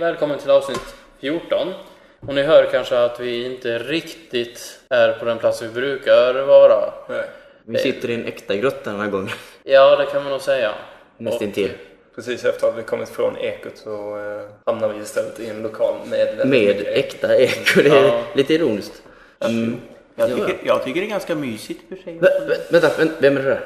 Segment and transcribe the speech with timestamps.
[0.00, 1.72] Välkommen till avsnitt 14.
[2.20, 6.92] Och ni hör kanske att vi inte riktigt är på den plats vi brukar vara.
[7.08, 7.24] Nej,
[7.64, 9.28] Vi sitter i en äkta grotta den här gången.
[9.64, 10.74] Ja, det kan man nog säga.
[11.18, 11.70] Nästintill.
[12.14, 15.94] precis efter att vi kommit från ekot så eh, hamnar vi istället i en lokal
[16.10, 17.82] med Med äkta eko.
[17.82, 18.22] Det är Ja.
[18.34, 19.02] lite ironiskt.
[19.40, 19.76] Mm.
[20.16, 20.34] Jag Ja.
[20.36, 22.18] tycker, jag tycker det är ganska mysigt för sig.
[22.18, 23.60] Vä- vä- vänta, vä- vem är det där?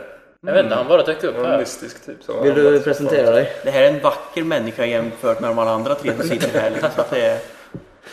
[0.47, 1.59] Jag vet inte, han bara dök upp En här.
[1.59, 3.53] mystisk typ som Vill du presentera dig?
[3.65, 6.73] Det här är en vacker människa jämfört med de alla andra tre som sitter här.
[6.95, 7.39] Så att det är...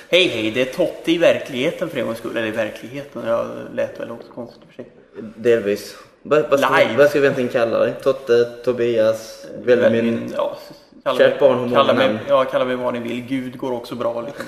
[0.09, 2.37] Hej hej, det är Totte i verkligheten för en gångs skull.
[2.37, 4.91] Eller i verkligheten, jag lät väl också konstigt för sig.
[5.35, 5.95] Delvis.
[6.21, 6.97] Vad, vad, ska, vi, Live.
[6.97, 7.93] vad ska vi egentligen kalla dig?
[8.03, 10.33] Totte, Tobias, Velmin?
[10.37, 10.57] ja,
[11.03, 12.19] kalla Kärt barn har många kalla mig, namn.
[12.27, 13.21] ja, kalla mig vad ni vill.
[13.21, 14.21] Gud går också bra.
[14.21, 14.45] Liksom.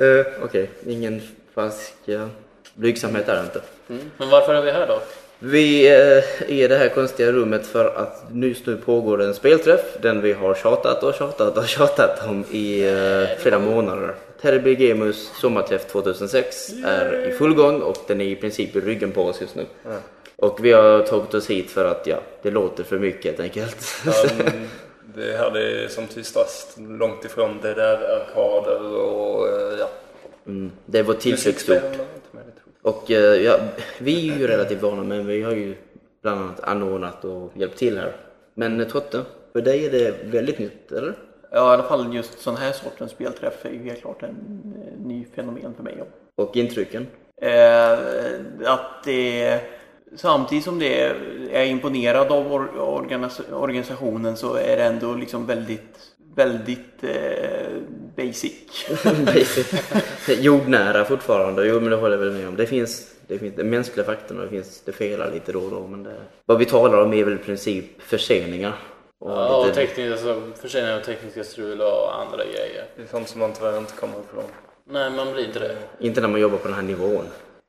[0.00, 1.22] Uh, Okej, ingen
[1.54, 2.26] falsk uh,
[2.74, 3.60] blygsamhet är det inte.
[3.88, 4.10] Mm.
[4.16, 5.00] Men varför är vi här då?
[5.44, 9.80] Vi eh, är i det här konstiga rummet för att just nu pågår en spelträff.
[10.02, 14.14] Den vi har tjatat och tjatat och tjatat om i eh, flera månader.
[14.40, 19.12] Terrible Gamers sommarträff 2006 är i full gång och den är i princip i ryggen
[19.12, 19.66] på oss just nu.
[20.36, 23.86] Och vi har tagit oss hit för att ja, det låter för mycket helt enkelt.
[24.04, 24.68] Men
[25.14, 29.88] det här är som tystast långt ifrån det där arkader och eh, ja.
[30.46, 31.68] Mm, det är vår tillflyktsort.
[31.68, 32.71] Musikspel, inte med det.
[32.82, 33.58] Och eh, ja,
[33.98, 35.74] vi är ju relativt vana men vi har ju
[36.22, 38.16] bland annat anordnat och hjälpt till här.
[38.54, 41.14] Men eh, Totte, för dig är det väldigt nytt, eller?
[41.50, 44.28] Ja, i alla fall just sån här sortens spelträff är ju helt klart en
[44.76, 46.02] eh, ny fenomen för mig.
[46.36, 47.06] Och intrycken?
[47.42, 47.98] Eh,
[48.64, 49.60] att det
[50.16, 51.14] samtidigt som det är,
[51.52, 55.98] är imponerad av or, organis- organisationen så är det ändå liksom väldigt,
[56.34, 57.72] väldigt eh,
[58.16, 58.52] basic.
[59.26, 59.74] Basic.
[60.40, 62.56] Jordnära fortfarande, jo men det håller jag väl med om.
[62.56, 65.70] Det finns, det finns den mänskliga faktorn och det finns, det felar lite då och
[65.70, 66.14] då men det,
[66.46, 68.72] vad vi talar om är väl i princip förseningar.
[69.20, 72.84] Och Ja, och lite, tekniska, alltså, förseningar och tekniska strul och andra grejer.
[72.96, 74.44] Det är sånt som man tyvärr inte kommer ifrån.
[74.90, 75.76] Nej, man blir inte det.
[76.00, 77.24] inte när man jobbar på den här nivån.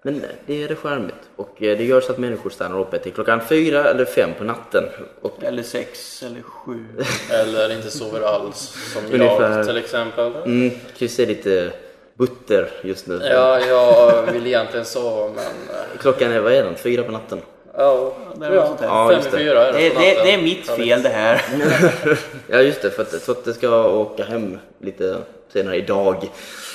[0.06, 1.16] Men det är det charmigt.
[1.36, 4.44] Och eh, det gör så att människor stannar uppe till klockan fyra eller fem på
[4.44, 4.84] natten.
[5.22, 6.86] Och eller sex eller sju.
[7.32, 9.58] Eller inte sover alls, som Ungefär.
[9.58, 10.32] jag till exempel.
[10.46, 11.72] mm, Chris är lite
[12.18, 13.20] butter just nu.
[13.24, 15.38] Ja, jag vill egentligen sova men...
[15.46, 16.76] eh, Klockan är, vad är den?
[16.76, 17.42] Fyra på natten?
[17.78, 18.88] Ja, det är något sånt här.
[18.88, 19.38] Ja, just det.
[19.38, 21.42] fyra är Det, det det, det mitt fel det här.
[22.48, 25.18] Ja just det, för att Totte ska åka hem lite
[25.54, 26.30] senare idag.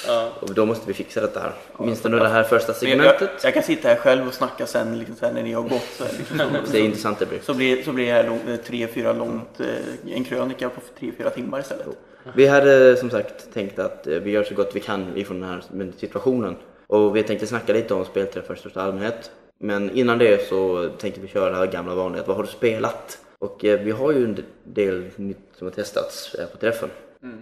[0.06, 0.28] Ja.
[0.41, 1.53] Och då måste vi fixa detta här.
[1.77, 3.44] Åtminstone det här första Jag, jag, segmentet.
[3.44, 5.89] jag kan sitta här själv och snacka sen, liksom, sen när ni har gått.
[5.99, 7.38] Så, liksom, så, Det är intressant det blir.
[7.43, 10.81] så, blir, så blir det här lång, eh, tre, fyra långt, eh, en krönika på
[10.99, 11.87] tre, fyra timmar istället.
[12.34, 15.49] Vi hade som sagt tänkt att eh, vi gör så gott vi kan ifrån den
[15.50, 15.62] här
[15.99, 16.56] situationen.
[16.87, 19.31] Och vi tänkte snacka lite om spelträffar i största allmänhet.
[19.61, 22.22] Men innan det så tänkte vi köra det här gamla vanliga.
[22.27, 23.19] Vad har du spelat?
[23.38, 26.88] Och eh, vi har ju en del nytt som har testats eh, på träffen.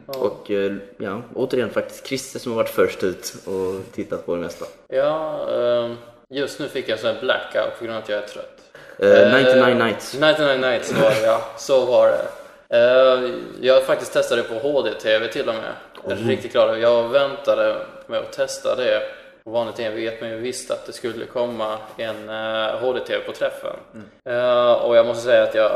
[0.07, 4.41] Och eh, ja, återigen faktiskt Christer som har varit först ut och tittat på det
[4.41, 4.65] mesta.
[4.89, 5.97] Ja, ehm,
[6.29, 8.61] just nu fick jag här blackout på grund av att jag är trött.
[8.99, 10.15] Eh, 99 Eh, Nights.
[10.15, 12.27] 99 Nights var det ja, så var det.
[12.69, 15.73] Eh, jag faktiskt testat det på HD-TV till och med.
[16.05, 16.79] Jag är riktigt glad.
[16.79, 17.77] Jag väntade
[18.07, 19.03] med att testa det
[19.45, 23.33] på vanlig TV vet men jag visste att det skulle komma en uh, HD-TV på
[23.33, 23.77] träffen.
[24.25, 25.71] Eh, och jag måste säga att jag,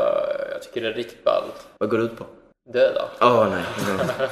[0.51, 1.67] jag tycker det är riktigt ballt.
[1.77, 2.25] Vad går det ut på?
[2.69, 3.09] Döda.
[3.21, 3.63] Åh nej.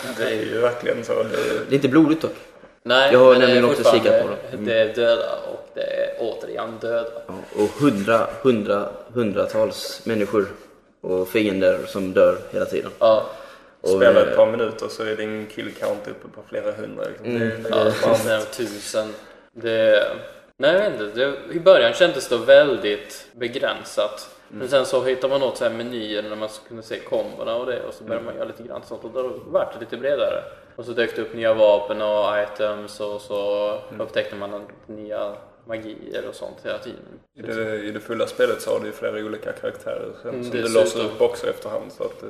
[0.18, 1.14] Det är ju verkligen så.
[1.24, 2.36] Det, är inte blodigt dock.
[2.84, 4.54] Nej, Jag har men det är nämligen också kikat på det.
[4.54, 4.66] Mm.
[4.66, 7.10] Det är döda och det är återigen döda.
[7.28, 10.48] Ja, och hundra, hundra, hundratals människor
[11.02, 12.92] och fiender som dör hela tiden.
[13.00, 13.26] Ja,
[13.82, 17.04] Och, spelar eh, ett par minuter så är din kill count uppe på flera hundra.
[17.06, 17.26] Liksom.
[17.26, 17.64] Mm.
[17.64, 19.14] Det, Ja, är fan- är tusen.
[19.54, 20.08] Det...
[20.58, 21.20] Nej, jag vet inte.
[21.26, 21.54] Det...
[21.56, 24.30] I början kändes det väldigt begränsat.
[24.50, 27.66] Men sen så hittar man något så här menyer när man kunde se kombona och
[27.66, 30.44] det och så började man göra lite grann sånt och då vart det lite bredare.
[30.76, 35.36] Och så dök det upp nya vapen och items och så upptäckte man nya
[35.66, 37.00] magier och sånt hela tiden.
[37.36, 40.44] I det, I det fulla spelet så har du ju flera olika karaktärer sen, Mm,
[40.44, 42.28] som du låser upp också efterhand så att det,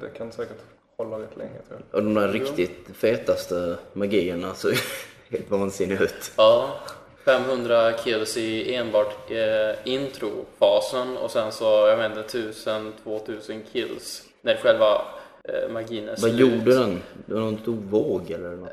[0.00, 0.56] det kan säkert
[0.96, 1.98] hålla rätt länge tror jag.
[1.98, 4.68] Och de där riktigt fetaste magierna så
[5.30, 6.32] helt vansinniga ut.
[6.36, 6.74] Ja,
[7.24, 14.56] 500 kills i enbart eh, introfasen och sen så, jag vet inte, 1000-2000 kills när
[14.56, 15.04] själva
[15.48, 16.40] eh, magin är Vad slut.
[16.40, 17.02] gjorde den?
[17.26, 18.68] Det var någon stor våg eller något?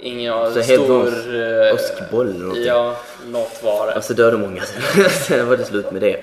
[0.00, 1.04] Ingen Så stor...
[1.04, 2.64] helt eh, Åskboll eller någonting.
[2.64, 2.96] Ja,
[3.26, 3.92] något var det.
[3.94, 5.10] Alltså dödade många sen.
[5.10, 6.22] sen var det slut med det.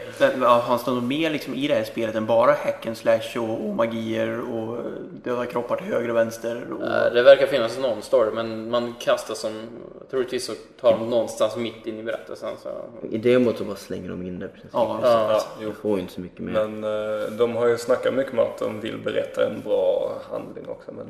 [0.67, 3.49] Fanns det något mer liksom i det här spelet än bara hack and slash och,
[3.69, 4.77] och magier och
[5.23, 6.63] döda kroppar till höger och vänster?
[6.79, 6.87] Och...
[6.87, 9.51] Eh, Det verkar finnas någon story men man kastar som,
[10.11, 12.49] troligtvis så tar de någonstans mitt in i berättelsen.
[12.63, 12.69] Så.
[13.11, 14.69] I demot så bara slänger de in det precis.
[14.73, 15.27] Ja, Ja.
[15.31, 15.67] Ja, jo.
[15.67, 16.53] Jag får ju inte så mycket mer.
[16.67, 20.67] Men eh, de har ju snackat mycket om att de vill berätta en bra handling
[20.69, 20.91] också.
[20.91, 21.05] Men,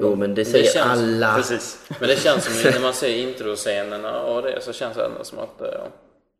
[0.00, 1.34] Jo men det säger känns- alla.
[1.36, 1.78] Precis.
[2.00, 5.24] Men det känns som ju när man ser introscenerna och det så känns det ändå
[5.24, 5.68] som att eh,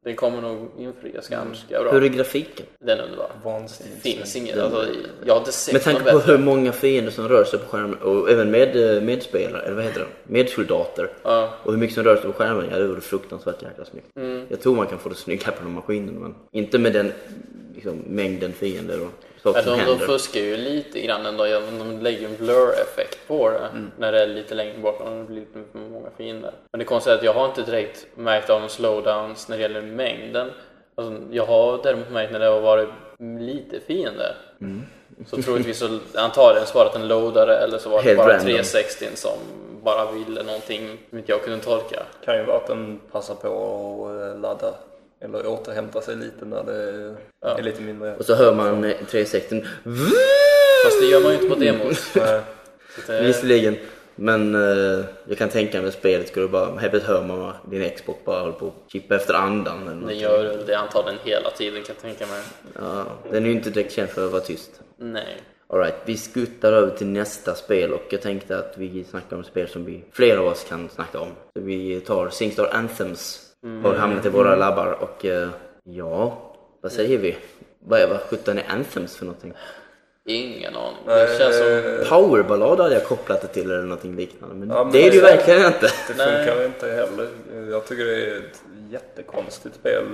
[0.04, 1.92] det kommer nog infrias ganska bra.
[1.92, 2.66] Hur är grafiken?
[2.80, 3.30] Den är underbar.
[3.44, 3.96] Vansinnigt.
[4.02, 4.86] Det finns inget, alltså,
[5.24, 6.32] jag har inte sett Med tanke på bättre.
[6.32, 9.84] hur många fiender som rör sig på skärmen och även med eh, medspelare, eller vad
[9.84, 10.06] heter det?
[10.32, 11.10] Medsoldater.
[11.22, 11.54] Ja.
[11.64, 14.06] Och hur mycket som rör sig på skärmen, ja det vore fruktansvärt jäkla snyggt.
[14.16, 14.46] Mm.
[14.48, 17.12] Jag tror man kan få det snyggare på de maskinerna men inte med den
[17.74, 19.10] liksom, mängden fiender och
[19.42, 20.06] saker Ja, som de, de händer.
[20.06, 21.44] fuskar ju lite grann ändå.
[21.78, 23.90] De lägger en blur-effekt på det Mm.
[23.98, 26.52] när det är lite längre bort och det blir lite för många fiender.
[26.72, 29.62] Men det konstiga är att jag har inte direkt märkt av någon slowdowns när det
[29.62, 30.50] gäller mängden.
[30.94, 32.88] Alltså, jag har däremot märkt när det har varit
[33.40, 34.34] lite fiender.
[34.60, 34.82] Mm.
[35.26, 38.18] Så troligtvis så antagligen så var det att den loadade eller så var det Helt
[38.18, 38.44] bara random.
[38.46, 39.38] 360 som
[39.82, 42.02] bara ville någonting som inte jag kunde tolka.
[42.24, 43.48] kan ju vara att den passar på
[44.34, 44.74] att ladda
[45.20, 47.58] eller återhämta sig lite när det Ja.
[47.58, 48.16] är lite mindre.
[48.16, 49.64] Och så hör man eh, 360
[50.84, 51.48] Fast det gör man ju inte
[51.78, 51.94] på.
[53.06, 53.76] Så det- Visserligen.
[54.20, 58.40] Men eh, jag kan tänka mig spelet skulle bara, helt hör man din Xbox bara
[58.40, 62.02] håller på att chippa efter andan eller Den gör det antagligen hela tiden kan jag
[62.02, 62.42] tänka mig.
[62.78, 64.70] Ja, den är ju inte direkt känd för att vara tyst.
[64.96, 65.42] Nej.
[65.70, 69.68] Alright, vi skuttar över till nästa spel och jag tänkte att vi snackar om spel
[69.68, 71.28] som vi, flera av oss kan snacka om.
[71.56, 75.48] Så vi tar Singstar Anthems, har hamnat i våra labbar och eh,
[75.84, 76.38] ja,
[76.80, 77.36] vad säger vi?
[77.78, 79.52] Vad är vad sjutton är Anthems för någonting?
[80.24, 80.98] Ingen aning.
[81.06, 82.08] Det känns som...
[82.08, 85.16] Powerballad hade jag kopplat det till eller någonting liknande men, Ja, men det är det
[85.16, 85.90] ju verkligen inte.
[86.08, 86.46] Det Nej.
[86.46, 87.28] funkar inte heller.
[87.70, 90.04] Jag tycker det är ett jättekonstigt spel.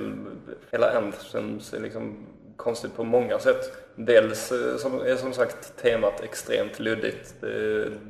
[0.70, 2.26] Hela Anthems är liksom
[2.56, 3.72] konstigt på många sätt.
[3.96, 7.34] Dels eh, som, är som sagt temat extremt luddigt.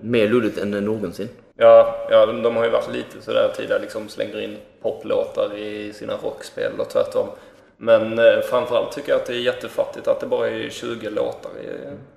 [0.00, 1.28] Mer luddigt än någonsin.
[1.58, 5.92] Ja, ja, de, de har ju varit lite sådär tidigare, liksom slänger in poplåtar i
[5.92, 7.28] sina rockspel och tvärtom.
[7.76, 11.50] Men eh, framförallt tycker jag att det är jättefattigt att det bara är 20 låtar
[11.62, 11.68] i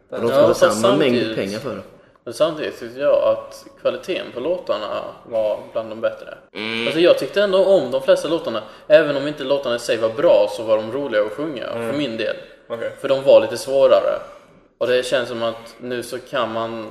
[0.09, 0.21] Och här.
[0.21, 1.81] de ska Ja, ha samma mängd pengar för det.
[2.23, 6.37] Men samtidigt tyckte jag att kvaliteten på låtarna var bland de bättre.
[6.53, 6.87] Mm.
[6.87, 8.61] Alltså jag tyckte ändå om de flesta låtarna.
[8.87, 11.91] Även om inte låtarna i sig var bra så var de roliga att sjunga Mm.
[11.91, 12.35] för min del.
[12.67, 12.91] Okej.
[13.01, 14.19] För de var lite svårare.
[14.77, 16.85] Och det känns som att nu så kan man...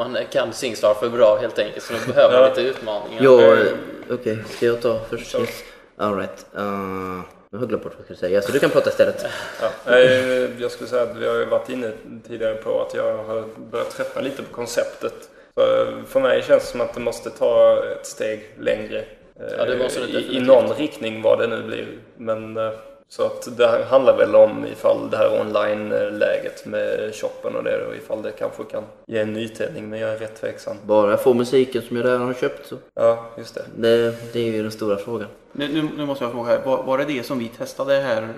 [0.00, 2.48] eh, Man kan Singstar för bra helt enkelt så nu behöver man Ja.
[2.48, 3.22] lite utmaningar.
[3.24, 3.66] Ja, Eh, eh,
[4.10, 4.38] okej.
[4.48, 5.34] Ska jag ta först?
[5.34, 5.64] Yes.
[5.96, 6.46] Alright.
[6.58, 9.26] Uh, jag har glömt bort vad jag skulle säga, så du kan prata istället.
[9.86, 11.92] Ja, eh, jag skulle säga att vi har varit inne
[12.28, 15.14] tidigare på att jag har börjat tröttna lite på konceptet.
[15.60, 18.98] Eh, för mig känns det som att det måste ta ett steg längre.
[19.40, 21.86] eh, Ja, det måste det i, I någon riktning vad det nu blir.
[22.16, 22.70] Men eh,
[23.08, 27.96] så att det handlar väl om ifall det här online-läget med shoppen och det och
[27.96, 29.88] ifall det kanske kan ge en nytändning.
[29.88, 30.76] Men jag är rätt tveksam.
[30.86, 32.76] Bara jag får musiken som jag redan har köpt så.
[32.94, 33.62] Ja, just det.
[33.76, 35.28] Det, det är ju den stora frågan.
[35.58, 38.28] Nu, nu, nu måste jag fråga här, var, var det det som vi testade här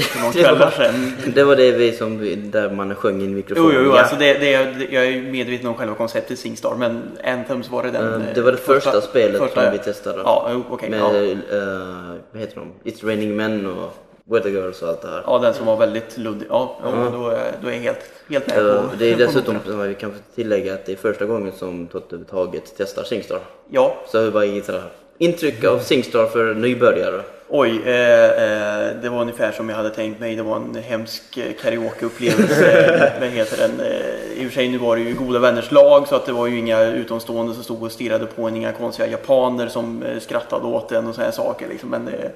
[0.00, 1.12] för någon kvällar sedan?
[1.34, 2.18] Det var det vi som,
[2.50, 3.70] där man sjöng in mikrofon.
[3.74, 4.00] Jo, jo, Ja.
[4.00, 4.50] alltså det, det,
[4.90, 8.20] jag är medveten om själva konceptet Singstar, men Anthems var det den...
[8.22, 10.18] Eh, eh, Det var det första, spelet som vi testade.
[10.24, 10.90] Ja, okej.
[10.90, 11.14] Med, ja.
[11.56, 12.90] eh, vad heter de?
[12.90, 13.90] It's Raining Men och
[14.30, 15.22] Weather Girls och allt det här.
[15.26, 16.46] ja, den som var väldigt luddig.
[16.50, 17.98] Ja, jo, då, är- då är jag helt,
[18.30, 18.88] helt med Eh, på...
[18.98, 22.74] det är dessutom, som vi kan tillägga, att det är första gången som Totte överhuvudtaget
[22.76, 23.38] testar Singstar.
[23.70, 24.82] Ja, Så vi bara gissar
[25.18, 27.20] intryck av Singstar för nybörjare.
[27.48, 27.82] oj.
[27.84, 30.36] Eh, eh, det var ungefär som jag hade tänkt mig.
[30.36, 33.12] Det var en hemsk eh, karaokeupplevelse.
[33.20, 33.80] Vad heter den?
[33.80, 36.32] Eh, I och för sig, nu var det ju goda vänners lag så att det
[36.32, 38.56] var ju inga utomstående som stod och stirrade på en.
[38.56, 41.68] Inga konstiga japaner som eh, skrattade åt en och sådana saker.
[41.68, 41.90] Liksom.
[41.90, 42.30] Men, eh,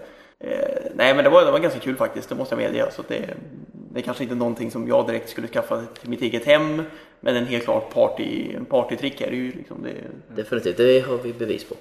[0.95, 2.29] nej, men det var, det var ganska kul faktiskt.
[2.29, 2.87] Det måste jag medge.
[2.97, 3.25] Så det,
[3.93, 6.83] det är kanske inte någonting som jag direkt skulle skaffa till mitt eget hem.
[7.21, 9.53] Men en helt klart party, en partytrick är det ju.
[9.53, 9.93] Liksom det,
[10.43, 11.75] Definitivt, det har vi bevis på.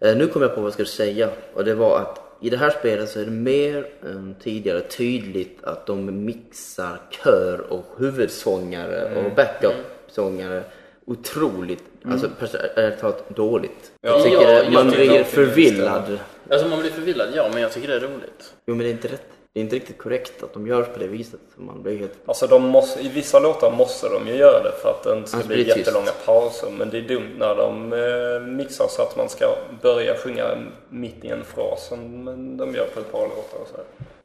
[0.00, 2.56] Eh, nu kom jag på vad jag skulle säga och det var att i det
[2.56, 9.14] här spelet så är det mer än tidigare tydligt att de mixar kör och huvudsångare
[9.16, 10.62] och backup-sångare
[11.06, 13.92] otroligt, alltså pers- ärligt talat dåligt.
[14.00, 16.18] jag tycker Ja, man blir förvillad.
[16.50, 18.54] Alltså man blir förvillad, ja, men jag tycker det är roligt.
[18.66, 19.26] Jo men det är inte rätt.
[19.54, 21.40] Det är inte riktigt korrekt att de gör på det viset.
[21.56, 22.12] Man blir helt...
[22.26, 25.28] Alltså de måste, i vissa låtar måste de ju göra det för att det inte
[25.28, 25.76] ska Annars bli det tyst.
[25.76, 26.70] jättelånga pauser.
[26.78, 30.44] Men det är dumt när de eh, mixar så att man ska börja sjunga
[30.88, 32.24] mitt i en fras som
[32.56, 33.76] de gör på ett par låtar och så.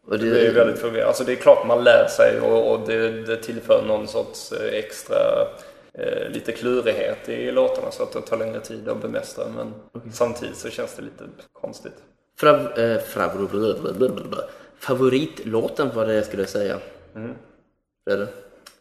[0.06, 1.08] Och Det blir ju väldigt förvirrande.
[1.08, 4.74] Alltså det är klart man lär sig och, och det, det tillför någon sorts eh,
[4.74, 5.18] extra
[5.94, 9.44] eh, lite klurighet i låtarna så att det tar längre tid att bemästra.
[9.56, 9.74] Men
[10.14, 11.94] samtidigt så känns det lite konstigt.
[12.40, 14.20] Frav, eh, favor-
[14.80, 16.80] favoritlåten var det jag skulle säga.
[17.16, 17.36] Mm.
[18.08, 18.28] Fredde?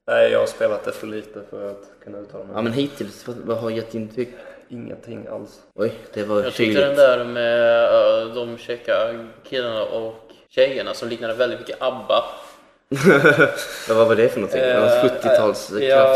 [0.06, 2.52] Nej, jag har spelat det för lite för att kunna uttala mig.
[2.54, 4.28] Ja men hittills, vad, vad har gett intryck?
[4.68, 5.60] Ingenting alls.
[5.74, 7.82] Oj, det var Jag tyckte den där med
[8.26, 8.92] uh, de käcka
[9.44, 10.14] killarna och
[10.48, 12.24] tjejerna som liknade väldigt mycket ABBA.
[13.88, 14.60] Ja, vad var det för någonting?
[14.60, 15.88] Det var Eh, 70-tals eh.
[15.88, 16.14] Ja,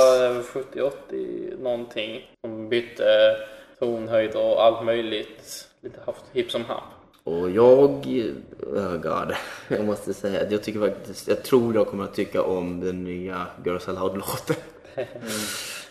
[1.11, 2.31] 70-80 någonting.
[2.41, 3.37] Som bytte
[3.79, 5.69] tonhöjd och allt möjligt.
[5.81, 6.85] Lite haft hipp som happ.
[7.25, 9.35] Och jag, oh god,
[9.69, 13.05] jag måste säga att jag tycker faktiskt, jag tror jag kommer att tycka om den
[13.05, 14.57] nya Girls Aloud-låten.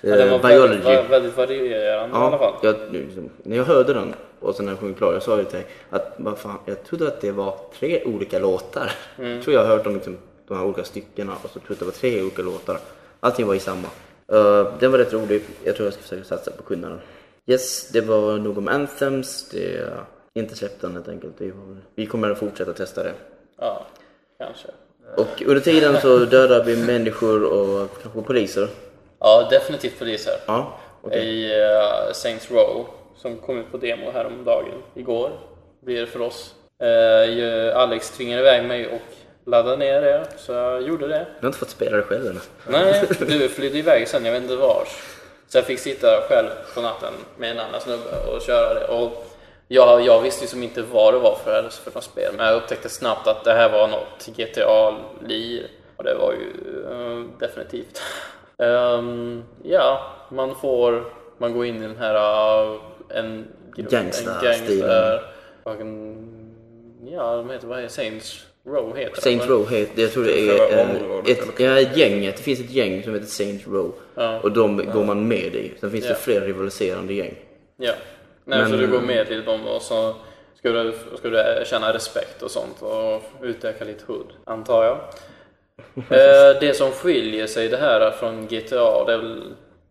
[0.02, 0.82] Ja, den var Eh, Biology.
[0.82, 2.54] väldigt, väldigt varierande i alla fall.
[2.62, 5.44] jag, liksom, när jag hörde den och sen när jag sjöng klar, jag sa ju
[5.44, 8.92] till dig att vad fan, jag trodde att det var tre olika låtar.
[9.18, 9.32] Mm.
[9.32, 11.74] Jag tror jag har hört om liksom, de här olika styckena och så trodde jag
[11.74, 12.80] att det var tre olika låtar.
[13.20, 13.88] Allting var i samma.
[14.34, 15.42] Uh, den var rätt rolig.
[15.64, 17.00] Jag tror jag ska försöka satsa på kunna den.
[17.48, 19.50] Yes, det var nog om Anthems.
[19.50, 19.90] Det
[20.34, 21.42] inte släppt den helt enkelt.
[21.42, 23.14] Var- Vi kommer att fortsätta testa det.
[23.60, 23.86] Ja,
[24.38, 24.68] kanske.
[25.18, 28.68] Och under tiden så dödar vi människor och kanske poliser.
[29.20, 30.34] Ja, definitivt poliser.
[30.46, 31.26] Ja, okej.
[31.26, 32.86] I uh, Saints Row
[33.16, 35.32] som kom ut på demo häromdagen, igår
[35.82, 36.56] blir det för oss.
[37.28, 39.02] Ju- Alex tvingade iväg mig och
[39.52, 41.26] laddade ner det, så jag gjorde det.
[41.36, 42.40] Jag har inte fått spela det själv ännu.
[42.68, 44.88] Nej, du flydde iväg sen, jag vet inte vars.
[45.48, 48.88] Så jag fick sitta själv på natten med en annan snubbe och köra det.
[48.88, 49.26] Och
[49.74, 52.56] jag, jag visste ju som inte vad det var för, för något spel, men jag
[52.56, 55.68] upptäckte snabbt att det här var något GTA-lir.
[55.96, 58.02] Och det var ju eh, definitivt.
[58.58, 61.04] Ehm, ja, man får,
[61.38, 65.34] man går in i den här, uh, en grupp, en gangster,
[65.66, 66.28] en,
[67.12, 69.48] ja, de heter, vad heter Saints Row heter Saints?
[69.48, 73.14] Row heter, jag tror det är området, ett, ja, gänget, det finns ett gäng som
[73.14, 73.94] heter Saints Row.
[74.16, 74.40] Ja.
[74.40, 75.74] Och de går man med i.
[75.80, 76.10] Sen finns Ja.
[76.10, 77.36] det fler rivaliserande gäng.
[77.78, 77.94] Ja.
[78.52, 80.16] Nej, Men- så du går med till dem och så
[80.56, 84.98] ska du, ska du känna respekt och sånt och utöka ditt hood, antar jag.
[86.10, 89.44] Eh, det som skiljer sig det här från GTA, det är väl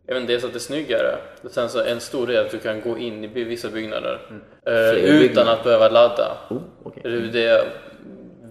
[0.09, 1.17] inte, dels att det är snyggare.
[1.51, 4.95] Sen så en stor del att du kan gå in i vissa byggnader eh, Fler
[4.97, 5.53] utan byggnader.
[5.53, 6.37] att behöva ladda.
[6.51, 7.03] Oh, okej.
[7.33, 7.65] Det- är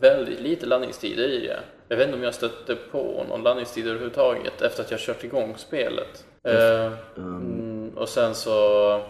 [0.02, 1.60] väldigt lite laddningstider i det.
[1.88, 5.54] Jag vet inte om jag stötte på någon laddningstid överhuvudtaget efter att jag kört igång
[5.58, 6.26] spelet.
[6.48, 9.02] Eh, mm, och sen så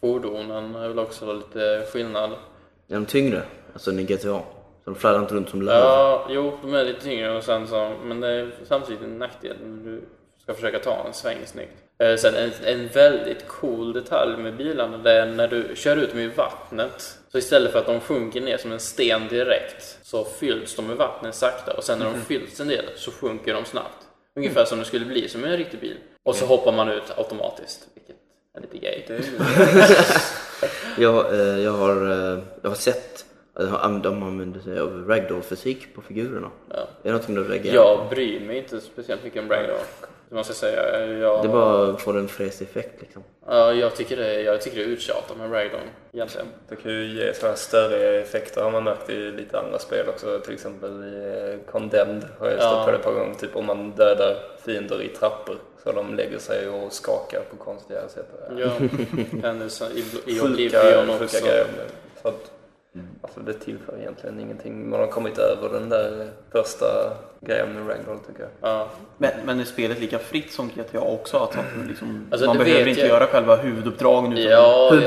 [0.00, 2.30] fordonen är väl också lite skillnad.
[2.88, 3.42] Är de tyngre?
[3.72, 4.20] Alltså i GTA?
[4.22, 4.44] Så
[4.84, 5.74] de fladdrar inte runt som löv?
[5.74, 9.56] Ja, jo, de är lite tyngre och sen så, men det är samtidigt en nackdel
[9.62, 10.02] när du
[10.42, 11.72] ska försöka ta en sväng snyggt.
[11.98, 16.10] Eh, sen en, en väldigt cool detalj med bilarna det är när du kör ut
[16.10, 20.24] dem i vattnet så istället för att de sjunker ner som en sten direkt så
[20.24, 23.64] fylls de med vattnet sakta och sen när de fylls en del så sjunker de
[23.64, 24.06] snabbt.
[24.36, 25.96] Ungefär som det skulle bli som en riktig bil.
[26.22, 27.88] Och så hoppar man ut automatiskt,
[28.58, 29.02] är lite gay.
[29.06, 29.22] Det är.
[30.98, 33.24] Jag, eh, jag, har, eh, jag har sett
[33.54, 36.50] att de använder sig av ragdoll-fysik på figurerna.
[36.70, 36.76] Ja.
[36.76, 38.14] Är det någonting du reagerar Jag på?
[38.14, 39.76] bryr mig inte speciellt mycket om Ragdoll.
[40.28, 41.06] Det måste jag säga.
[41.18, 43.22] Jag, Det bara får en fräsig effekt liksom.
[43.46, 45.80] Ja, jag tycker det, jag tycker det är uttjatat med Ragdoll
[46.12, 46.46] egentligen.
[46.68, 50.38] Det kan ju ge sådana större effekter har man märkt i lite andra spel också.
[50.40, 52.82] Till exempel i eh, Condemned har jag stött Ja.
[52.84, 53.34] på det ett par gånger.
[53.34, 55.56] Typ om man dödar fiender i trappor
[55.88, 58.28] så de lägger sig och skakar på konstiga sätt.
[58.58, 58.70] Ja,
[59.48, 60.04] händelser i, i
[60.38, 61.44] Sjuka, Oblivion sjuka också.
[61.46, 61.66] grejer.
[62.22, 62.50] Så att,
[63.22, 64.90] alltså det tillför egentligen ingenting.
[64.90, 66.86] Man har kommit över den där första
[67.40, 68.50] grejen med Ragdoll tycker jag.
[68.70, 68.88] Ja.
[69.18, 71.36] Men, men är spelet lika fritt som GTA också?
[71.36, 73.08] Att man, liksom, Alltså, man behöver inte jag.
[73.08, 75.06] göra själva huvuduppdragen utan Ja, Hur det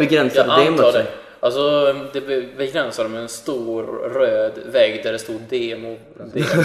[0.66, 0.92] demot det.
[0.92, 1.06] sig?
[1.44, 3.84] Alltså, det be- begränsar med en stor
[4.14, 6.62] röd vägg där det stod demo, demo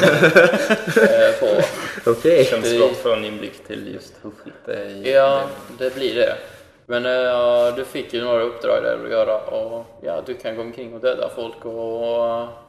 [0.96, 1.46] eh, på.
[2.10, 2.44] Okej.
[2.44, 4.74] Känns Det- svårt för en inblick till just hur fritt det
[5.10, 5.42] är Ja,
[5.78, 5.94] det.
[5.94, 6.34] blir det.
[6.86, 10.62] Men eh, du fick ju några uppdrag där att göra och ja, du kan gå
[10.62, 12.00] omkring och döda folk och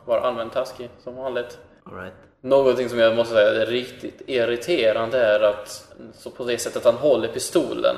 [0.06, 1.58] vara allmänt taskig som vanligt.
[1.84, 2.14] All right.
[2.42, 5.86] Någonting som jag måste säga är riktigt irriterande är att
[6.18, 7.96] så på det sättet att han håller pistolen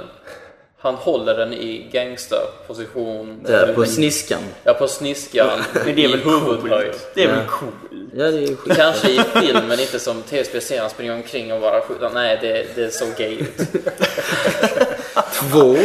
[0.81, 3.43] han håller den i gangsterposition.
[3.43, 4.39] Där på sniskan.
[4.63, 5.59] Ja, på sniskan.
[5.86, 6.91] Men det är väl huvudhöjd.
[6.91, 7.12] coolt?
[7.15, 7.45] Det är väl Ja.
[7.50, 7.74] coolt?
[8.15, 8.75] Ja, det är skit.
[8.75, 12.09] Kanske i filmen, inte som tv-spel ser han springer omkring och bara skjuter.
[12.13, 13.57] Nej, det, det såg gay ut.
[15.51, 15.75] Två.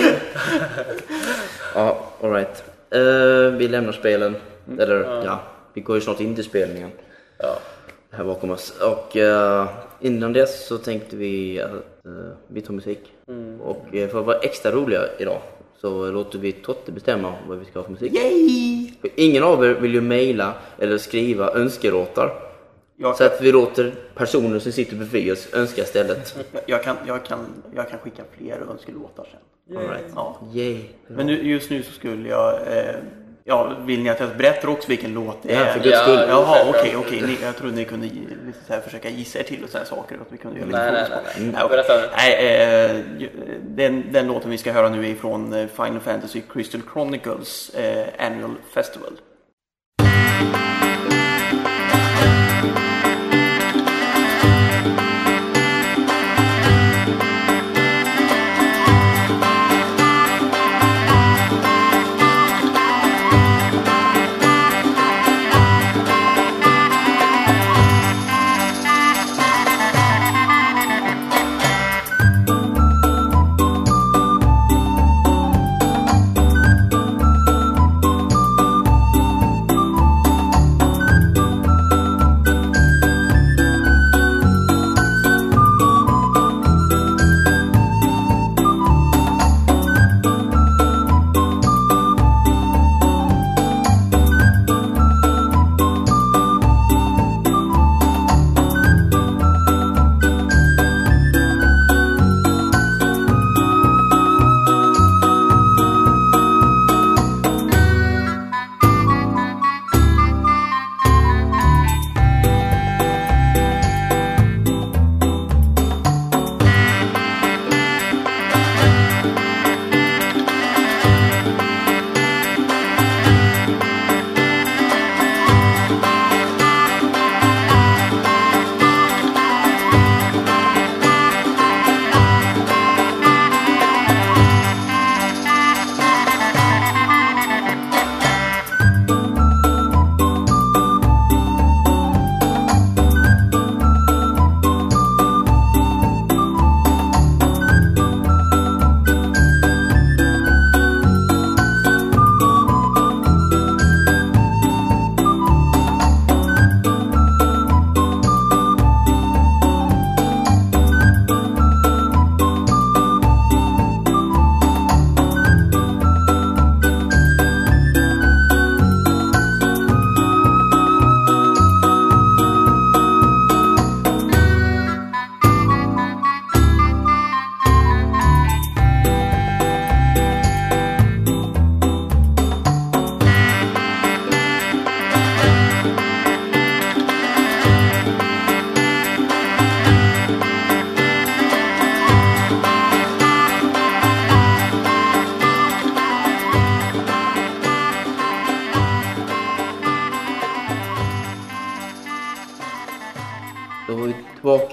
[1.75, 2.65] ja, alright.
[2.95, 4.37] Uh, vi lämnar spelen.
[4.79, 5.41] Eller ja.
[5.75, 6.91] vi går ju snart in till spelningen.
[7.39, 7.59] Ja.
[8.11, 8.71] Här bakom oss.
[8.81, 9.69] Och eh,
[10.01, 11.73] innan dess så tänkte vi att
[12.07, 13.14] eh, vi tar musik.
[13.61, 15.39] Och eh, för att vara extra roliga idag
[15.77, 18.15] så låter vi Totte bestämma vad vi ska ha för musik.
[18.15, 18.93] Yay!
[19.01, 22.33] För Ingen av er vill ju mejla eller skriva önskelåtar.
[22.97, 26.37] Jag, Så att vi låter personer som sitter bredvid oss önska istället.
[26.53, 27.39] jag, jag, kan, jag, kan,
[27.75, 29.77] jag kan skicka fler önskelåtar sen.
[29.79, 30.05] All right.
[30.15, 30.41] Ja.
[30.55, 30.79] Yay.
[31.07, 32.95] Men nu, just nu så skulle jag eh,
[33.47, 35.73] Ja, vill ni att jag berättar också vilken låt det Ja, är?
[35.73, 36.25] för guds Ja, skull.
[36.29, 36.77] Jaha, självklart.
[36.81, 37.23] okej, okej.
[37.23, 40.15] Ni- Jag trodde ni kunde lite så här, försöka gissa er till och sådana saker.
[40.21, 41.53] Att vi kunde göra lite Nej, nej, nej.
[41.53, 41.69] nej.
[41.69, 41.93] Berätta.
[42.17, 42.97] Nej, eh,
[43.63, 48.07] den, den låten vi ska höra nu är från eh, Final Fantasy Crystal Chronicles eh,
[48.27, 49.13] Annual Festival.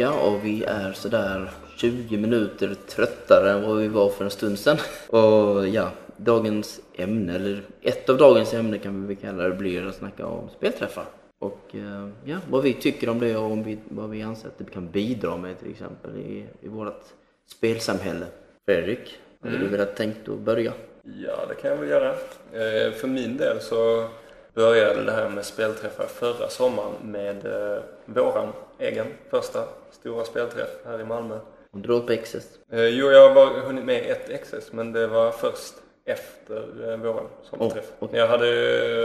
[0.02, 4.60] Tillbaka och vi är sådär 20 minuter tröttare än vad vi var för en stund
[4.60, 4.78] sedan.
[5.10, 9.88] Och ja, dagens ämne, eller ett av dagens ämnen kan vi väl kalla det, blir
[9.88, 11.06] att snacka om spelträffar.
[11.40, 14.58] Och eh, ja, vad vi tycker om det och om vi, vad vi anser att
[14.58, 17.04] det kan bidra med till exempel i, i vårt
[17.48, 18.26] spelsamhälle.
[18.66, 20.74] Fredrik, hade du velat tänkt att börja?
[21.04, 22.10] Ja, det kan jag väl göra.
[22.52, 24.08] Eh, För min del så
[24.54, 31.02] började det här med spelträffar förra sommaren med eh, våran egen första stora spelträff här
[31.02, 31.38] i Malmö.
[31.74, 32.44] Om du på Access?
[32.72, 35.74] Eh, Jo, jag har hunnit med ett XS, men det var först
[36.06, 37.86] efter eh, våran sommarträff.
[38.00, 38.20] Oh, okej.
[38.20, 38.48] Jag hade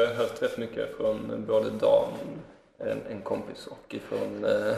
[0.02, 2.08] eh, hört rätt mycket från både Dan,
[2.78, 4.44] en, en kompis, och ifrån...
[4.44, 4.74] Eh,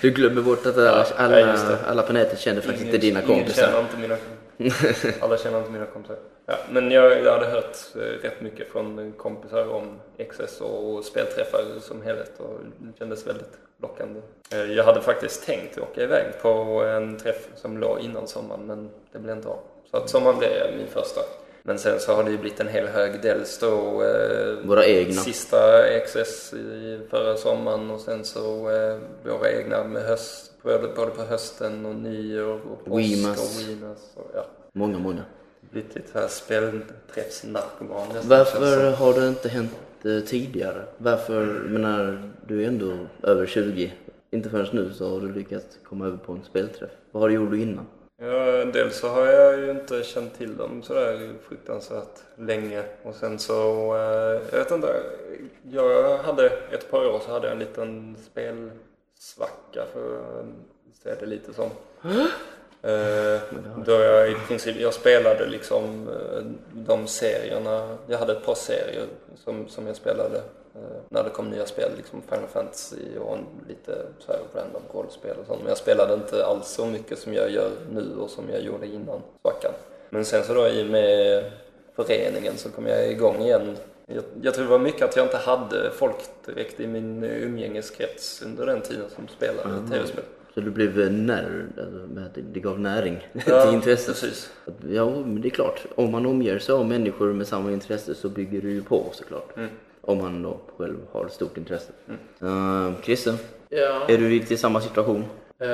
[0.00, 3.38] Du glömmer bort att alla, alla, alla på nätet känner faktiskt ingen- inte dina ingen
[3.38, 3.62] kompisar.
[3.66, 4.16] Känner inte mina,
[5.20, 6.16] alla känner inte mina kompisar.
[6.46, 11.60] Ja, men jag, jag hade hört eh, rätt mycket från kompisar om XS och spelträffar
[11.80, 14.20] som helhet och det kändes väldigt lockande.
[14.52, 16.48] Eh, Jag hade faktiskt tänkt åka iväg på
[16.84, 19.58] en träff som låg innan sommaren men det blev inte av.
[19.90, 21.20] Så att sommaren blev min första.
[21.68, 23.22] Men sen så har det ju blivit en hel hög.
[23.22, 25.12] Dels då eh, Våra egna.
[25.22, 25.56] sista
[26.06, 31.22] XS i förra sommaren och sen så eh, våra egna med höst, både, både på
[31.22, 33.38] hösten och nyår och påsk Wimas.
[33.38, 33.98] och Wimas.
[34.14, 35.22] Och, ja, Många, många.
[35.70, 39.70] blivit lite här spelträffsnarkoman Varför har det inte hänt
[40.04, 40.82] eh, tidigare?
[40.98, 43.92] Varför, menar, du är ändå över 20.
[44.30, 46.90] Inte förrän nu så har du lyckats komma över på en spelträff.
[47.12, 47.86] Vad har du gjort innan?
[48.20, 52.82] Ja, dels så har jag ju inte känt till dem sådär fruktansvärt länge.
[53.02, 55.02] Och sen så, eh, jag vet inte,
[55.62, 60.46] jag hade ett par år så hade jag en liten spelsvacka för att
[61.02, 61.70] säga det lite som.
[62.82, 63.40] Eh,
[63.86, 69.06] då jag i princip, jag spelade liksom eh, de serierna, jag hade ett par serier
[69.36, 70.42] som, som jag spelade
[71.08, 73.38] när det kom nya spel, liksom Final Fantasy och
[73.68, 75.60] lite så här random rollspel och sånt.
[75.60, 78.86] Men jag spelade inte alls så mycket som jag gör nu och som jag gjorde
[78.86, 79.72] innan svackan.
[80.10, 81.44] Men sen så då i och med
[81.96, 85.36] föreningen så kom jag igång igen Jag, jag tror det var mycket att jag inte
[85.36, 90.24] hade folk direkt i min eh, umgängeskrets under den tiden som spelade tv-spel.
[90.54, 94.06] Så du blev eh, när, alltså, det- gav näring Ja, till intresset?
[94.20, 94.52] precis.
[94.88, 95.86] Ja, men det är klart.
[95.94, 99.52] Om man omger sig av människor med samma intresse så bygger du ju på såklart.
[100.08, 101.92] Om man då själv har stort intresse.
[102.42, 103.34] Uh, Christer,
[103.68, 105.24] Ja, är du i samma situation?
[105.60, 105.68] Eh,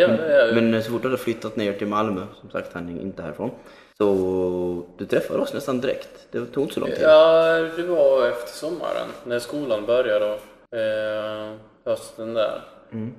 [0.00, 3.02] ja är Men så fort du hade flyttat ner till Malmö, som sagt han är
[3.02, 3.50] inte härifrån,
[3.98, 6.08] så du träffade oss nästan direkt.
[6.30, 7.02] Det tog inte så lång tid.
[7.02, 10.32] Ja, det var efter sommaren när skolan började då.
[10.78, 12.62] Eh, hösten där.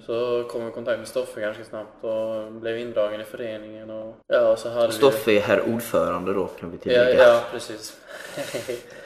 [0.05, 4.15] Så kom vi i kontakt med Stoffe ganska snabbt och blev indragen i föreningen och
[4.27, 4.91] ja, så hade.
[4.91, 7.23] Stoffe är herr ordförande då kan vi Ja, tillägga.
[7.27, 7.97] ja precis.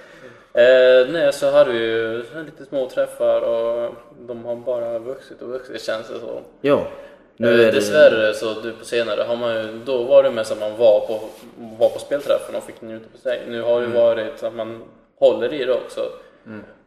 [0.55, 3.95] eh, nej, så hade vi ju lite små träffar och
[4.27, 6.41] de har bara vuxit och vuxit känns det så.
[6.61, 6.87] Ja,
[7.37, 7.71] nu Eh, är det...
[7.71, 10.99] Dessvärre så du på senare har man ju, då var det mest att man var
[10.99, 11.19] på,
[11.79, 13.41] var på spelträffen och fick njuta på sig.
[13.47, 14.83] Nu har det varit att man
[15.19, 16.01] håller i det också.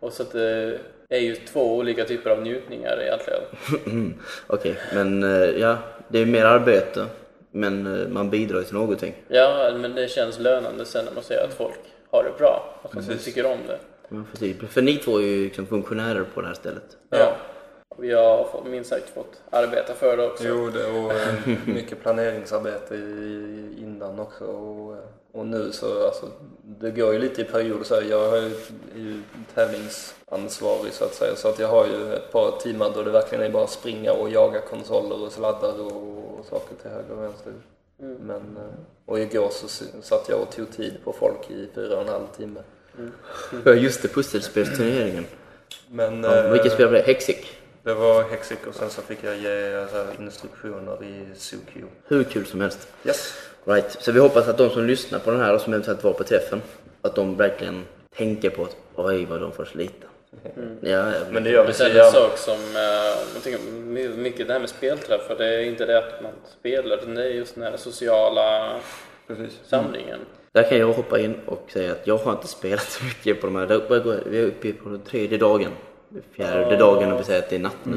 [0.01, 0.79] Och så att det
[1.09, 3.41] är ju två olika typer av njutningar egentligen.
[3.87, 4.15] Mm,
[4.47, 5.77] Okej, men eh, ja,
[6.09, 7.07] det är mer arbete.
[7.51, 9.15] Men eh, man bidrar till någonting.
[9.29, 12.75] Ja, men det känns lönande sen när man ser att folk har det bra.
[12.83, 13.79] Att man tycker om det.
[14.09, 14.55] Får se.
[14.55, 16.97] För ni två är ju liksom funktionärer på det här stället.
[17.11, 17.33] Ja.
[17.89, 20.45] Och vi har fått- minst sagt fått arbeta för det också.
[20.49, 24.45] Jo, det och eh, mycket planeringsarbete i- innan också.
[24.45, 26.27] Och, eh, och nu så, alltså,
[26.63, 28.03] det går ju lite i perioder så här.
[28.03, 28.51] Jag är
[28.97, 29.23] ju
[29.55, 31.37] tävlingsansvarig så att säga.
[31.37, 34.31] Så att jag har ju ett par timmar då det verkligen är bara springa och
[34.31, 35.93] jaga konsoler och sladdar och,
[36.39, 37.53] och saker till höger och vänster.
[37.99, 38.63] Men, eh,
[39.07, 39.69] och igår så
[40.03, 42.61] satt jag och tog tid på folk i fyra och en halv timme.
[43.65, 45.25] Ja, just det, pusselspelsturneringen.
[45.91, 47.03] Men Ja, eh, vilket spel var det?
[47.03, 47.37] Hexic?
[47.83, 51.85] det var Hexic och sen så fick jag ge så här, instruktioner i SoQ.
[52.05, 52.89] Hur kul som helst.
[53.05, 53.35] Yes.
[53.65, 53.97] Right.
[54.01, 56.25] Så vi hoppas att de som lyssnar på den här och som eventuellt var på
[56.25, 56.63] träffen,
[57.03, 57.85] att de verkligen
[58.17, 60.07] tänker på att oj vad de får slita.
[60.81, 63.61] Ja, ja, Men det gör vi sen en sak som, eh, jag tänker
[64.17, 67.29] mycket det här med spelträffar, det är inte det att man spelar, utan det är
[67.29, 68.77] just den här sociala
[69.27, 69.61] Precis.
[69.65, 70.19] samlingen.
[70.53, 73.47] Där kan jag hoppa in och säga att jag har inte spelat så mycket på
[73.47, 74.21] de här.
[74.31, 75.71] Vi är uppe på den tredje dagen.
[76.33, 77.97] Fjärde dagen och vi säger att det är natt nu.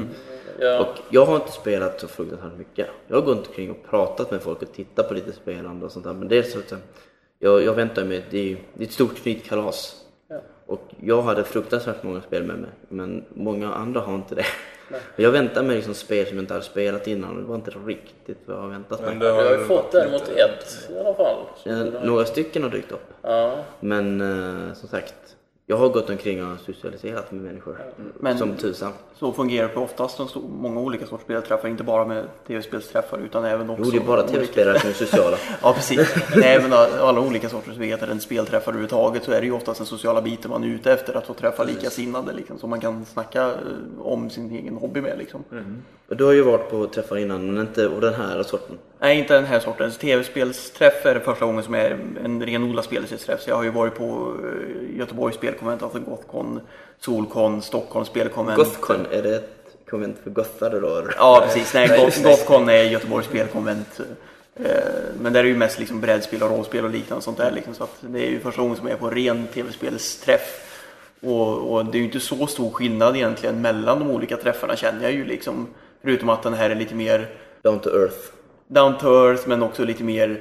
[0.59, 2.87] Ja, Och jag har inte spelat så fruktansvärt mycket.
[3.07, 6.05] Jag har gått omkring och pratat med folk och tittat på lite spelande och sånt
[6.05, 6.13] där.
[6.13, 6.73] Men det är så att
[7.39, 10.00] jag, jag väntar mig, det är, det är ett stort knytkalas.
[10.65, 14.45] Och jag hade fruktansvärt många spel med mig, men många andra har inte det.
[14.89, 17.55] Men jag väntar mig liksom spel som jag inte hade spelat innan och det var
[17.55, 19.15] inte riktigt vad jag har väntat mig.
[19.15, 21.37] Men jag har ju fått däremot ett i alla fall.
[21.63, 23.07] Ja, några stycken har dykt upp.
[23.21, 25.15] Ja, Men eh, som sagt,
[25.71, 27.77] jag har gått omkring och socialiserat med människor.
[28.19, 28.91] Men- Som tusan.
[29.15, 33.45] Så fungerar det oftast de stor, många olika sorters spelträffar, inte bara med tv-spelsträffar utan
[33.45, 33.83] även också...
[33.85, 35.37] Jo, det är bara tv-spelare som är sociala.
[35.61, 36.15] Ja, precis.
[36.35, 39.87] Nej, men alla olika sorters vet en spelträffar överhuvudtaget så är det ju oftast den
[39.87, 43.45] sociala biten man är ute efter, att få träffa likasinnade liksom, som man kan snacka
[43.45, 43.55] eh,
[44.01, 45.43] om sin egen hobby med liksom.
[46.07, 48.77] Och du har ju varit på träffar innan, men inte av den här sorten.
[48.99, 49.97] Nej, inte den här sortens.
[49.97, 53.41] Tv-spelsträff är det första gången som är en renodlad spelträff.
[53.41, 56.59] Så jag har ju varit på eh, Göteborgs spelkonvent, alltså Gothcon,
[56.99, 58.57] Solcon, Stockholms spelkonvent.
[58.57, 59.49] Gothcon, är det ett
[59.89, 61.03] konvent för gothare då?
[61.17, 61.73] Ja, precis.
[61.73, 63.99] Nej, Goth- Gothcon är Göteborgs spelkonvent.
[64.55, 64.65] Eh,
[65.21, 67.51] Men där är ju mest liksom brädspel och rollspel och liknande sånt där.
[67.51, 67.73] Liksom.
[67.75, 70.67] Så att det är ju första gången som jag är på ren tv-spelsträff.
[71.21, 75.03] Och, och det är ju inte så stor skillnad egentligen mellan de olika träffarna känner
[75.03, 75.67] jag ju liksom.
[76.01, 77.29] Förutom att den här är lite mer
[77.61, 78.17] Down to earth.
[78.67, 80.39] down to earth men också lite mer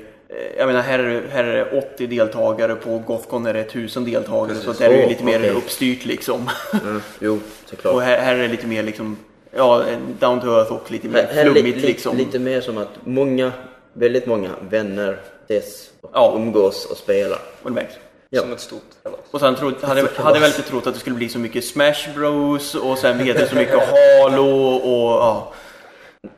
[0.58, 4.56] jag menar här är, här är det 80 deltagare, på Gothcon är det 1000 deltagare
[4.58, 5.50] så att det är ju Åh, lite mer okej.
[5.50, 6.50] uppstyrt liksom.
[6.82, 7.94] Mm, jo, såklart.
[7.94, 9.16] Och här, här är det lite mer liksom,
[9.56, 9.82] ja,
[10.20, 12.16] down to earth och lite mer Här, här är flummigt lite, liksom.
[12.16, 13.52] lite mer som att många,
[13.92, 16.32] väldigt många vänner ses och Ja.
[16.36, 17.38] umgås och spelar.
[17.62, 17.94] Och det märks.
[18.30, 18.40] Ja.
[18.40, 19.20] Som ett stort kalas.
[19.30, 21.64] Och sen trodde, hade, hade jag väl inte trott att det skulle bli så mycket
[21.64, 23.74] Smash Bros och sen vet jag så mycket
[24.22, 25.52] Halo och ja.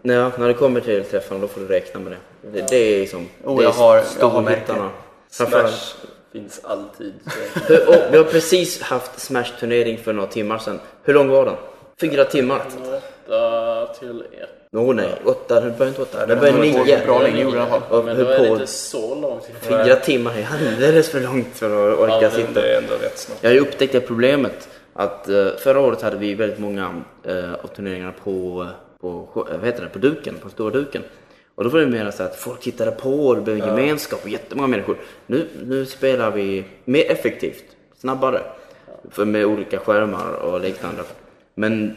[0.03, 2.19] Ja, när det kommer till träffarna då får du räkna med det.
[2.43, 3.29] Det, det är liksom...
[3.45, 4.91] Oh, det jag har- storhittarna.
[5.31, 5.95] Smash
[6.33, 7.13] finns alltid.
[7.87, 10.81] Och vi har precis haft Smash-turnering för några timmar sedan.
[11.03, 11.57] Hur lång var den?
[12.01, 12.63] Fyra timmar?
[13.27, 14.49] åtta till ett.
[14.77, 16.27] Åh nej, åtta, det började inte åtta.
[16.27, 17.05] Det började på nio.
[17.07, 18.05] bra länge gjorde i alla fall.
[18.05, 19.51] Men det på inte så långt.
[19.61, 22.61] fyra timmar är alldeles för långt för att orka Ja, sitta.
[22.61, 23.43] Det är ändå rätt snabbt.
[23.43, 27.55] Jag har ju upptäckt det problemet att eh, förra året hade vi väldigt många uh,
[27.55, 28.67] av turneringarna på,
[29.01, 31.03] på, eh, vad heter det, på duken, på stora duken.
[31.55, 34.21] Och då var det mer så att folk tittade på och det blev en gemenskap
[34.25, 34.97] och jättemånga människor.
[35.27, 37.65] Nu, nu spelar vi mer effektivt,
[37.99, 38.41] snabbare.
[39.11, 41.03] För med olika skärmar och liknande.
[41.55, 41.95] Men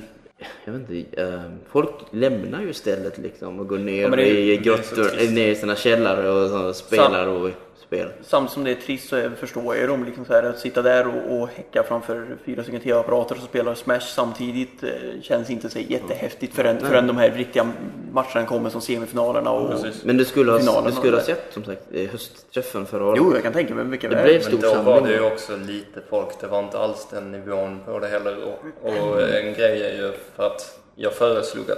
[0.65, 1.41] jag vet inte, eh,
[1.72, 5.76] folk lämnar ju stället liksom och går ner det är- i grottor, ner i sina
[5.76, 7.50] källare och spelar och
[7.88, 8.08] spel.
[8.21, 10.06] Samtidigt som det är trist så förstår jag dem.
[10.06, 13.76] Liksom så här, att sitta där och, och häcka framför fyra stycken tv-apparater som spelar
[13.76, 14.89] Smash samtidigt eh,
[15.21, 17.71] känns inte så jättehäftigt förrän, förrän de här riktiga
[18.12, 19.52] matcherna kommer som semifinalerna.
[19.52, 20.04] Och, Precis.
[20.04, 23.17] Men du skulle ha, du skulle och ha sett som sagt eh, höstträffen förra året.
[23.24, 24.26] Jo, jag kan tänka mig mycket Det väl.
[24.26, 24.86] blev- Men stor då samling.
[24.86, 28.36] var det ju också lite folk, det var inte alls den nivån på det heller.
[28.43, 31.78] Och, och en grej är ju för att jag föreslog att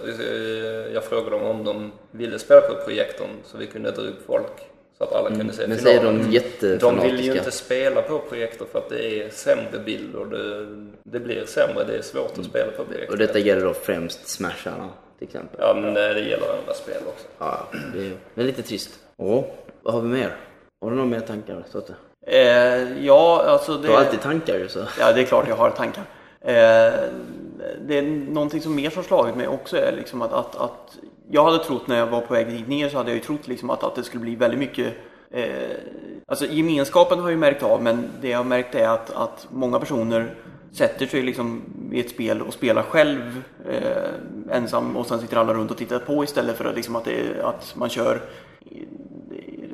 [0.93, 4.51] jag frågade dem om de ville spela på projektorn så vi kunde dra upp folk
[4.97, 5.69] så att alla kunde se Mm.
[5.69, 6.17] Men så är finalen.
[6.21, 7.15] de De jättefanatiska.
[7.15, 10.65] vill ju inte spela på projektor för att det är sämre bild och det,
[11.03, 13.11] det blir sämre, det är svårt att spela på projektor.
[13.13, 15.59] Och detta gäller då främst Smasharna till exempel.
[15.61, 17.25] Ja, men det det gäller andra spel också.
[17.39, 18.89] Ja, det är, det är lite trist.
[19.17, 19.43] Åh,
[19.81, 20.35] vad har vi mer?
[20.81, 21.95] Har du några mer tankar Stotte?
[22.27, 24.79] Eh, ja, alltså Du har det, alltid tankar ju så.
[24.99, 26.03] ja, det är klart jag har tankar.
[26.41, 26.93] Eh,
[27.87, 28.01] det är
[28.31, 30.97] någonting som mer som slagit mig också är liksom att, att, att
[31.29, 33.47] jag hade trott när jag var på väg dit ner så hade jag ju trott
[33.47, 34.93] liksom att, att det skulle bli väldigt mycket
[35.31, 35.45] eh,
[36.29, 39.47] Alltså gemenskapen har jag ju märkt av men det jag har märkt är att, att
[39.51, 40.35] många personer
[40.71, 45.53] sätter sig liksom i ett spel och spelar själv eh, ensam och sen sitter alla
[45.53, 48.21] runt och tittar på istället för att, liksom att, det, att man kör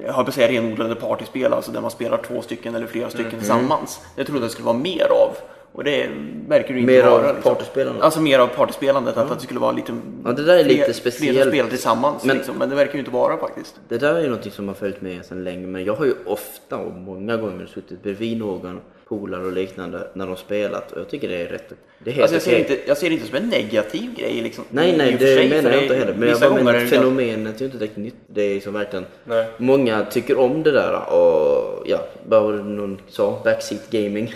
[0.05, 3.09] jag har på att säga renodlade partyspel, alltså där man spelar två stycken eller flera
[3.09, 4.01] stycken tillsammans.
[4.15, 5.37] Det trodde jag skulle vara mer av.
[5.75, 6.09] Och det
[6.47, 7.33] verkar det inte Mer av vara.
[7.33, 7.55] liksom.
[7.55, 8.03] partyspelandet?
[8.03, 9.93] Alltså mer av partyspelandet, att, att det skulle vara lite...
[10.25, 11.39] Ja, det där är lite fler- Fler speciellt.
[11.41, 12.55] som spelar tillsammans, Men- liksom.
[12.57, 13.75] men det verkar ju inte vara faktiskt.
[13.89, 16.13] Det där är ju någonting som har följt med sedan länge men jag har ju
[16.25, 21.09] ofta och många gånger suttit bredvid någon polare och liknande när de spelat och jag
[21.09, 21.73] tycker det är rätt.
[21.99, 24.63] Det är Alltså jag, ser inte, jag ser det inte som en negativ grej liksom.
[24.69, 26.13] Nej, nej, det sig, menar jag det- inte heller.
[26.13, 28.15] Men jag bara menar fenomenet är ju inte direkt nytt.
[28.27, 29.05] Det är som verkligen...
[29.25, 29.47] Nej.
[29.57, 34.33] Många tycker om det där och ja, bara vad någon sa, backseat gaming.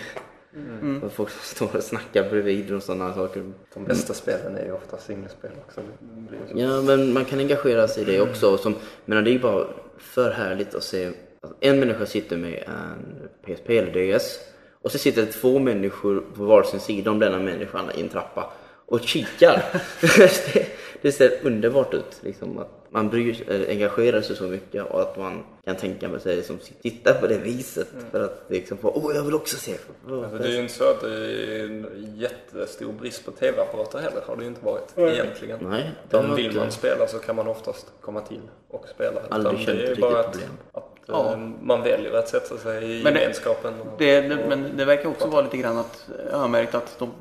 [0.54, 1.02] Mm.
[1.02, 3.52] Och folk som står och snackar bredvid och sådana saker.
[3.74, 5.80] De bästa spelen är ju ofta singelspel också.
[6.54, 8.58] Ja, men man kan engagera sig i det också.
[8.58, 9.66] Som, men det är ju bara
[9.98, 11.06] för härligt att se
[11.40, 14.38] att en människa sitter med en PSP eller DS
[14.82, 18.52] och så sitter det två människor på varsin sida om denna människan i en trappa
[18.88, 19.62] och kikar.
[20.54, 20.66] det,
[21.02, 22.18] det ser underbart ut.
[22.20, 26.18] Liksom, att man bryr, sig- äh, engagerar sig så mycket och att man kan tänka
[26.18, 29.72] sig som tittar på det viset för att liksom få, åh jag vill också se.
[30.08, 34.20] Alltså, det är ju inte så att det är en jättestor brist på tv-apparater heller,
[34.26, 35.58] har det ju inte varit egentligen.
[35.62, 39.20] Nej, var vill inte- man spela så kan man oftast komma till och spela.
[39.30, 40.50] Aldrig Utan känt det är riktigt bara att, problem.
[40.72, 41.32] att Ja.
[41.32, 43.74] eh, man väljer att sätta sig i Men det- gemenskapen.
[43.80, 46.98] och- Det, det, men det verkar också vara lite grann att jag har märkt att
[46.98, 47.12] de eh,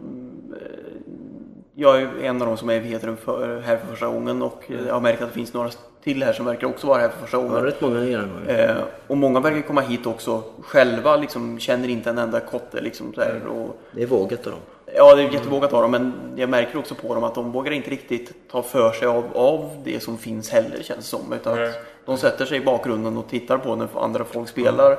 [1.79, 4.93] jag är en av de som är det, för, här för första gången och jag
[4.93, 5.69] har märkt att det finns några
[6.03, 7.63] till här som verkar också vara här för första Ja, gången.
[7.63, 8.27] rätt många gånger.
[8.47, 8.75] Eh,
[9.07, 12.81] och många verkar komma hit också själva, liksom, känner inte en enda kotte.
[12.81, 14.61] Liksom, så här, och, Det är vågat av dem.
[14.95, 17.71] ja, det är jättevågat av dem, men jag märker också på dem att de vågar
[17.71, 21.33] inte riktigt ta för sig av, av det som finns heller, känns det som.
[21.33, 21.69] Utan att
[22.05, 24.97] de sätter sig i bakgrunden och tittar på när andra folk spelar.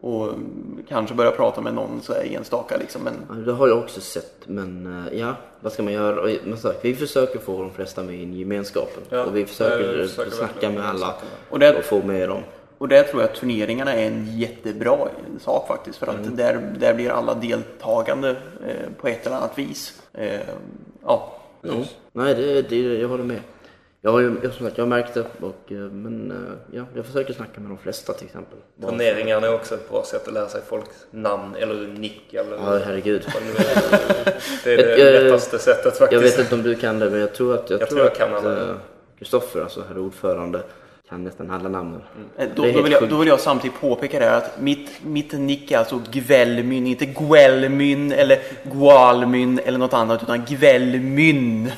[0.00, 3.02] Och mm, kanske börjar prata med någon så här enstaka liksom.
[3.02, 6.30] Men det har jag också sett, men eh, ja, vad ska man göra?
[6.44, 9.02] Men sagt, vi försöker få de flesta med in i gemenskapen.
[9.10, 11.14] Ja, och vi försöker, jag försöker snacka med alla.
[11.50, 12.40] Och det- och få med dem.
[12.78, 15.08] Och där tror jag att turneringarna är en jättebra
[15.40, 15.98] sak faktiskt.
[15.98, 16.36] För att Mm.
[16.36, 18.30] där, där blir alla deltagande
[18.66, 20.02] eh, på ett eller annat vis.
[20.12, 20.40] Eh,
[21.04, 21.32] ja.
[21.62, 21.72] Ja.
[22.12, 23.40] Nej, det, det, jag håller med.
[24.02, 26.84] Jag har ju jag, som sagt, jag har märkt det, och, eh, men eh, ja,
[26.94, 28.58] jag försöker snacka med de flesta till exempel.
[28.82, 32.78] Turneringarna är också ett bra sätt att lära sig folks namn eller nick eller Ja,
[32.84, 33.22] herregud.
[34.64, 34.76] det är.
[34.76, 36.12] Det Jag- det lättaste sättet faktiskt.
[36.12, 38.00] Jag vet inte om du kan det, men jag tror att jag, Jag tror tror
[38.00, 38.70] jag att kan alla.
[38.70, 38.74] eh,
[39.18, 40.62] Kristoffer, alltså herr ordförande,
[41.10, 42.00] kan nästan alla namnen.
[42.38, 45.32] Eh, Då, då, vill jag, då vill jag samtidigt påpeka det här att mitt, mitt
[45.32, 48.38] nick är alltså Gvelmyn, inte Guelmyn eller
[48.72, 51.72] Gualmyn eller något annat utan Gvelmyn.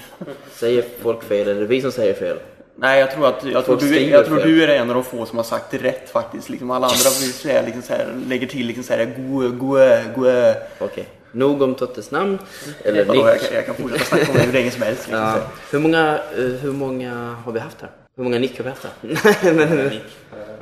[0.53, 2.37] Säger folk fel eller är det vi som säger fel?
[2.77, 5.27] Nej, jag tror att jag tror, du, jag tror du är en av de få
[5.27, 6.49] som har sagt det rätt faktiskt.
[6.49, 10.57] Liksom alla andra säga, liksom så här, lägger till liksom så här, gue, gue, gue.
[10.79, 12.39] Okej, nog om Tottes namn.
[12.85, 15.07] Eller Vadå, jag, jag kan fortsätta snacka om det hur länge som helst.
[15.07, 15.37] Liksom, Ja.
[15.71, 17.91] Hur, många, eh, hur många har vi haft här?
[18.17, 18.93] Hur många nick har vi haft här?
[19.55, 20.03] Nej, men, Nick.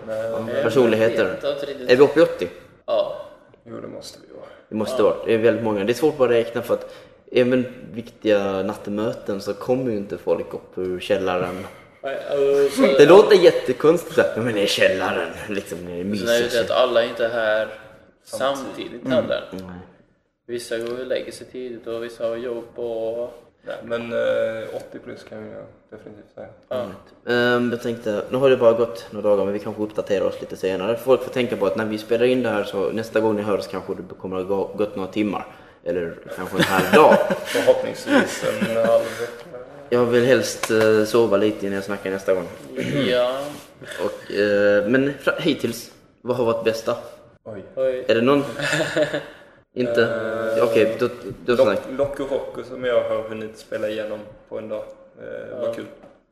[0.06, 1.24] Nej, ja, personligheter.
[1.88, 2.48] Är vi uppe i 80?
[2.86, 3.26] Ja.
[3.64, 4.46] Jo, det måste vi vara.
[4.68, 5.16] Det måste vara.
[5.26, 5.84] Det är väldigt många.
[5.84, 6.94] Det är svårt bara att räkna för att
[7.32, 11.66] även viktiga nattemöten så kommer ju inte folk upp ur källaren.
[12.02, 15.98] Nej, och så- Det låter jättekonstigt att men det är källaren, liksom det är Sen
[16.00, 16.04] är det
[16.44, 16.70] mysigt.
[16.70, 17.68] att alla inte är här
[18.24, 19.44] samtidigt heller.
[19.52, 19.62] Nej.
[20.46, 23.34] Vissa går och lägger sig tidigt och vissa har jobb och...
[23.62, 26.46] Nej, men eh, 80 plus kan jag definitivt säga.
[26.68, 26.86] Ja.
[27.32, 30.40] Ehm, jag tänkte, nu har det bara gått några dagar men vi kanske uppdaterar oss
[30.40, 30.96] lite senare.
[30.96, 33.42] Folk får tänka på att när vi spelar in det här så nästa gång ni
[33.42, 35.46] hör oss kanske det kommer att ha gått några timmar.
[35.84, 37.16] Eller kanske en halv dag.
[37.44, 39.02] Förhoppningsvis en halv
[39.90, 42.48] Jag vill helst eh, sova lite innan jag snackar nästa gång.
[43.08, 43.40] Ja.
[44.04, 45.92] Och, eh, men hittills,
[46.22, 46.96] Vad har varit bästa?
[47.44, 47.62] Oj.
[47.74, 48.04] Oj.
[48.08, 48.44] Är det någon?
[49.74, 50.00] Inte?
[50.62, 51.08] Eh, Okej, då,
[51.46, 51.64] då
[51.96, 54.18] Lock, och Rocco som jag har hunnit spela igenom
[54.48, 54.84] på en dag.
[55.22, 55.74] Eh, var Ja.
[55.74, 55.84] kul.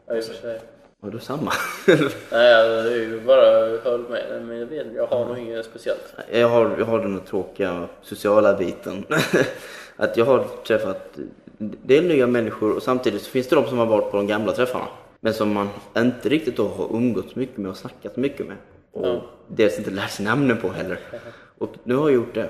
[0.06, 0.60] Ja, i och för sig.
[1.00, 1.52] Du samma?
[2.32, 4.42] Nej, alltså, det är ju bara höll med.
[4.46, 6.14] Men jag vet jag har nog inget speciellt.
[6.32, 9.04] jag, har, jag har den här tråkiga sociala biten.
[9.96, 11.10] att jag har träffat
[11.58, 14.26] det är nya människor och samtidigt så finns det de som har varit på de
[14.26, 14.84] gamla träffarna.
[15.20, 18.56] Men som man inte riktigt då har umgåtts mycket med och snackat mycket med.
[18.92, 19.20] Och Ja.
[19.48, 20.98] dels inte lärt sig namnen på heller.
[21.58, 22.48] Och nu har jag gjort det.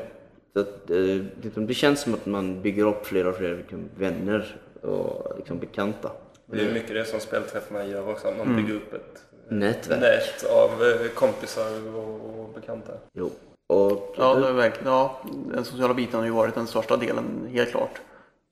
[0.53, 3.89] Så att, eh, liksom, det känns som att man bygger upp fler och fler liksom,
[3.99, 6.11] vänner och liksom, bekanta.
[6.47, 8.29] Det är mycket det som spelträffarna gör också.
[8.29, 10.01] Att man bygger upp ett Nätverk.
[10.01, 12.93] nät av eh, kompisar och, och bekanta.
[13.13, 13.31] Jo.
[13.67, 15.21] Och, Ja, det är verkligen, ja,
[15.55, 18.01] den sociala biten har ju varit den största delen, helt klart.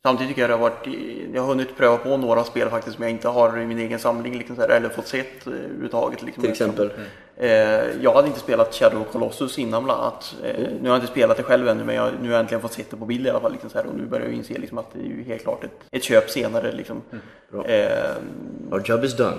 [0.06, 0.86] Samtidigt tycker jag det har varit,
[1.34, 3.98] jag har hunnit pröva på några spel faktiskt som jag inte har i min egen
[3.98, 6.22] samling liksom, eller fått sett överhuvudtaget.
[6.22, 6.90] Liksom, till exempel.
[7.36, 7.50] Eh,
[8.02, 10.34] jag hade inte spelat Shadow Colossus innan bland annat.
[10.44, 10.70] Eh, Mm.
[10.82, 12.72] Nu har jag inte spelat det själv ännu men jag, nu har jag äntligen fått
[12.72, 13.52] se det på bild i alla fall.
[13.52, 16.02] Liksom, och nu börjar jag inse liksom, att det är ju helt klart ett, ett
[16.02, 16.72] köp senare.
[16.72, 17.02] Liksom.
[17.10, 17.24] Mm.
[17.50, 17.64] Bra.
[17.66, 18.16] Eh,
[18.70, 19.36] Our job is done.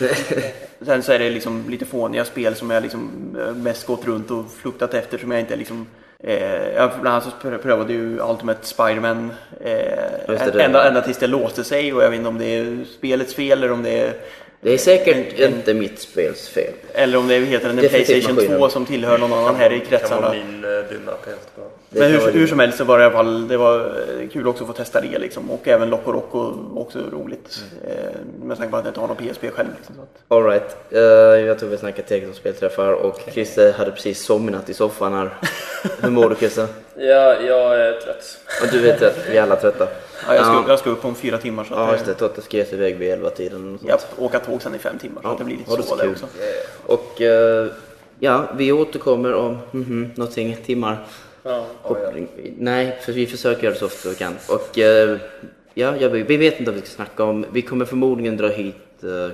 [0.80, 4.30] Sen så är det liksom lite fåniga spel som jag liksom eh, mest gått runt
[4.30, 5.86] och fluktat efter som jag inte liksom
[6.24, 9.70] Eh, jag bland annat så prö- prövade ju Ultimate Spiderman eh,
[10.26, 10.62] det, det.
[10.62, 13.58] ända, ända tills det låste sig och jag vet inte om det är spelets fel
[13.58, 14.12] eller om det är
[14.60, 16.72] Det är säkert En- en- inte mitt spels fel.
[16.94, 18.58] eller om det heter en Definitivt Playstation maskinen.
[18.58, 20.30] 2 som tillhör någon annan här i Kan vara kretsarna.
[20.32, 21.62] min eh, dumma PS2.
[21.90, 24.28] Det Men hur, hur som helst så var det i alla fall det var eh,
[24.28, 25.50] kul också att få testa det liksom.
[25.50, 27.62] Och även Loco Roco också roligt.
[27.82, 27.98] Mm.
[27.98, 29.68] Eh, med tanke på att jag inte har någon PSP själv.
[29.76, 30.08] Liksom, så att.
[30.28, 30.76] All right.
[30.90, 31.00] Eh,
[31.46, 35.30] jag tror vi snackar tillräckligt om spelträffar och Christer hade precis somnat i soffan här.
[36.00, 36.66] Hur mår du Christer?
[36.96, 38.38] Ja, jag är trött.
[38.62, 39.88] Och du vet att vi är alla trötta.
[40.26, 40.64] Ja, jag, ska, Ja.
[40.68, 42.14] jag ska upp om fyra timmar så att Ja, just det.
[42.14, 45.22] Totte ska ge sig iväg vid elva tiden japp, åka tåg sen i fem timmar
[45.22, 46.26] så att det blir lite så så det också.
[46.86, 47.66] Och eh,
[48.18, 51.06] ja, vi återkommer om mhm, någonting timmar.
[51.42, 51.66] Ja.
[51.82, 52.28] Koppling.
[52.58, 54.34] Nej, för vi försöker göra det så ofta vi kan.
[54.48, 55.18] Och eh,
[55.74, 57.46] ja, jag, vi vet inte vad vi ska snacka om.
[57.52, 58.74] Vi kommer förmodligen dra hit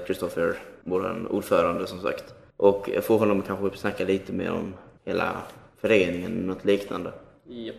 [0.06, 2.24] Kristoffer, vår ordförande som sagt.
[2.56, 5.36] Och få honom kanske att snacka lite mer om hela
[5.80, 7.10] föreningen, något liknande.
[7.48, 7.76] Japp.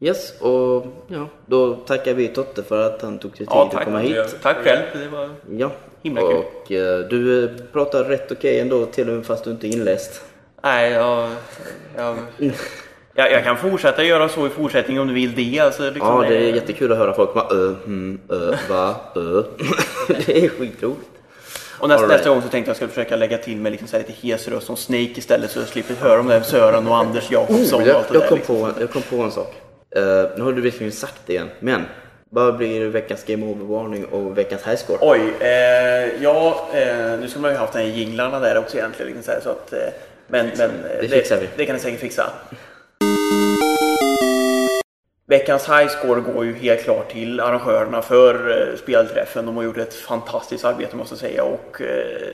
[0.00, 3.84] Yes, och ja, då tackar vi Totte för att han tog sig tid Ja, att
[3.84, 4.36] komma hit.
[4.42, 4.82] Tack själv.
[4.92, 5.30] Det var...
[5.50, 5.70] Ja,
[6.02, 6.30] Himla kul.
[6.36, 9.68] och eh, du eh, pratar rätt okej ändå till och med fast du inte är
[9.68, 10.22] inläst.
[10.62, 11.30] Nej, jag,
[11.96, 12.16] jag,
[13.16, 15.60] jag, jag kan fortsätta göra så i fortsättningen om du vill det.
[15.60, 19.42] Alltså, liksom, Ja, det är jättekul att höra folk bara ö, mm, ö, va, ö.
[20.26, 21.08] det är skitroligt.
[21.78, 22.16] Och nästa, right.
[22.16, 24.66] nästa gång så tänkte jag skulle försöka lägga till med liksom så lite hes röst
[24.66, 27.96] som Snake istället så jag slipper höra om det Sören och Anders Jakobsson och jag,
[27.96, 28.28] allt det jag, där.
[28.28, 28.56] kom Liksom.
[28.56, 29.54] på, jag kom på en sak.
[29.96, 30.02] Eh,
[30.36, 31.82] nu har du visserligen sagt det igen, men
[32.30, 34.98] vad blir veckans Game Over-varning och veckans highscore?
[35.00, 39.12] Oj, eh, ja, eh, nu skulle man ju haft den här jinglarna där också egentligen.
[39.12, 39.78] Liksom så här, så att, eh,
[40.26, 41.48] men men eh, Det fixar vi.
[41.56, 42.30] Det kan ni säkert fixa.
[45.28, 49.46] Veckans highscore går ju helt klart till arrangörerna för eh, spelträffen.
[49.46, 51.44] De har gjort ett fantastiskt arbete måste jag säga.
[51.44, 52.28] Och, eh,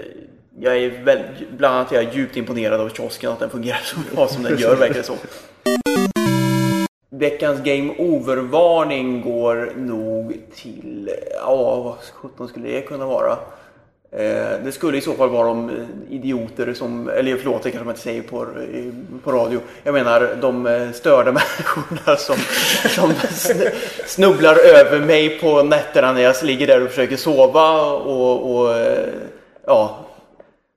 [0.60, 1.18] jag är väl,
[1.56, 4.58] bland annat är jag djupt imponerad av kiosken, att den fungerar så bra som den
[4.58, 5.16] gör, verkar det som.
[7.10, 13.38] Veckans Game Over-varning går nog till, ja vad sjutton skulle det kunna vara?
[14.16, 15.74] Eh, det skulle i så fall vara de eh,
[16.14, 18.84] idioter som, eller förlåt det kanske man inte säger på, eh,
[19.24, 19.60] på radio.
[19.82, 22.36] Jag menar de störda människorna som,
[22.88, 23.70] som sn-
[24.06, 28.76] snubblar över mig på nätterna när jag ligger där och försöker sova och, och
[29.66, 29.98] ja,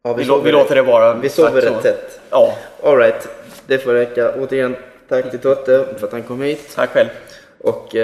[0.04, 1.14] Ja, vi, lå- vi låter det vara.
[1.14, 2.20] Vi sover rätt tätt.
[2.30, 3.28] Ja, Alright,
[3.68, 4.34] det får räcka.
[4.40, 4.76] Återigen,
[5.10, 6.72] tack till Totte för att han kom hit.
[6.76, 7.10] tack själv.
[7.60, 7.96] Och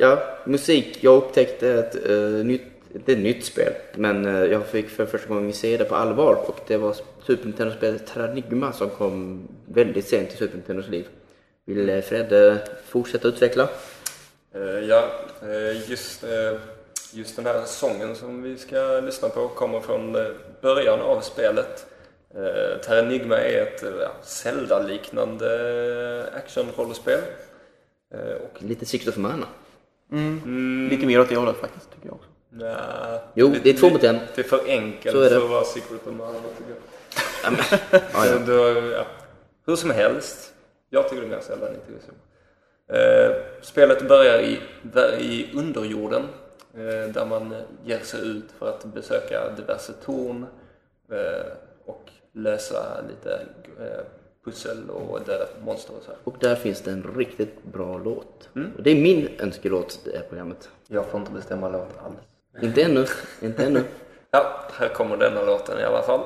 [0.00, 0.98] ja, musik.
[1.00, 2.62] Jag upptäckte ett uh, nytt,
[2.94, 6.34] inte ett nytt spel, men eh, jag fick för första gången se det på allvar
[6.46, 11.08] och det var Super Nintendo-spelet Terranigma som kom väldigt sent i Super Nintendos liv.
[11.64, 13.68] Vill eh, Fredde fortsätta utveckla?
[14.54, 15.10] Eh, ja,
[15.86, 16.24] just,
[17.12, 20.16] just den här sången som vi ska lyssna på kommer från
[20.60, 21.86] början av spelet.
[22.84, 23.84] Terranigma är ett
[24.22, 27.20] Zelda-liknande action-rollspel.
[28.44, 29.46] Och Lite Six of Mana.
[30.90, 32.29] Lite mer åt det hållet faktiskt, tycker jag också.
[32.50, 34.18] Nja, Jo, det är två mot en.
[34.34, 35.30] Det är för enkelt Så är det.
[35.36, 36.80] för att vara Secret of Mana tycker jag.
[37.44, 38.38] Ja, men, ja, ja.
[38.46, 39.06] Då, ja,
[39.66, 40.54] hur som helst.
[40.90, 42.12] Jag tycker det är mer än inte så.
[42.94, 44.58] Eh, spelet börjar i,
[45.20, 46.22] i underjorden
[46.74, 50.46] eh, där man ger sig ut för att besöka diverse torn
[51.12, 51.52] eh,
[51.84, 53.40] och lösa lite
[53.80, 54.00] eh,
[54.44, 56.10] pussel och döda monster och så.
[56.10, 56.18] här.
[56.24, 58.48] Och där finns det en riktigt bra låt.
[58.76, 60.68] Och Det är min önskelåt det här programmet.
[60.88, 62.14] Jag får inte bestämma låt alls.
[62.62, 63.06] Inte ännu,
[63.40, 63.84] inte ännu.
[64.30, 66.20] Ja, här kommer denna låten i alla fall.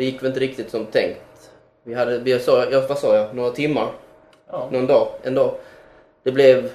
[0.00, 1.50] Det gick väl inte riktigt som tänkt.
[1.82, 3.88] Vi hade, vi sa, ja, vad sa jag, några timmar,
[4.50, 4.68] Ja.
[4.72, 5.54] någon dag, en dag.
[6.22, 6.70] Det blev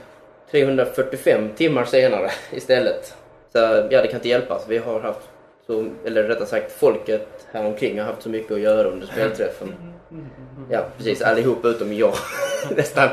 [0.51, 3.13] 345 timmar senare istället.
[3.51, 3.57] Så
[3.89, 4.65] ja, det kan inte hjälpas.
[4.67, 5.19] Vi har haft,
[5.67, 9.73] så, eller rättare sagt folket här omkring har haft så mycket att göra under spelträffen.
[10.71, 11.21] Ja, precis.
[11.21, 12.13] Allihop utom jag
[12.75, 13.09] nästan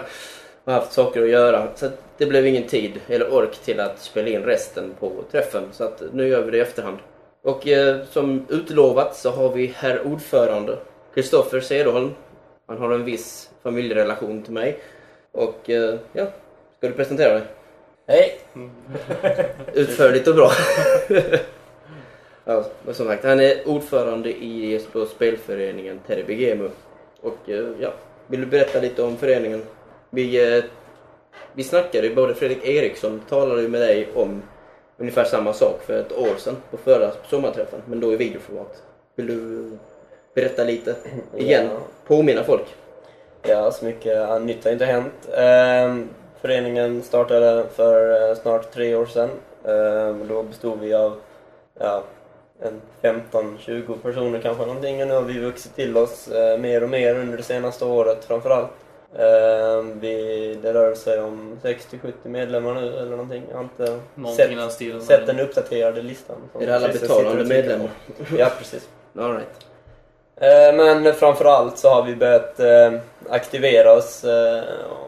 [0.65, 1.69] har haft saker att göra.
[1.75, 5.63] Så att det blev ingen tid eller ork till att spela in resten på träffen.
[5.73, 6.99] Så att nu gör vi det i efterhand.
[7.43, 10.79] Och eh, som utlovat så har vi herr ordförande
[11.15, 12.11] Kristoffer Cederholm.
[12.67, 14.79] Han har en viss familjerelation till mig.
[15.33, 16.27] Och eh, ja,
[16.79, 17.43] ska du presentera dig?
[18.07, 18.39] Hej!
[19.75, 20.51] Utförligt och bra.
[22.45, 26.71] ja, men som sagt, han är ordförande i på spelföreningen Terry Gemu.
[27.21, 27.93] Och eh, ja,
[28.27, 29.63] vill du berätta lite om föreningen?
[30.11, 30.65] Vi, eh,
[31.53, 34.43] vi snackade, ju, både Fredrik Eriksson talade ju med dig om
[35.03, 38.83] ungefär samma sak för ett år sedan på förra sommarträffen, men då i videoformat.
[39.17, 39.71] Vill du
[40.35, 40.95] berätta lite
[41.37, 41.69] igen?
[41.71, 41.79] Ja.
[42.07, 42.67] Påminna folk?
[43.43, 45.29] Ja, så mycket nytt har inte hänt.
[45.37, 46.09] Ehm,
[46.41, 49.31] föreningen startade för eh, snart tre år sedan.
[49.65, 51.17] Ehm, då bestod vi av
[51.81, 52.03] ja,
[52.61, 56.91] en 15-20 personer kanske någonting och nu har vi vuxit till oss eh, mer och
[56.91, 58.71] mer under det senaste året framförallt.
[59.19, 63.43] Ehm, vi, det rör sig om 60-70 medlemmar nu eller någonting.
[63.51, 65.01] Jag har inte Någonting sett, stilen.
[65.03, 66.37] sett den uppdaterade listan.
[66.61, 67.91] Är det alla betalande medlemmar?
[68.39, 68.89] Ja, precis.
[69.19, 69.49] All right.
[70.37, 72.93] Eh, Men framförallt så har vi börjat eh,
[73.29, 74.63] aktivera oss, eh,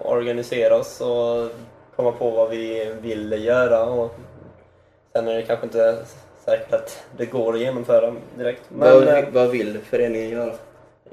[0.05, 1.51] organisera oss och
[1.97, 3.85] komma på vad vi vill göra.
[3.85, 4.15] Och
[5.13, 5.97] sen är det kanske inte
[6.45, 8.63] säkert att det går att genomföra direkt.
[8.69, 10.53] Men vad, eh, vad vill föreningen göra?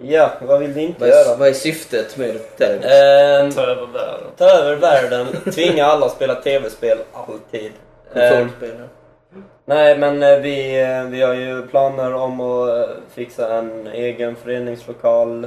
[0.01, 1.35] Ja, vad vill vi inte Vad är, göra?
[1.37, 2.75] vad är syftet med Terry?
[2.75, 4.31] Eh, Ta över världen.
[4.37, 7.71] ta över världen, tvinga alla att spela tv-spel alltid.
[8.13, 8.87] Eh, Kontrollspelare?
[9.65, 14.35] Nej, men eh, vi, eh, vi har ju planer om att eh, fixa en egen
[14.35, 15.43] föreningslokal.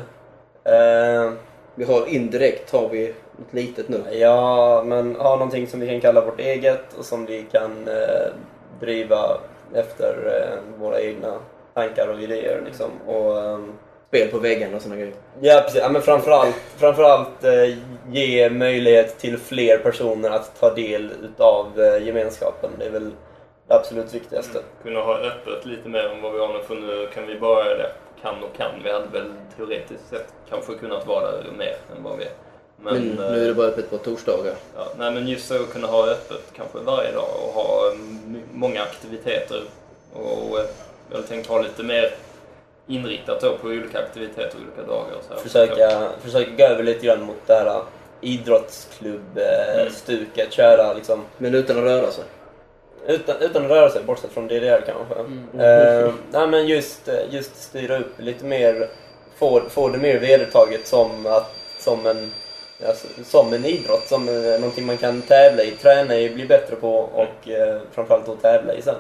[0.64, 1.30] Eh,
[1.76, 4.02] Vi har indirekt har vi något litet nu.
[4.12, 8.32] Ja, men ha någonting som vi kan kalla vårt eget och som vi kan eh,
[8.80, 9.38] driva
[9.74, 11.34] efter eh, våra egna
[11.74, 12.62] tankar och idéer.
[12.64, 12.90] Liksom.
[13.07, 13.72] Och, ehm,
[14.15, 15.15] Spel på väggarna och såna grejer.
[15.41, 15.81] ja, precis.
[15.81, 17.79] Ja, men framförallt, framförallt eh,
[18.11, 22.71] ge möjlighet till fler personer att ta del utav eh, gemenskapen.
[22.79, 23.11] Det är väl
[23.69, 24.59] det absolut viktigaste.
[24.83, 27.65] Kunna ha öppet lite mer än vad vi har nu, för nu kan vi bara
[27.65, 27.91] det
[28.23, 28.71] kan och kan.
[28.85, 32.33] Vi hade väl teoretiskt sett kanske kunnat vara där mer än vad vi är.
[32.77, 34.55] Men, Men, nu är det eh, bara öppet på torsdagar.
[34.77, 38.43] Ja, nej, men just så att kunna ha öppet kanske varje dag och ha mm,
[38.53, 39.62] många aktiviteter.
[40.12, 40.67] Och eh,
[41.09, 42.11] jag hade tänkt ha lite mer
[42.87, 45.14] inriktat då på olika aktiviteter olika dagar.
[45.18, 45.41] och Så här.
[45.41, 47.82] Försöka, försöka gå över lite grann mot det här Mm.
[48.20, 50.53] idrottsklubb-stuket.
[50.53, 52.24] Köra liksom Men utan att röra sig.
[53.07, 55.14] Utan, utan att röra sig, bortsett från DDR kanske.
[55.64, 58.89] Eh, nej men just, eh, just styra upp lite mer,
[59.37, 62.32] få, få det mer vedertaget som, att, som, en,
[62.89, 66.76] alltså, som en idrott, som eh, någonting man kan tävla i, träna i, bli bättre
[66.76, 68.95] på och eh, framförallt då tävla i sen.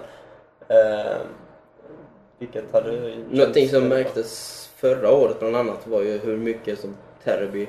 [0.68, 1.16] Eh,
[2.38, 7.66] vilket hade Någonting som märktes förra året bland annat var ju hur mycket som Terby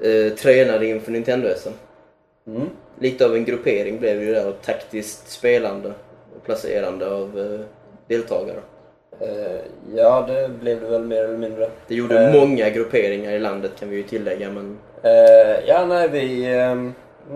[0.00, 1.72] eh, tränade inför Nintendo-SM.
[2.46, 2.68] Mm.
[2.98, 5.92] Lite av en gruppering blev ju där av taktiskt spelande
[6.36, 7.60] och placerande av eh,
[8.08, 8.60] deltagare.
[9.20, 9.60] Eh,
[9.94, 11.68] ja, det blev det väl mer eller mindre.
[11.88, 12.34] Det gjorde Eh.
[12.34, 16.94] många grupperingar i landet kan vi ju tillägga men Eh, ja, nej, vi, ehm,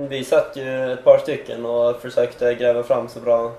[0.08, 3.52] vi satt ju ett par stycken och försökte gräva fram så bra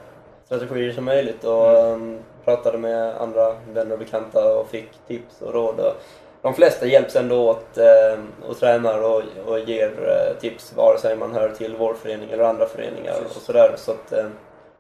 [0.46, 5.54] strategier som möjligt och ehm, pratade med andra vänner och bekanta och fick tips och
[5.54, 5.80] råd.
[5.80, 5.94] Och
[6.42, 8.20] de flesta hjälps ändå åt eh,
[8.50, 12.44] och tränar och, och ger eh, tips vare sig man hör till vår förening eller
[12.44, 13.72] andra föreningar och sådär.
[13.78, 14.26] Så att, eh,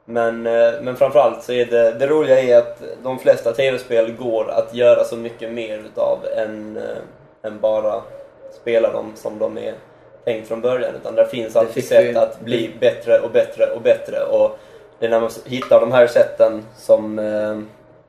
[0.06, 4.50] men, eh, men framförallt så är det, det roliga är att de flesta tv-spel går
[4.52, 8.02] att göra så mycket mer utav än, eh, än bara
[8.62, 9.74] spela dem som de är
[10.26, 10.96] tänkt från början.
[10.96, 14.24] Utan där finns alltid sätt vi- att bli bättre och bättre och bättre.
[14.24, 14.58] Och
[15.02, 17.20] det är när man hittar de här sätten som...
[17.20, 17.60] Eh,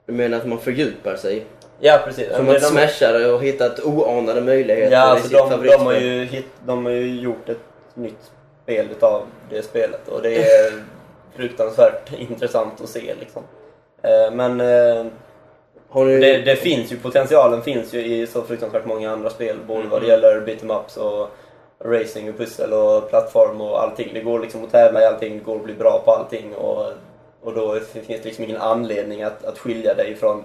[0.06, 1.46] du menar att man fördjupar sig?
[1.80, 2.28] ja, precis.
[2.36, 5.84] Som att de- smashare och hittat oanade möjligheter Ja, i alltså sitt de, de, favoritspel.
[5.86, 7.58] har ju hit, de har ju gjort ett
[7.94, 8.30] nytt
[8.62, 10.72] spel utav det spelet och det är
[11.36, 13.42] fruktansvärt intressant att se liksom.
[14.02, 15.06] Eh, Men eh,
[15.88, 16.18] Har ni...
[16.20, 19.56] det, det finns ju, potentialen finns ju i så fruktansvärt många andra spel.
[19.66, 21.28] Både vad det gäller beat'em ups och
[21.84, 24.10] racing och pussel och plattform och allting.
[24.14, 26.86] Det går liksom att tävla i allting, det går att bli bra på allting och,
[27.42, 30.44] och då finns det liksom ingen anledning att, att skilja dig från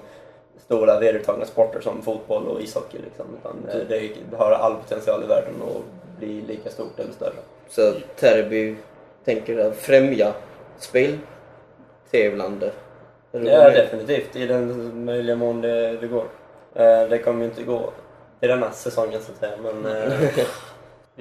[0.65, 2.97] stora vedertagna sporter som fotboll och ishockey.
[2.97, 3.25] Liksom.
[3.39, 7.33] Utan det, har all potential i världen att bli lika stort eller större.
[7.69, 8.75] Så Terby
[9.25, 10.33] tänker främja
[10.79, 12.71] speltävlande
[13.31, 14.35] Ja, definitivt.
[14.35, 16.25] I den möjliga mån det, det går.
[16.75, 17.91] Eh, Det kommer ju inte gå
[18.41, 19.57] i denna säsongen så att säga.
[19.63, 20.13] Men eh,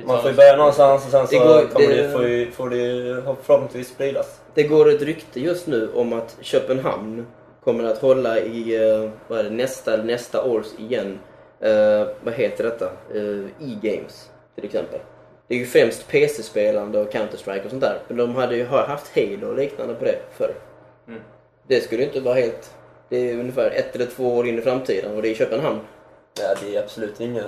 [0.05, 2.51] man får ju börja någonstans och sen så Det går- kommer det- det, får, ju,
[2.51, 4.41] får det ju förhoppningsvis spridas.
[4.55, 7.27] Det går ett rykte just nu om att Köpenhamn
[7.65, 11.19] kommer att hålla i eh, vad är det, nästa eller nästa års igen.
[11.61, 12.85] Eh, vad heter detta?
[13.15, 15.01] Eh, E-games till exempel.
[15.49, 17.99] Det är ju främst PC-spelande och Counter-Strike och sånt där.
[18.09, 20.55] Men de hade ju haft Halo och liknande på det förr.
[21.09, 21.21] Mm.
[21.69, 22.71] Det skulle ju inte vara helt...
[23.09, 25.81] Det är ungefär ett eller två år in i framtiden och det är i Köpenhamn.
[26.41, 27.43] Ja, det är absolut inga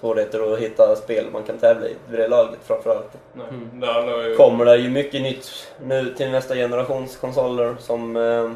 [0.00, 3.10] svårigheter att hitta spel man kan tävla i vid det laget framförallt.
[3.32, 4.36] Nej, det handlar ju...
[4.36, 8.50] Kommer det ju mycket nytt nu till nästa generations konsoler som, eh,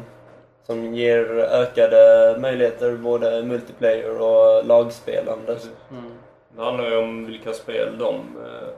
[0.65, 5.45] som ger ökade möjligheter både multiplayer och lagspelande.
[5.45, 5.71] Precis.
[6.55, 8.69] Det handlar ju om vilka spel de eh,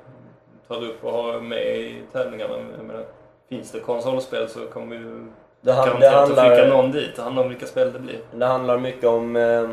[0.67, 2.53] tar upp och har med i tävlingarna.
[2.87, 3.05] Menar,
[3.49, 5.25] finns det konsolspel så kommer ju
[5.61, 7.15] Det, han, det, garanterat att skicka handlar, någon dit.
[7.15, 8.19] Det handlar om vilka spel det blir.
[8.31, 9.69] det handlar mycket om eh,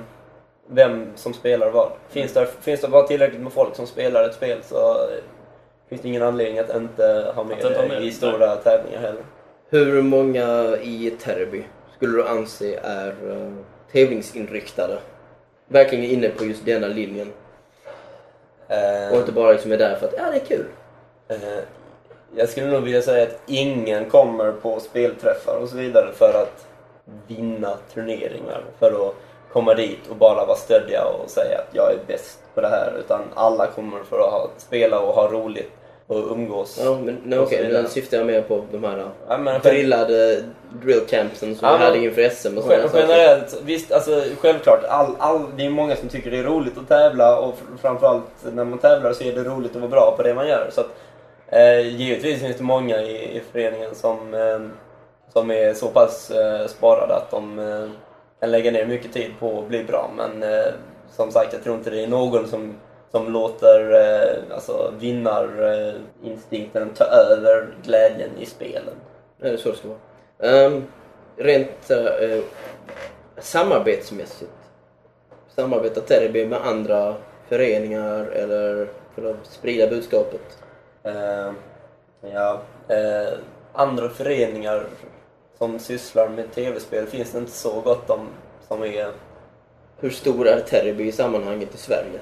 [0.67, 1.93] vem som spelar vad.
[2.09, 5.23] Finns det, finns det bara tillräckligt med folk som spelar ett spel så eh,
[5.89, 9.23] finns det ingen anledning att inte ha med Att det med i stora tävlingar heller.
[9.71, 11.65] Hur många i Terby
[11.97, 13.53] skulle du anse är uh,
[13.93, 14.99] tävlingsinriktade?
[15.69, 17.33] Verkligen inne på just denna linjen.
[18.69, 20.67] Eh, Och inte bara liksom är där för att ja, det är kul.
[21.29, 21.65] Eh,
[22.37, 26.67] Jag skulle nog vilja säga att ingen kommer på spelträffar och så vidare för att
[27.27, 28.65] vinna turneringar.
[28.79, 29.15] För att
[29.53, 32.93] komma dit och bara vara stöddiga och säga att jag är bäst på det här.
[32.99, 35.73] Utan alla kommer för att ha, spela och ha roligt
[36.07, 36.81] och umgås.
[36.85, 37.83] Ja, men nej, okej, vidare.
[37.83, 40.43] nu syftar jag mer på de här Ja, men drillade
[40.83, 43.01] drillcampsen som Ja, vi hade inför SM och sådana saker.
[43.01, 44.85] Generellt, visst, alltså självklart.
[44.89, 48.25] All, all, det är många som tycker det är roligt att tävla och fr- framförallt
[48.53, 50.71] när man tävlar så är det roligt att vara bra på det man gör.
[50.73, 50.91] Så att,
[51.49, 54.61] eh, givetvis finns det många i, i föreningen som, eh,
[55.33, 57.89] som är så pass eh, sparade att de eh,
[58.43, 60.11] kan lägga ner mycket tid på att bli bra.
[60.17, 60.73] Men eh,
[61.11, 62.75] som sagt, jag tror inte det är någon som,
[63.11, 68.95] som låter eh, alltså, vinnarinstinkten ta över glädjen i spelen.
[69.41, 70.67] Ja, det är så det ska vara.
[70.67, 70.87] Um,
[71.37, 72.41] rent uh,
[73.39, 74.51] samarbetsmässigt.
[75.57, 77.15] Samarbetar Terby med andra
[77.49, 80.59] föreningar eller för att sprida budskapet?
[81.03, 81.53] Eh,
[82.33, 83.33] ja, eh,
[83.73, 84.87] andra föreningar
[85.63, 88.29] som sysslar med tv-spel finns det inte så gott om
[88.69, 89.09] som är
[90.01, 92.21] Hur stor är Terby i sammanhanget i Sverige?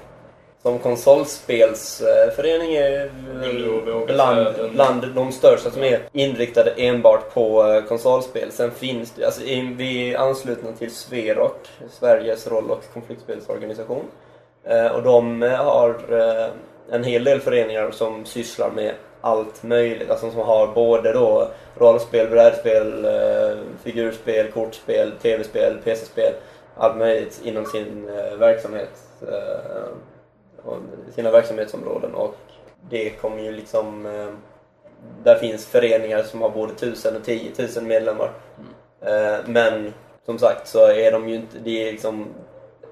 [0.63, 3.11] som konsolspelsförening är
[4.07, 8.53] bland, bland de största som är inriktade enbart på eh, konsolspel.
[8.53, 9.43] Sen finns det, alltså
[9.77, 14.05] vi är anslutna till Sverok, Sveriges roll och konfliktspelsorganisation.
[14.65, 16.47] Eh, och de har eh,
[16.91, 20.11] en hel del föreningar som sysslar med allt möjligt.
[20.11, 26.33] Alltså som har både då rollspel, brädspel, eh, figurspel, kortspel, tv-spel, PC-spel.
[26.77, 29.03] Allt möjligt inom sin eh, verksamhet.
[29.23, 29.91] Eh,
[30.65, 30.77] och
[31.15, 32.15] sina verksamhetsområden.
[32.15, 32.37] Och
[32.91, 34.07] det kommer ju liksom...
[34.07, 34.29] Eh,
[35.25, 38.31] där finns föreningar som har både 1000 och 10 000 medlemmar.
[39.01, 39.93] Eh, men
[40.27, 41.59] som sagt så är de ju inte...
[41.65, 42.27] Det är liksom,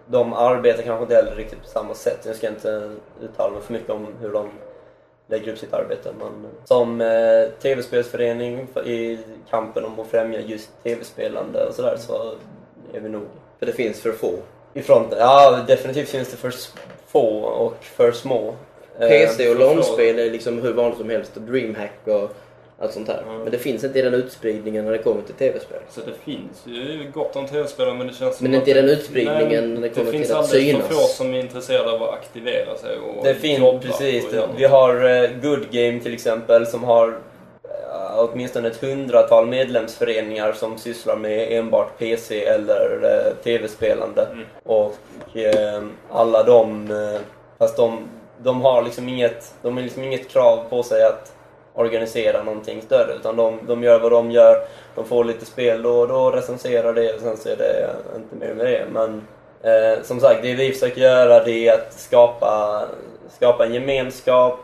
[0.07, 2.21] de arbetar kanske inte heller riktigt på samma sätt.
[2.27, 4.51] Jag ska inte uttala mig för mycket om hur de
[5.29, 6.11] lägger upp sitt arbete.
[6.19, 9.19] Men som eh, tv-spelsförening för- i
[9.51, 12.35] kampen om att främja just tv-spelande och sådär så
[12.95, 13.23] är vi nog
[13.59, 14.33] För det finns för få.
[14.75, 15.19] i fronten.
[15.19, 16.53] Ja, definitivt finns det för
[17.07, 18.55] få och för små.
[18.99, 19.75] Eh, PC och för få.
[19.75, 22.31] LAN-spel är liksom hur vanligt som helst och DreamHack och
[22.81, 23.23] allt sånt här.
[23.23, 23.39] Mm.
[23.39, 25.79] Men det finns inte i den utspridningen när det kommer till tv-spel.
[25.91, 28.89] Så det finns ju gott om tv-spelare men det känns som Men inte i den
[28.89, 30.89] utspridningen Nej, när det kommer finns till att alldeles för synas.
[30.89, 34.25] få som är intresserade av att aktivera sig och Det finns, precis.
[34.25, 39.47] och Det, vi har eh, Good Game till exempel som har eh, åtminstone ett hundratal
[39.47, 44.29] medlemsföreningar som sysslar med enbart PC eller eh, tv-spelande.
[44.33, 44.45] Mm.
[44.65, 44.95] Och
[46.11, 46.89] alla de,
[47.59, 48.09] fast de,
[48.43, 51.33] de har liksom inget, de har liksom inget krav på sig att
[51.79, 54.65] organisera någonting större utan de, de gör vad de gör.
[54.95, 58.37] De får lite spel då och då, recenserar det och sen så är det inte
[58.37, 58.85] mer med det.
[58.93, 59.27] Men
[59.63, 62.83] eh, som sagt, det vi försöker göra det är att skapa,
[63.37, 64.59] skapa en gemenskap,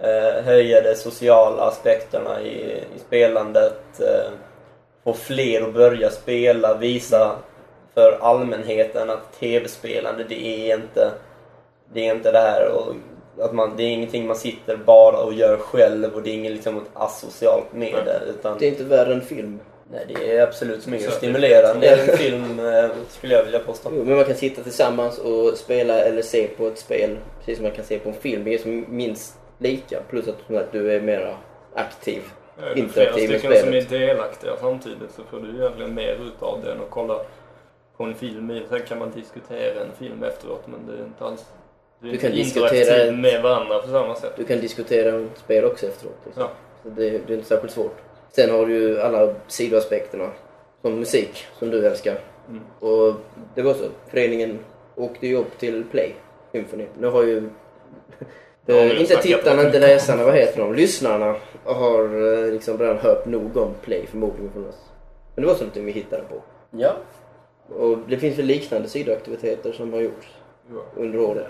[0.00, 4.30] eh, höja de sociala aspekterna i, i spelandet, eh,
[5.04, 7.36] få fler att börja spela, visa
[7.94, 11.10] för allmänheten att tv-spelande det är inte
[11.92, 12.94] det är inte det här och
[13.40, 16.52] att man, det är ingenting man sitter bara och gör själv och det är inget
[16.52, 19.60] liksom ett asocialt med det utan Det är inte värre än film.
[19.90, 23.90] nej, det är absolut mer stimulerande än film eh, skulle jag vilja påstå.
[23.92, 27.62] Jo, men man kan sitta tillsammans och spela eller se på ett spel precis som
[27.62, 28.44] man kan se på en film.
[28.44, 30.00] Det är som minst lika.
[30.10, 31.34] Plus att du är mera
[31.74, 32.22] aktiv
[32.58, 36.12] Är det flera interaktiv med stycken som är delaktiga samtidigt så får du egentligen mer
[36.12, 37.20] ut av det än att kolla
[37.96, 38.50] på en film.
[38.50, 38.62] i.
[38.68, 41.44] Sen kan man diskutera en film efteråt men det är inte alls
[42.00, 44.32] du Du kan diskutera med varandra på samma sätt.
[44.36, 46.18] Du kan diskutera ett spel också efteråt.
[46.24, 46.42] Liksom.
[46.42, 46.50] Ja.
[46.82, 47.96] Så det, det är inte särskilt svårt.
[48.32, 50.30] Sen har du ju alla sidoaspekterna.
[50.82, 52.18] Som musik, som du älskar.
[52.48, 52.62] Mm.
[52.80, 53.14] Och
[53.54, 53.84] det var så.
[54.08, 54.58] Föreningen
[54.94, 56.14] åkte ju upp till Play
[56.52, 56.86] Symphony.
[56.98, 57.48] Nu har ju...
[58.68, 60.74] Ja, vi inte tittarna, inte läsarna, vad heter de?
[60.74, 64.90] Lyssnarna har eh, liksom redan hört nog om Play förmodligen från oss.
[65.34, 66.42] Men det var sånt vi hittade på.
[66.70, 66.92] Ja.
[67.68, 70.28] Och det finns väl liknande sidoaktiviteter som har gjorts
[70.70, 71.02] Ja.
[71.02, 71.46] under året.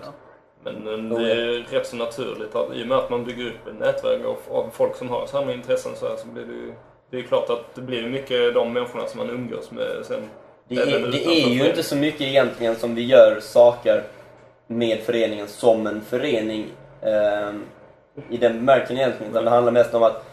[0.73, 3.67] Men eh, det är rätt så naturligt att i och med att man bygger upp
[3.67, 6.73] ett nätverk av, folk som har samma intressen så, här, så blir det ju
[7.11, 10.29] det är klart att det blir mycket de människorna som man umgås med sen.
[10.69, 14.03] Det är, det är ju inte så mycket egentligen som vi gör saker
[14.67, 16.67] med föreningen som en förening
[17.03, 17.65] ehm,
[18.31, 19.33] i den bemärkelsen egentligen.
[19.33, 20.25] Utan det handlar mest om att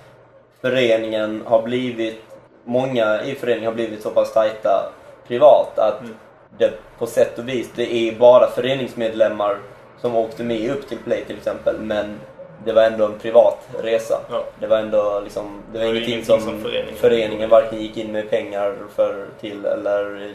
[0.62, 2.22] föreningen har blivit,
[2.64, 4.92] många i föreningen har blivit så pass tajta
[5.28, 6.16] privat att Mm.
[6.58, 9.58] det på sätt och vis, det är bara föreningsmedlemmar
[10.04, 11.80] som åkte med upp till Play till exempel.
[11.80, 12.20] Men
[12.66, 14.22] det var ändå en privat resa.
[14.32, 14.44] Ja.
[14.60, 17.82] Det var ändå liksom, det var Det var ingenting ingenting som, som föreningen- föreningen varken
[17.82, 20.32] gick in med pengar för till eller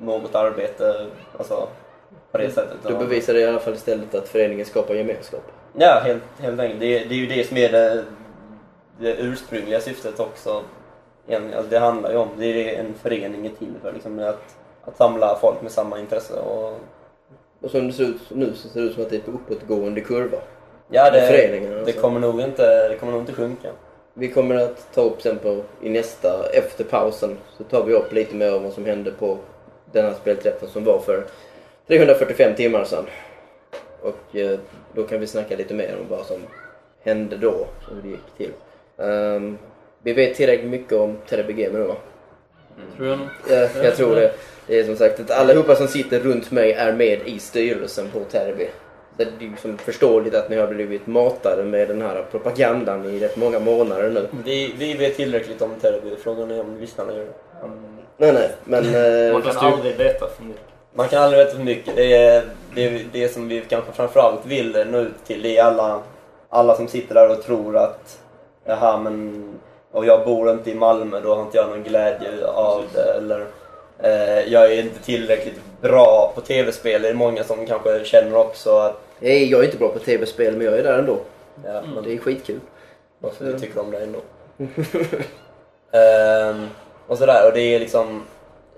[0.00, 1.06] något arbete,
[1.38, 1.68] alltså
[2.32, 2.76] på det sättet.
[2.88, 5.42] Då bevisar det i alla fall istället att föreningen skapar gemenskap.
[5.78, 6.80] Ja, helt, helt enkelt.
[6.80, 8.04] Det, det är ju det som är det,
[8.98, 10.62] det ursprungliga syftet också.
[11.32, 14.56] Alltså det handlar ju om, det är det en förening är till för, liksom, att,
[14.84, 16.34] att samla folk med samma intresse.
[16.34, 16.78] Och,
[17.62, 19.30] Och som det ser ut nu så ser det ut som att det är på
[19.30, 20.38] uppåtgående kurva.
[20.90, 22.00] ja, det, föreningen, det, alltså.
[22.00, 23.68] kommer nog inte, det kommer nog inte sjunka.
[24.14, 28.12] Vi kommer att ta upp sen på, i nästa, efter pausen, så tar vi upp
[28.12, 29.38] lite mer om vad som hände på
[29.92, 31.24] den här spelträffen som var för
[31.86, 33.04] 345 timmar sedan.
[34.02, 34.58] Och eh,
[34.94, 36.40] då kan vi snacka lite mer om vad som
[37.02, 38.52] hände då och hur det gick till.
[38.98, 39.58] Ehm,
[40.02, 41.96] vi vet tillräckligt mycket om TRBG nu va?
[42.96, 43.28] Tror jag nog.
[43.50, 44.32] Ja, jag tror det.
[44.66, 48.20] Det är som sagt att allihopa som sitter runt mig är med i styrelsen på
[48.20, 48.68] Terbi.
[49.18, 53.04] Så det är ju som förståeligt att ni har blivit matade med den här propagandan
[53.04, 54.26] i rätt många månader nu.
[54.44, 57.32] Vi, vi vet tillräckligt om Terreby, frågan är om lyssnarna gör det.
[58.16, 58.84] Nej, nej, men...
[59.26, 60.62] eh, Man kan aldrig veta för mycket.
[60.94, 61.96] Man kan aldrig veta för mycket.
[61.96, 62.42] Det, är,
[62.74, 66.00] det, är det som vi kanske framförallt vill nå ut till, det är alla,
[66.48, 68.18] alla som sitter där och tror att
[68.64, 69.44] jaha men
[69.92, 73.18] och jag bor inte i Malmö, då har inte jag någon glädje av det.
[73.18, 73.46] Eller eh,
[74.46, 77.02] jag är inte tillräckligt bra på tv-spel.
[77.02, 80.56] Det är många som kanske känner också att Nej, jag är inte bra på tv-spel,
[80.56, 81.18] men jag är där ändå.
[81.66, 82.60] ja, men Det är skitkul.
[83.18, 84.18] varför vi tycker om det ändå.
[85.92, 86.66] Ehm,
[87.06, 88.22] och sådär, och det är liksom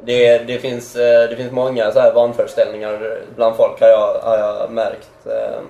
[0.03, 4.39] det, det, finns, eh, det finns många så här vanföreställningar bland folk har jag, har
[4.39, 5.11] jag märkt.
[5.27, 5.65] Ehm,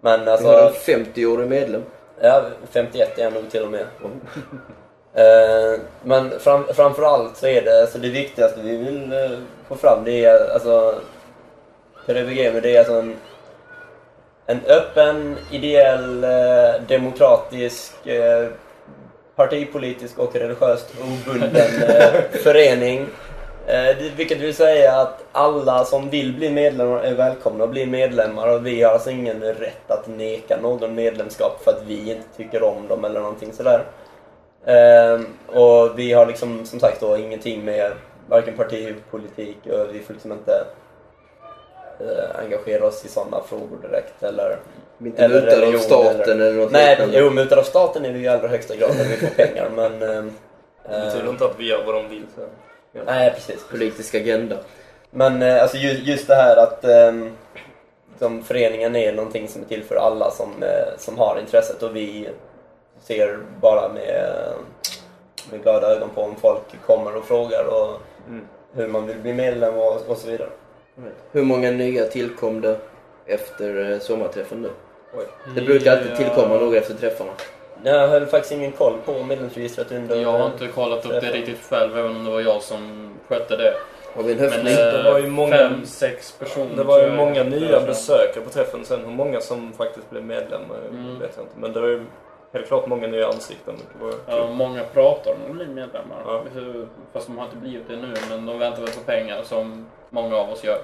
[0.00, 1.82] Men Vi har en alltså, 50-årig medlem.
[2.20, 3.86] ja, 51 är jag nog till och med.
[5.16, 9.38] Ehm, Men fram, framförallt så är det, alltså det viktigaste vi vill eh,
[9.68, 10.94] få fram det är alltså
[12.06, 13.16] PDB Gamer, det är alltså en,
[14.46, 18.48] en öppen, ideell, eh, demokratisk, eh,
[19.36, 23.06] partipolitisk och religiöst obunden eh, förening.
[23.66, 28.48] Eh, vilket vill säga att alla som vill bli medlemmar är välkomna att bli medlemmar
[28.48, 32.62] och vi har alltså ingen rätt att neka någon medlemskap för att vi inte tycker
[32.62, 33.84] om dem eller någonting sådär.
[34.66, 37.92] Ehm, och vi har liksom som sagt då ingenting med
[38.28, 40.64] varken partipolitik och vi får liksom inte
[42.00, 44.58] eh, engagera oss i sådana frågor direkt eller
[45.00, 47.18] inte Eller mutade av religion, staten eller, något Nej, liknande.
[47.18, 50.02] jo, mutade av staten är vi i allra högsta grad när vi får pengar, men...
[50.02, 50.30] ehm,
[50.82, 52.48] Det betyder eh, inte att vi gör vad de vill sen.
[52.92, 53.00] Ja.
[53.06, 53.64] nej, precis.
[53.70, 54.56] Politisk agenda.
[55.10, 57.32] Men eh, alltså just, just det här att um,
[58.18, 61.96] som föreningen är någonting som är till för alla som, eh, som har intresset och
[61.96, 62.28] vi
[63.00, 64.32] ser bara med,
[65.50, 68.44] med glada ögon på om folk kommer och frågar och Mm.
[68.72, 70.48] hur man vill bli medlem och, och så vidare.
[71.32, 72.76] Hur många nya tillkom det
[73.26, 74.70] efter eh, sommarträffen nu?
[75.18, 75.24] Oj.
[75.54, 76.16] Det brukar alltid Ja.
[76.16, 77.30] tillkomma några efter träffarna.
[77.84, 80.16] Jag höll faktiskt ingen koll på medlemsregistret under...
[80.16, 83.56] Jag har inte kollat upp det riktigt själv, även om det var jag som skötte
[83.56, 83.74] det.
[84.14, 84.72] Har vi en Men höftning?
[84.72, 86.76] eh, det var ju många- fem, sex personer.
[86.76, 89.00] Det var ju många nya besökare på träffen sen.
[89.04, 91.18] Hur många som faktiskt blev medlemmar Mm.
[91.18, 91.54] vet jag inte.
[91.58, 92.04] Men det var ju
[92.56, 93.74] helt klart många nya ansikten.
[94.26, 96.22] Ja, många pratar om att bli medlemmar.
[96.26, 96.42] Ja.
[96.54, 99.86] Hur- Fast de har inte blivit det nu, men de väntar väl på pengar som
[100.10, 100.78] många av oss gör.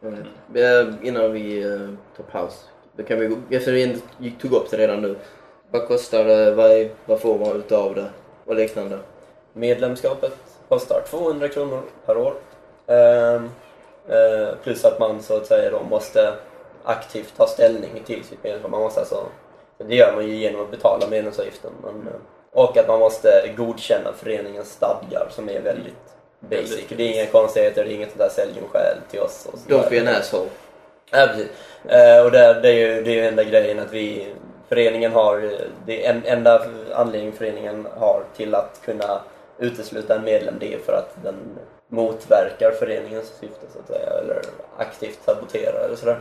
[0.00, 0.18] Vet.
[0.54, 1.78] Eh, Innan vi eh,
[2.16, 2.68] tar paus.
[2.96, 5.16] Då kan vi eftersom vi gick- tog upp det redan nu.
[5.70, 6.54] Vad kostar det?
[6.54, 8.06] Vad, är, vad får man utav det?
[8.44, 8.98] Och liknande.
[9.52, 10.32] Medlemskapet
[10.68, 12.34] kostar 200 kronor per år.
[12.86, 13.50] Ehm,
[14.08, 16.34] eh, plus att man så att säga då måste
[16.84, 18.70] aktivt ta ställning till sitt medlemskap.
[18.70, 19.26] Man måste alltså,
[19.78, 21.70] det gör man ju genom att betala medlemsavgiften.
[21.82, 22.20] Men, eh,
[22.52, 25.94] Och att man måste godkänna föreningens stadgar som är väldigt
[26.40, 26.84] basic.
[26.88, 29.46] Det är inga konstigheter, det är inget sånt där sälj skäl till oss.
[29.52, 29.58] Och.
[29.70, 30.48] Don't be an asshole.
[31.10, 31.48] Ja, precis.
[31.88, 34.34] Eh, och det, det är ju det är ju enda grejen att vi,
[34.68, 35.50] föreningen har,
[35.86, 39.20] det är en, enda anledningen föreningen har till att kunna
[39.58, 41.34] utesluta en medlem det är för att den
[41.88, 44.40] motverkar föreningens syfte så att säga, eller
[44.78, 46.20] aktivt saboterar eller sådär.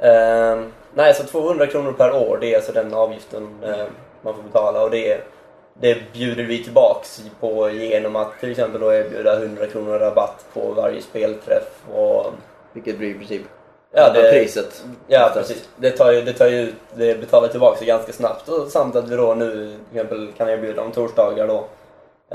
[0.00, 0.60] Eh,
[0.94, 3.84] nej, så 200 kronor per år, det är alltså den avgiften eh,
[4.22, 5.20] man får betala och det,
[5.80, 10.60] det bjuder vi tillbaks på genom att till exempel då erbjuda 100 kronor rabatt på
[10.72, 12.26] varje spelträff och
[12.72, 13.42] Vilket blir i princip
[13.92, 14.84] Ja, det- priset.
[15.06, 15.48] Ja, Oftast.
[15.48, 15.68] precis.
[15.76, 18.48] Det, tar ju, det, tar ju, det betalar tillbaka sig ganska snabbt.
[18.48, 19.50] Och samt att vi då nu
[19.90, 21.64] till exempel kan erbjuda om torsdagar då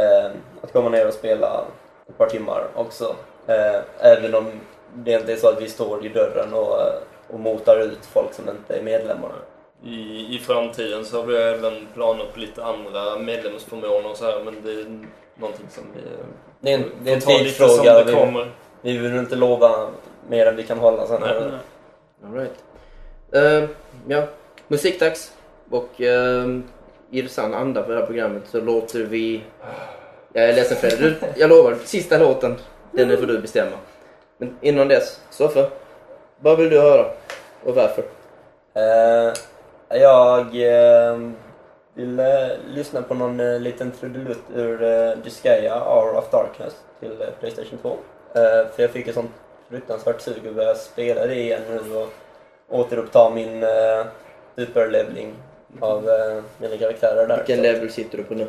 [0.02, 1.64] eh, att komma ner och spela
[2.10, 3.16] ett par timmar också.
[3.48, 4.46] Eh, även om
[4.94, 6.76] det inte är så att vi står i dörren och,
[7.34, 9.32] och motar ut folk som inte är medlemmar.
[9.84, 14.44] I, I framtiden så har vi även planer på lite andra medlemsförmåner och så här,
[14.46, 14.86] men det är
[15.36, 16.02] någonting som vi
[16.60, 17.94] Det är en, det är en tidsfråga.
[17.94, 18.52] det Vi, kommer.
[18.82, 19.90] vi vill inte lova
[20.30, 21.22] mer än vi kan hålla sen.
[21.22, 21.52] Nej.
[22.26, 22.64] All right.
[23.32, 23.70] Eh,
[24.08, 24.28] ja,
[24.68, 25.34] musikdags.
[25.70, 26.60] Och uh,
[27.12, 29.42] i sann anda för det här programmet så låter vi...
[30.34, 32.56] Jag är ledsen Fredrik, du, jag lovar, sista låten,
[32.92, 33.78] den får du bestämma.
[34.38, 35.70] Men innan dess, Soffe,
[36.44, 37.06] vad vill du höra?
[37.64, 38.04] Och varför?
[38.74, 39.34] Eh,
[40.00, 41.18] jag eh,
[41.94, 47.22] vill eh, lyssna på någon eh, liten trudelutt ur eh, Disgaea, Hour of Darkness till
[47.22, 47.90] eh, Playstation 2.
[47.90, 49.32] Eh, för jag fick ett sånt
[49.70, 52.10] fruktansvärt sug att börja spela det igen nu och
[52.70, 54.06] återuppta min eh,
[54.56, 55.34] superlevling
[55.80, 56.10] av
[56.58, 57.38] mina karaktärer där.
[57.38, 58.48] Vilken Så level sitter du på nu?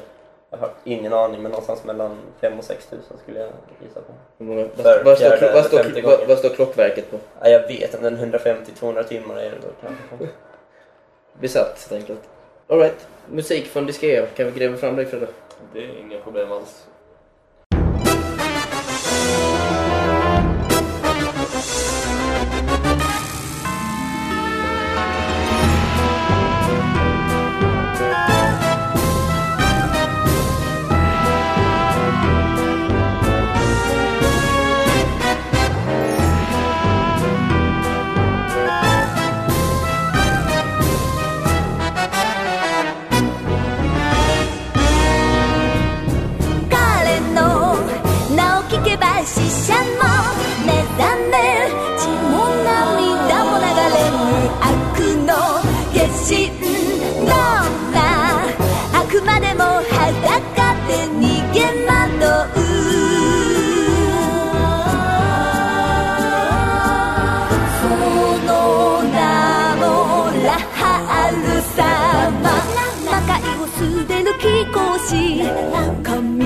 [0.54, 3.48] Jag har ingen aning, men någonstans mellan 5 och 6 tusen skulle jag
[3.82, 4.12] gissa på.
[4.82, 6.28] För vad, står, fjärde vad, står, eller femte vad, gången.
[6.28, 7.16] vad står klockverket på?
[7.40, 10.28] Ja, jag vet inte, 150-200 timmar är det då kanske.
[11.40, 12.28] Besatt helt enkelt.
[12.68, 14.26] Alright, musik från Disgaea.
[14.26, 15.30] Kan vi gräva fram dig Fredrik?
[15.72, 16.86] Det är inga problem alls.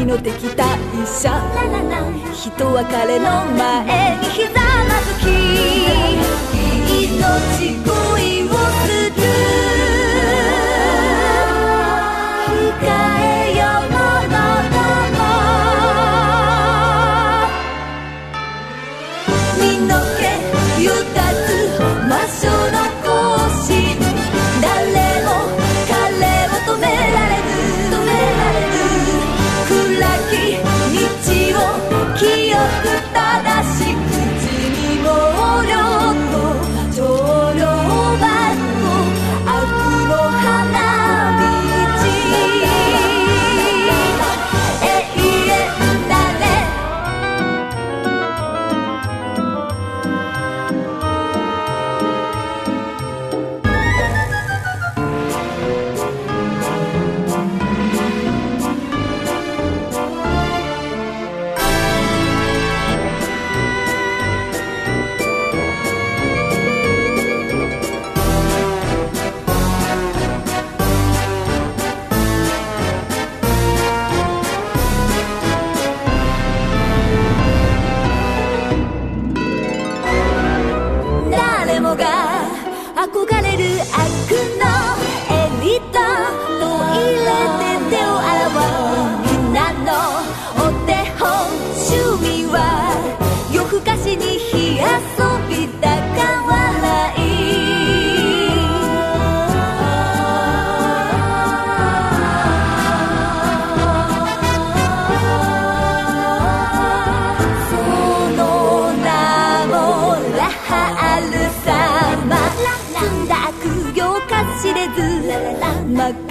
[0.09, 0.67] の敵対
[1.07, 1.29] 者。
[2.33, 4.49] 人は彼の前にひざ
[4.89, 5.29] まずき。
[6.99, 8.88] 命恋を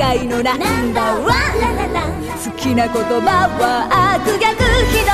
[0.08, 1.28] 界のナンバーワン
[2.42, 5.12] 好きな言葉は悪逆非道。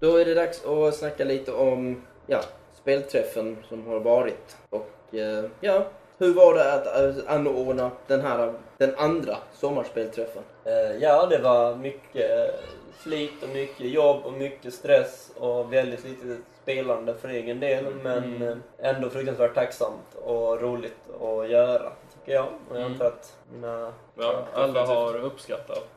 [0.00, 2.40] Då är det dags att snacka lite om ja,
[2.74, 4.56] spelträffen som har varit.
[4.70, 5.86] Och eh, ja,
[6.18, 10.42] hur var det att eh, anordna den här, den andra sommarspelträffen?
[10.64, 12.60] Eh, Ja, det var mycket
[13.02, 17.94] slit och mycket jobb och mycket stress och väldigt lite spelande för egen del.
[18.02, 22.46] Men eh, ändå fruktansvärt tacksamt och roligt att göra, tycker jag.
[22.70, 23.92] Och jag antar att mina...
[24.14, 25.88] Ja, alla har uppskattat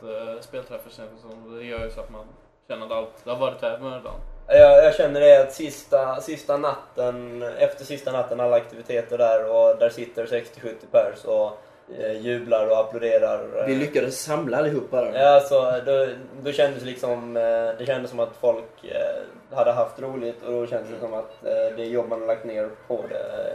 [0.42, 1.58] spelträffen känns det som.
[1.58, 2.26] Det gör ju så att man
[2.72, 4.14] känner att allt, det har varit här med redan.
[4.48, 9.78] Jag, jag känner det att sista, sista natten, efter sista natten, alla aktiviteter där och
[9.80, 11.58] där sitter 60-70 pers och
[12.00, 13.66] eh, jublar och applåderar.
[13.68, 15.20] Vi lyckades samla allihopa där.
[15.20, 16.08] Ja, alltså, då,
[16.44, 17.42] då kändes liksom, eh,
[17.78, 21.46] det kändes som att folk eh, hade haft roligt och då kändes det som att
[21.46, 23.54] eh, det jobb man har lagt ner på det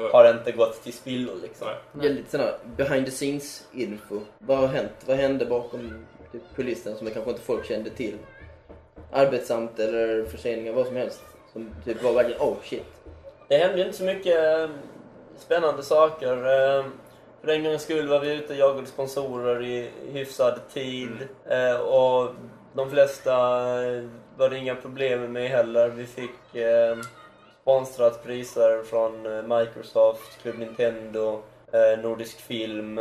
[0.00, 1.66] eh, har inte gått till spillo liksom.
[1.92, 2.06] Nej.
[2.06, 4.20] Ge lite sån här behind the scenes info.
[4.38, 4.92] Vad har hänt?
[5.06, 8.14] Vad hände bakom typ, kulissen som kanske inte folk kände till?
[9.14, 11.22] Arbetsamt eller förseningar, vad som helst.
[11.52, 12.84] Som typ var verkligen oh shit.
[13.48, 14.68] Det hände ju inte så mycket eh,
[15.38, 16.32] spännande saker.
[16.36, 16.84] Eh,
[17.40, 21.10] För en gångs skull var vi ute och jagade sponsorer i hyfsad tid.
[21.50, 22.30] Eh, Och
[22.72, 23.32] de flesta
[24.36, 25.88] var det inga problem med heller.
[25.88, 26.30] Vi fick
[27.62, 29.22] sponsrat priser från
[29.58, 31.42] Microsoft, Club Nintendo,
[32.02, 33.00] Nordisk Film,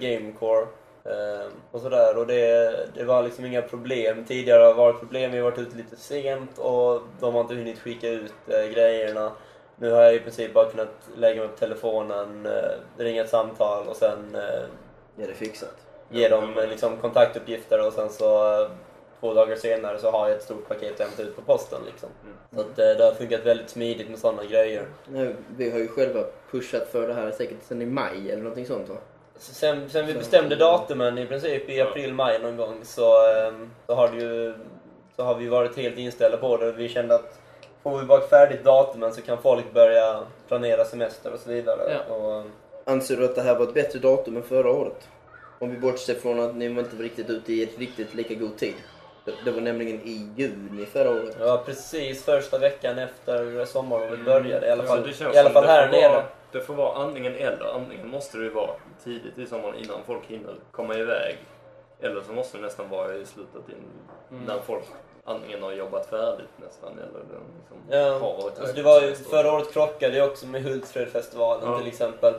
[0.00, 0.66] Gamecore.
[1.04, 2.18] Eh, och sådär.
[2.18, 4.24] Och det, det var liksom inga problem.
[4.24, 7.54] Tidigare har det varit problem, vi har varit ute lite sent och de har inte
[7.54, 9.32] hunnit skicka ut eh, grejerna.
[9.76, 13.86] Nu har jag i princip bara kunnat lägga mig på telefonen, eh, ringa ett samtal
[13.88, 14.64] och sen eh,
[15.16, 15.76] Ja, det fixat.
[16.10, 18.68] ge dem liksom, kontaktuppgifter och sen så
[19.20, 21.80] två dagar senare så har jag ett stort paket att hämta ut på posten.
[21.86, 22.08] Liksom.
[22.54, 24.86] Så att, det har funkat väldigt smidigt med sådana grejer.
[25.56, 28.88] Vi har ju själva pushat för det här säkert sen i maj eller någonting sånt
[28.88, 28.96] va?
[29.36, 34.08] Sen, sen vi bestämde datumen i princip i april-maj någon gång så, ehm, så, har
[34.08, 34.54] det ju,
[35.16, 36.72] så har vi varit helt inställda på det.
[36.72, 37.38] Vi kände att
[37.82, 41.80] får vi bara färdigt datumen så kan folk börja planera semester och så vidare.
[42.08, 42.14] Ja.
[42.14, 42.50] Och, ehm,
[42.86, 45.08] Anser du att det här var ett bättre datum än förra året?
[45.58, 48.56] Om vi bortser från att ni var inte var riktigt ute i riktigt lika god
[48.56, 48.74] tid.
[49.44, 51.40] Det- var nämligen i juni förra året.
[51.40, 56.22] var precis första veckan efter sommarlovet började, i alla fall, i alla fall här nere.
[56.52, 57.74] Det får vara antingen eller.
[57.74, 58.70] Antingen måste det ju vara
[59.04, 61.36] tidigt i sommaren innan folk hinner komma iväg.
[62.00, 63.74] Eller så måste det nästan vara i slutet in,
[64.30, 64.44] Mm.
[64.44, 64.84] när folk
[65.24, 68.88] antingen har jobbat färdigt nästan eller den liksom Ja, har varit alltså iväg det på
[68.88, 71.78] var ju, förra året krockade jag också med Hultsfredsfestivalen Ja.
[71.78, 72.34] till exempel.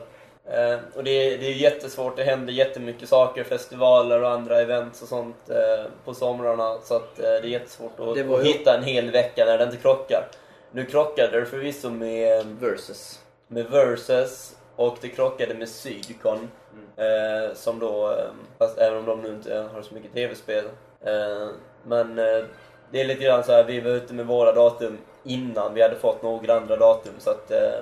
[0.45, 5.01] Eh, och det är, det är jättesvårt, det händer jättemycket saker, festivaler och andra events
[5.01, 6.78] och sånt eh, på somrarna.
[6.84, 9.45] Så att eh, det är jättesvårt att, Det var att ju- hitta en hel vecka
[9.45, 10.28] när det inte krockar.
[10.72, 13.20] Nu krockade det förvisso med, Versus.
[13.47, 16.49] med Versus och det krockade med Sydcon.
[16.97, 18.26] Eh, som då, eh,
[18.57, 20.65] fast även om de nu inte har så mycket tv-spel.
[21.01, 21.47] Eh,
[21.84, 22.43] men eh,
[22.91, 25.95] det är lite grann så här, vi var ute med våra datum innan vi hade
[25.95, 27.13] fått några andra datum.
[27.17, 27.80] Så att eh,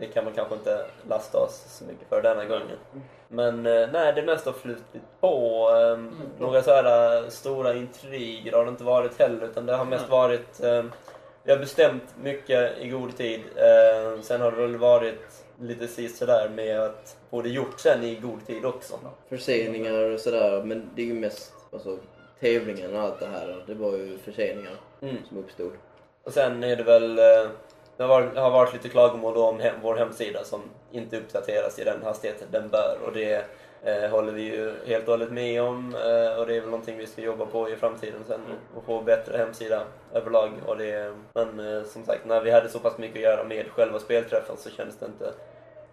[0.00, 2.78] det kan man kanske inte lasta oss så mycket för denna gången.
[3.28, 5.68] Men eh, nej, det mesta har flutit på.
[5.70, 5.98] Eh,
[6.38, 10.60] Några så här stora intriger har det inte varit heller, utan det har mest varit...
[11.42, 13.40] Vi har bestämt mycket i god tid.
[14.22, 15.27] Sen har det väl varit
[15.60, 18.98] lite sist sådär med att få det gjort sen i god tid också.
[19.28, 21.98] Förseningar och sådär, men det är ju mest alltså,
[22.40, 23.64] tävlingen och allt det här.
[23.66, 25.16] Det var ju förseningar Mm.
[25.28, 25.72] som uppstod.
[26.24, 27.18] Och sen är det väl...
[27.18, 27.50] eh,
[27.96, 30.60] Det har varit, lite klagomål om hem, vår hemsida som
[30.92, 32.98] inte uppdateras i den hastigheten den bör.
[33.06, 33.44] Och det
[33.82, 35.94] eh, håller vi ju helt och hållet med om.
[35.94, 38.40] Eh, och det är väl någonting vi ska jobba på i framtiden sen.
[38.76, 40.50] Och få bättre hemsida överlag.
[40.66, 43.66] Och det, men eh, som sagt, när vi hade så pass mycket att göra med
[43.70, 45.32] själva spelträffen så kändes det inte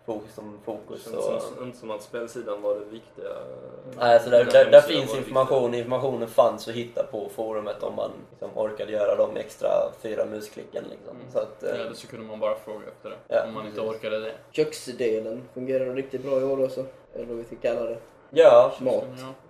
[0.05, 1.03] fokus som Det fokus.
[1.03, 3.25] känns Och, som, inte som att spelsidan var det viktiga.
[3.99, 5.73] Nej, så där, Den där, där hemsidan finns det information.
[5.73, 9.69] Informationen fanns att hitta på forumet om man liksom orkade göra de extra
[10.01, 10.83] fyra musklicken.
[10.89, 11.15] Liksom.
[11.33, 13.15] Så att, eh, Eller så kunde man bara fråga efter det.
[13.27, 13.95] Ja, om man inte precis.
[13.95, 14.31] orkade det.
[14.51, 16.85] Köksdelen fungerar riktigt bra i år också.
[17.15, 17.97] Eller vad vi ska kalla det.
[18.29, 19.03] ja, Mat.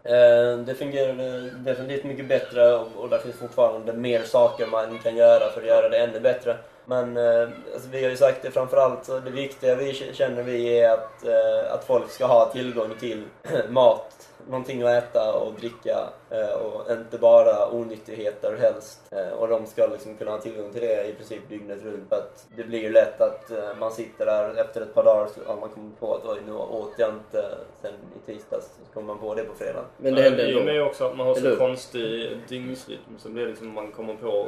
[0.04, 5.16] Eh, det fungerade definitivt mycket bättre och, och där finns fortfarande mer saker man kan
[5.16, 6.58] göra för att göra det ännu bättre.
[6.86, 10.80] Men eh, alltså, vi har ju sagt det framförallt, så det viktiga vi känner vi
[10.80, 13.24] är att, eh, att folk ska ha tillgång till
[13.70, 19.00] mat, någonting att äta och dricka eh, och inte bara onyttigheter helst.
[19.12, 22.10] Eh, och de ska liksom kunna ha tillgång till det i princip dygnet runt.
[22.10, 25.28] För att det blir ju lätt att eh, man sitter där efter ett par dagar
[25.36, 28.66] så har man kommit på att oj, nu åt jag inte sen i tisdags.
[28.66, 29.86] Så kommer man på det på fredag.
[29.98, 30.72] Men det hände I och ändå.
[30.72, 34.48] med också att man har så konstig dygnsrytm så blir det liksom man kommer på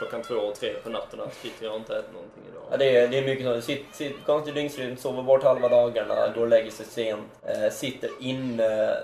[0.00, 2.62] klockan två och tre på natten att shit, jag har inte ätit någonting idag.
[2.70, 3.64] Ja, det, är, det är mycket sånt.
[3.64, 8.10] Sitt, sitt, konstig dygnsrytm, sover bort halva dagarna, går och lägger sig sent, eh, sitter
[8.20, 8.96] inne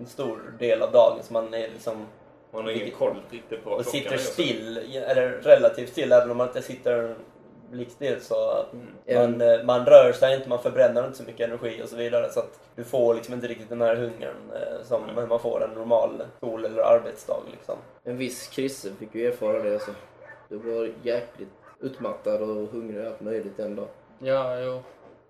[0.00, 1.18] en stor del av dagen.
[1.22, 2.06] Så man är liksom
[2.54, 6.46] Man har ingen koll riktigt på och sitter still, eller relativt still, även om man
[6.46, 7.14] inte sitter
[7.70, 8.66] blickstill så
[9.06, 9.38] Mm.
[9.38, 12.30] man, eh, man rör sig inte, man förbränner inte så mycket energi och så vidare.
[12.30, 15.70] Så att du får liksom inte riktigt den här hungern eh, som man får en
[15.70, 17.42] normal skol eller arbetsdag.
[17.50, 17.74] Liksom.
[18.04, 19.90] En viss Chrisse fick ju erfara det alltså.
[20.52, 21.48] Du var jäkligt
[21.80, 23.88] utmattad och hungrig och allt möjligt en dag.
[24.18, 24.82] ja, jo.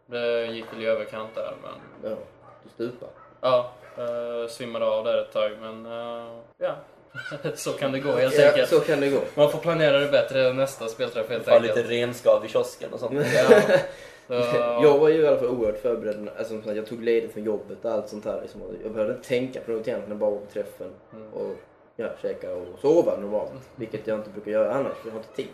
[0.07, 2.11] Det gick väl i överkant där, men...
[2.11, 2.17] Ja,
[2.63, 3.13] du stupade.
[3.41, 6.75] Ja, uh, svimmade av där ett tag, men uh, ja.
[7.55, 8.69] så kan det gå helt Ja, enkelt.
[8.69, 9.21] så kan det gå.
[9.35, 11.91] Man får planera det bättre nästa spelträff helt Får lite enkelt.
[11.91, 13.15] renskav i kiosken och sånt.
[13.35, 13.61] Ja.
[14.27, 14.35] Så,
[14.83, 16.29] Jag var ju i alla fall oerhört förberedd.
[16.39, 18.41] Alltså, jag tog ledigt från jobbet och allt sånt här.
[18.43, 18.61] Liksom.
[18.83, 20.91] Jag behövde inte tänka på något än bara vara på träffen
[21.33, 21.57] och
[22.03, 23.51] ja, käka och sova normalt.
[23.77, 25.49] Vilket jag inte brukar göra annars, för jag har inte tid.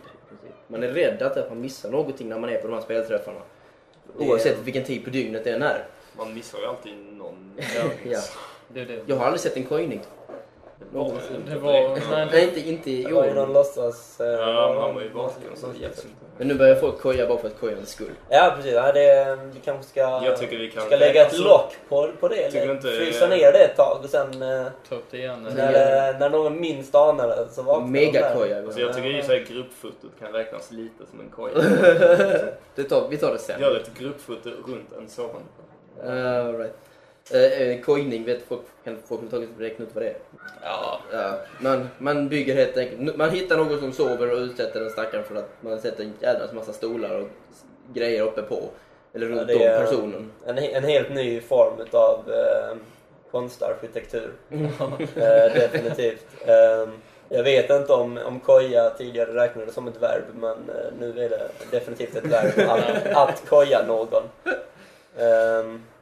[0.67, 3.39] Man är rädd att man missar någonting när man är på de här spelträffarna.
[4.17, 5.85] Oavsett vilken tid på dygnet det än är.
[6.17, 7.51] Man missar ju alltid någon.
[8.03, 8.19] Ja.
[8.67, 8.99] det, är det.
[9.05, 10.01] Jag har aldrig sett en kojning.
[10.93, 11.43] Någonsin.
[11.49, 11.71] Det var...
[12.11, 13.53] Nej, Nej, inte, inte i Det var någon år.
[13.53, 14.19] låtsas...
[14.19, 16.15] eh, Ja, han var ju vaken så det hjälps inte.
[16.39, 18.11] Men nu börjar folk koja bara för att kojans skull.
[18.29, 18.73] Ja, precis.
[18.73, 22.27] Ja, det, vi kanske ska, Jag tycker vi kan- ska lägga ett lock på, på
[22.27, 22.35] det.
[22.51, 25.47] tycker Eller inte- frysa ner det ett tag och sen eh, ta upp det igen.
[25.55, 25.73] när,
[26.13, 27.87] eh, när någon minst anar det så vaknar.
[27.87, 28.57] Megakoja.
[28.59, 31.53] Alltså jag tycker ju såhär gruppfotot kan räknas lite som en koja.
[32.75, 33.61] Det tar, vi tar det sen.
[33.61, 35.47] Gör ett gruppfoto runt en sovande.
[36.05, 36.75] Uh, right.
[37.33, 40.17] Eh, eh, kojning, vet folk, kan folk överhuvudtaget räkna ut vad det är?
[40.63, 44.89] Ja, Ja, man, man bygger helt enkelt, man hittar någon som sover och utsätter den
[44.89, 47.27] stackaren för att man sätter en jädrans massa stolar och
[47.93, 48.63] grejer uppe på.
[49.13, 50.31] Eller runt är- om personen.
[50.45, 52.77] En, en helt ny form av eh,
[53.31, 54.31] konstarkitektur.
[54.49, 56.25] eh, definitivt.
[56.45, 56.89] Eh,
[57.29, 61.29] jag vet inte om, om koja tidigare räknades som ett verb men eh, nu är
[61.29, 64.23] det definitivt ett verb att, att koja någon.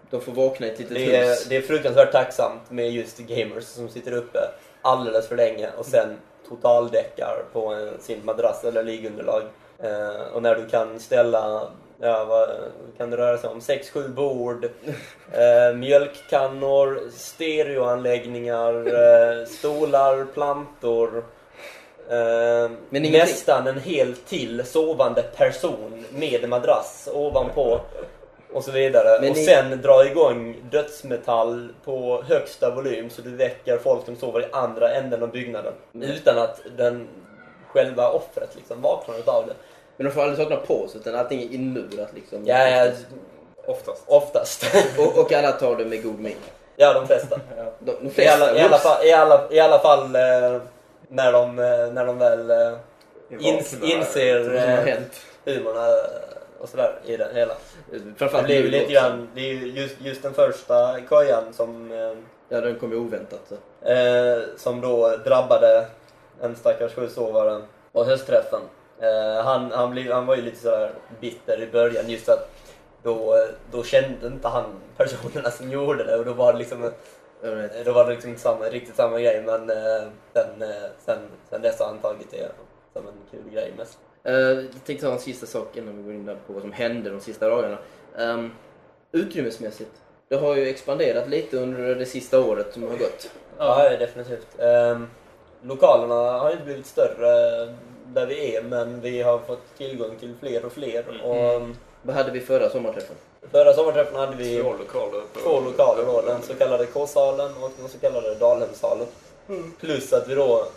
[0.09, 1.45] De får vakna i ett litet Det är, hus.
[1.49, 4.39] det är fruktansvärt tacksamt med just gamers som sitter uppe
[4.81, 6.17] alldeles för länge och sen
[6.49, 9.41] totaldäckar på en, sin madrass eller liggunderlag.
[9.83, 11.67] Eh, och när du kan ställa,
[12.01, 12.49] ja vad
[12.97, 13.59] kan det röra sig om?
[13.59, 14.65] 6-7 bord,
[15.31, 21.17] eh, mjölkkannor, stereoanläggningar, eh, stolar, plantor.
[22.09, 22.15] Eh,
[22.89, 27.79] Men ingenting- nästan en helt till sovande person med madrass ovanpå
[28.57, 29.21] och så vidare.
[29.21, 34.15] Men och ni- sen dra igång dödsmetall på högsta volym så du väcker folk som
[34.15, 35.73] sover i andra änden av byggnaden.
[35.93, 37.07] Utan att den
[37.67, 39.53] själva offret liksom vaknar utav det.
[39.97, 42.45] Men de får aldrig sakna på sig utan allting är inmurat liksom.
[42.45, 42.91] Ja, ja,
[43.67, 44.03] Oftast.
[44.07, 44.65] oftast.
[44.97, 46.35] Och, och alla tar det med god min.
[46.75, 47.39] ja, de flesta.
[47.79, 50.61] De, de I flesta alla, i alla fall, i alla, i alla fall eh,
[51.07, 52.73] när, de, eh, när de väl eh,
[53.39, 54.95] ins, inser eh,
[55.45, 55.83] humorn eh,
[56.59, 57.53] och sådär i det hela.
[57.91, 61.91] Det Framförallt ju nu lite grann, det är ju just, just den första kojan som
[61.91, 62.13] eh,
[62.49, 63.51] Ja, den kom ju oväntat.
[63.81, 65.87] Eh, som då drabbade
[66.41, 68.61] en stackars sjusovare på höstträffen.
[68.99, 70.91] Eh, han, han, blev, han var ju lite sådär
[71.21, 72.49] bitter i början just att
[73.03, 73.35] då,
[73.71, 74.65] då kände inte han
[74.97, 76.91] personerna som gjorde det och då var det liksom
[77.41, 77.85] right.
[77.85, 81.61] då var det liksom inte samma, riktigt samma grej men eh, sen, eh, sen, sen
[81.61, 82.51] dess har han tagit det
[82.93, 83.99] som en kul grej mest.
[84.27, 86.71] Eh, jag tänkte ta en sista sak innan vi går in där på vad som
[86.71, 87.77] hände de sista dagarna.
[88.17, 88.51] Um,
[89.11, 89.91] utrymmesmässigt.
[90.29, 93.29] Det har ju expanderat lite under det sista året som har gått.
[93.57, 94.47] Ja, definitivt.
[94.59, 95.07] Ehm,
[95.61, 97.29] lokalerna har inte blivit större
[98.05, 101.05] där vi är men vi har fått tillgång till fler och fler.
[101.23, 101.61] Och
[102.01, 103.15] Vad hade vi förra sommarträffen?
[103.51, 105.21] förra sommarträffen hade vi Två lokaler.
[105.43, 109.07] två lokaler då, den så kallade K-salen och den så kallade Dalhemssalen.
[109.79, 110.67] Plus att vi då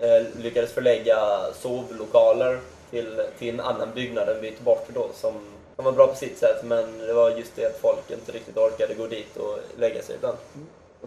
[0.00, 1.16] eh, lyckades förlägga
[1.54, 2.58] sovlokaler
[2.90, 5.34] till, till en annan byggnad än vi tog bort då som,
[5.76, 8.56] som var bra på sitt sätt men det var just det att folk inte riktigt
[8.56, 10.36] orkade gå dit och lägga sig ibland.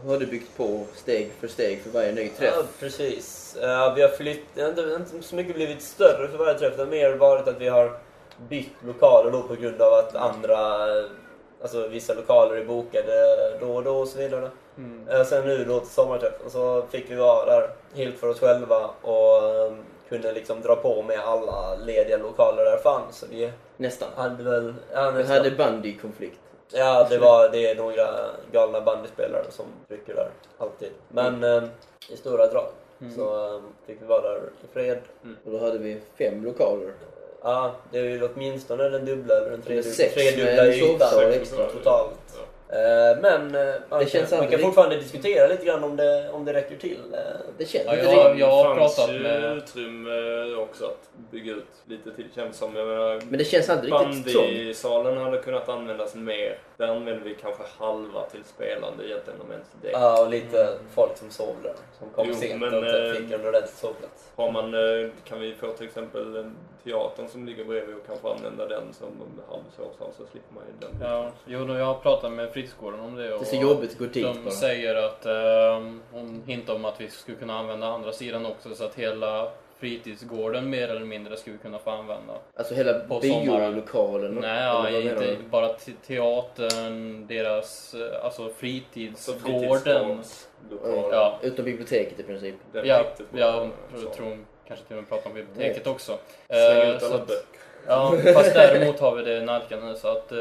[0.06, 2.54] Har du byggt på steg för steg för varje ny träff?
[2.58, 3.58] Ja, precis.
[3.62, 6.74] Ja, vi har flytt, det har inte, inte så mycket blivit större för varje träff.
[6.76, 7.98] Det har mer varit att vi har
[8.50, 10.58] bytt lokaler då på grund av att andra,
[11.62, 13.14] alltså vissa lokaler är bokade
[13.60, 14.50] då och då och så vidare.
[15.10, 18.90] Eh, Sen nu då till sommarträffen så fick vi vara där helt för oss själva
[19.02, 19.72] och eh,
[20.12, 23.18] kunde liksom dra på med alla lediga lokaler där fanns.
[23.18, 24.10] Så vi Nästan.
[24.16, 24.74] hade väl...
[24.94, 25.38] Ja, Vi nästan.
[25.38, 26.40] hade bandykonflikt.
[26.74, 28.08] Ja, det, var, det är några
[28.52, 30.90] galna bandyspelare som trycker där, alltid.
[31.08, 31.64] Men eh,
[32.10, 32.68] i stora drag
[33.16, 35.00] så eh, fick vi vara där i fred.
[35.46, 36.94] Och då hade vi fem lokaler.
[37.44, 42.14] Ja, det är ju åtminstone den dubbla eller den Eller tredubbla, tredubbla ytan totalt.
[42.36, 42.42] Eh,
[43.22, 46.46] Men eh, man, Det kan, känns man kan fortfarande diskutera lite grann om det, om
[46.46, 47.00] det räcker till.
[47.14, 47.20] Eh,
[47.58, 52.26] Det känns Ja, jag- jag har pratat med- utrymme också att bygga ut lite till
[52.36, 52.76] känns som.
[52.76, 54.48] Jag menar, Men det känns aldrig riktigt trångt.
[54.48, 56.58] Bandysalen hade kunnat användas mer.
[56.78, 59.92] Där använder vi kanske halva till spelande egentligen om ens det.
[59.92, 61.74] Ja, och lite folk som sov där.
[62.00, 64.32] Som kom Jo, sent men, och inte eh, fick en ordentlig sovplats.
[64.36, 66.46] Har man, eh, kan vi få till exempel
[66.84, 69.08] teatern som ligger bredvid och kanske använda den som
[69.50, 71.10] halvsovsal så slipper man ju den.
[71.10, 73.34] Ja, jo, då jag har pratat med fritidsgården om det.
[73.34, 74.52] Och Det är så jobbigt att gå dit De bara.
[74.52, 78.84] säger att, eh, hon hintar om att vi skulle kunna använda andra sidan också så
[78.84, 82.34] att hela fritidsgården mer eller mindre skulle kunna få använda.
[82.56, 84.34] Alltså hela biolokalen.
[84.42, 89.42] Nej, ja, inte bara te- teatern, deras, eh, alltså Så fritidsgården.
[89.42, 91.10] fritidsgårdslokal.
[91.12, 91.40] Ja.
[91.42, 92.56] Utom biblioteket i princip.
[92.74, 93.04] Den Ja,
[93.36, 93.70] jag
[94.16, 96.18] tror kanske till och med pratar om biblioteket också.
[96.48, 96.60] Släng
[96.90, 97.61] Eh, ut så alla böcker.
[97.88, 100.38] Ja, fast däremot har vi det i nalkan nu så att eh,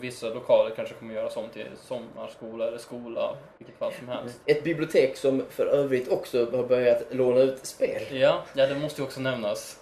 [0.00, 4.40] vissa lokaler kanske kommer göras om till sommarskola eller skola, vilket fall som helst.
[4.46, 8.02] Ett bibliotek som för övrigt också har börjat låna ut spel.
[8.10, 9.78] Ja, ja det måste ju också nämnas.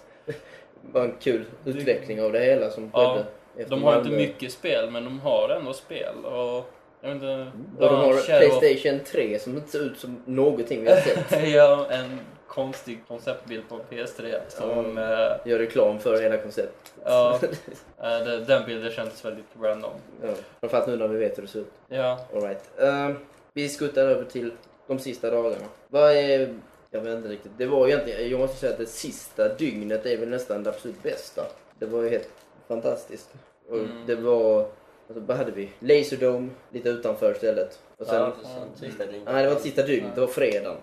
[0.91, 3.25] Var en kul utveckling av det hela som skedde.
[3.67, 6.25] De har inte mycket spel, men de har ändå spel.
[6.25, 6.69] Och
[7.01, 7.51] jag vet inte...
[7.79, 11.47] Och de har Shadow Playstation 3 som inte ser ut som någonting vi har sett.
[11.53, 12.19] ja, en
[12.53, 14.97] konstig konceptbild på PS3 som...
[14.97, 15.03] eh,
[15.49, 16.93] Gör reklam för hela konceptet.
[17.05, 17.39] ja,
[17.97, 19.91] eh, det- den bilden kändes väldigt random.
[20.23, 21.71] Ja, framförallt nu när vi vet hur det ser ut.
[21.87, 22.69] Ja, All right.
[22.79, 23.15] Ehm,
[23.53, 24.51] vi skuttar över till
[24.87, 25.65] de sista dagarna.
[25.87, 26.53] Vad är...
[26.91, 27.51] Jag vet inte riktigt.
[27.57, 28.29] Det var egentligen...
[28.29, 31.41] Jag måste säga att det sista dygnet är väl nästan det absolut bästa.
[31.79, 32.29] Det var ju helt
[32.67, 33.29] fantastiskt.
[33.69, 34.03] Och Mm.
[34.07, 34.59] det var...
[35.07, 35.69] Alltså, vad hade vi?
[35.79, 37.79] Laserdome lite utanför istället.
[37.97, 38.15] Och sen...
[38.21, 39.33] ja, sen sista dygnet.
[39.33, 40.15] Nej, det var inte sista dygnet.
[40.15, 40.77] Det var fredagen.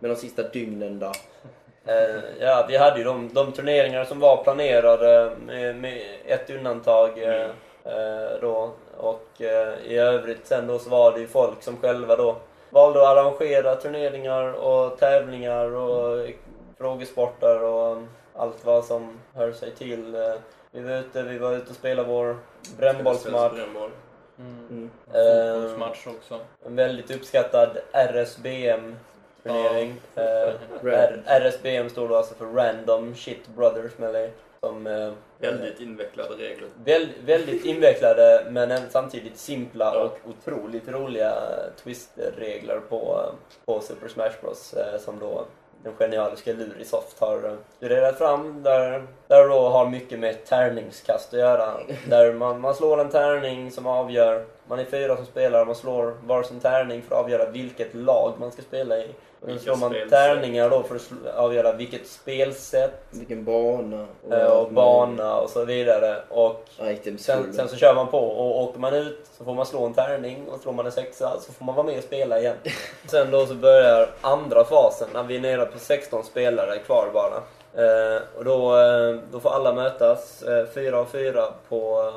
[0.00, 1.12] Men de sista dygnen då.
[1.86, 7.18] Eh, ja, vi hade ju de, de turneringar som var planerade med, med ett undantag
[7.22, 7.50] eh,
[7.84, 8.70] eh, då.
[8.96, 12.36] Och eh, i övrigt sen då så var det ju folk som själva då
[12.70, 16.28] valde att arrangera turneringar och tävlingar och
[16.78, 18.02] frågesportar och
[18.36, 20.14] allt vad som hör sig till.
[20.14, 20.34] Eh,
[20.70, 22.36] Vi var ute, vi var ute och spelade vår
[22.78, 23.52] brännbollsmatch.
[23.52, 23.90] Brännboll.
[24.38, 24.66] mm.
[24.70, 24.90] Mm.
[25.12, 26.40] Eh, fotbollsmatch också.
[26.66, 28.96] en väldigt uppskattad RSBM-turnering.
[29.44, 29.52] Eh,
[30.82, 30.92] Rand.
[30.94, 34.30] R- RSBM står då alltså för Random Shit Brothers Melee.
[34.60, 36.68] Som eh, Väldigt invecklade regler.
[36.84, 40.00] väl, väldigt invecklade men samtidigt simpla Ja.
[40.04, 41.32] och otroligt roliga
[41.82, 43.22] twistregler på,
[43.66, 44.74] på Super Smash Bros.
[44.74, 45.44] Eh, som då
[45.82, 48.62] den genialiska Lurisoft har eh, studerat fram.
[48.62, 51.74] Där, där då har mycket med tärningskast att göra.
[52.08, 56.16] Där man, man slår en tärning som avgör, man är fyra som spelar, man slår
[56.24, 59.08] varsin tärning för att avgöra vilket lag man ska spela i.
[59.44, 60.10] Och slår man spelsätt.
[60.10, 64.06] tärningar då för att avgöra vilket spelsätt Vilken bana.
[64.30, 66.16] eh, och bana och så vidare.
[66.28, 66.64] Och
[67.18, 69.94] Sen, sen så kör man på och åker man ut så får man slå en
[69.94, 72.56] tärning och slår man en sexa så får man vara med och spela igen.
[73.10, 77.36] Sen då så börjar andra fasen när vi är nere på 16 spelare kvar bara.
[77.76, 82.12] Eh, och då, eh, då får alla mötas, eh, fyra och fyra på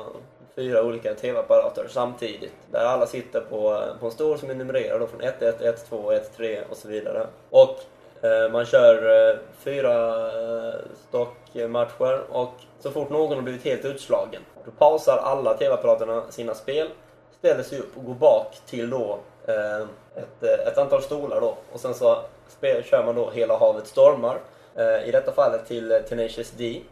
[0.58, 2.54] fyra olika TV-apparater samtidigt.
[2.70, 6.12] Där alla sitter på, på en stol som är numrerad från 1, 1, 1, 2,
[6.12, 7.26] 1, 3 och så vidare.
[7.50, 7.76] Och
[8.22, 10.74] eh, man kör eh, fyra eh,
[11.08, 16.88] stockmatcher och så fort någon har blivit helt utslagen då pausar alla TV-apparaterna sina spel,
[17.38, 19.80] ställer sig upp och går bak till då eh,
[20.16, 22.18] ett, eh, ett antal stolar då och sen så
[22.48, 24.38] spel, kör man då Hela havet stormar.
[24.74, 26.82] Eh, I detta fallet till eh, Tenacious D.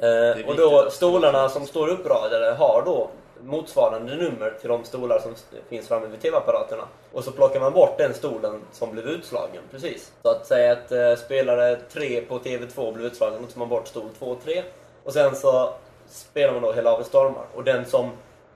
[0.00, 3.10] Eh, och då stolarna som står uppradade har då
[3.42, 5.34] motsvarande nummer till de stolar som
[5.68, 6.82] finns framme vid TV-apparaterna.
[7.12, 10.12] Och så plockar man bort den stolen som blev utslagen precis.
[10.22, 13.88] Så att säga att eh, spelare 3 på TV2 blev utslagen, då tar man bort
[13.88, 14.62] stol 2 och 3.
[15.04, 15.74] Och sen så
[16.08, 17.44] spelar man då Hela havet stormar.
[17.54, 18.10] Och den som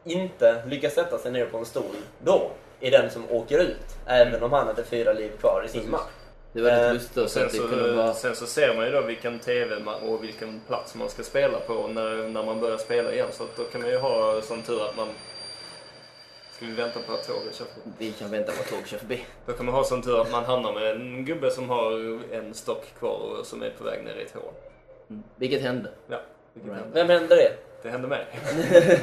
[0.04, 2.50] inte lyckas sätta sig ner på en stol då
[2.80, 3.96] är den som åker ut.
[4.06, 6.21] Även om han hade fyra liv kvar i sin match.
[6.52, 8.14] Det var lite Eh, lustigt så Sen att det kunde så, vara...
[8.14, 11.60] sen så ser man ju då vilken TV man, och vilken plats man ska spela
[11.60, 13.28] på när, när man börjar spela igen.
[13.32, 15.08] Så att då kan man ju ha sån tur att man...
[16.56, 17.90] Ska vi vänta på att tåget kör förbi?
[17.98, 19.24] Vi kan vänta på att tåget kör förbi.
[19.46, 21.92] Då kan man ha sån tur att man hamnar med en gubbe som har
[22.34, 24.52] en stock kvar och som är på väg ner i ett hål.
[25.10, 25.22] Mm.
[25.36, 25.90] Vilket hände.
[26.08, 26.20] Ja,
[26.52, 26.82] vilket Right.
[26.84, 27.00] hände.
[27.00, 27.52] Vem hände det?
[27.82, 28.26] Det hände mig.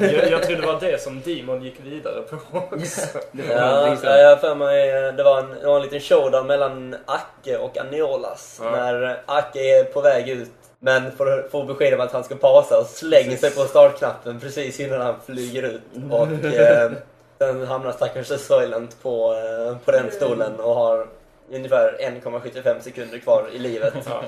[0.00, 3.18] jag, jag tror det var det som Demon gick vidare på också.
[3.32, 6.96] Ja, jag har för mig eh, det var, en, det var en liten showdown mellan
[7.06, 8.60] Acke och Aniolas.
[8.62, 8.70] Ja.
[8.70, 12.78] När Acke är på väg ut men får, får besked om att han ska pausa
[12.78, 15.82] och slänger sig på startknappen precis innan han flyger ut.
[16.10, 16.90] Och eh,
[17.38, 21.06] sen hamnar stackars Soylent på, eh, på den stolen och har
[21.52, 23.94] ungefär 1,75 sekunder kvar i livet.
[24.08, 24.22] Ja.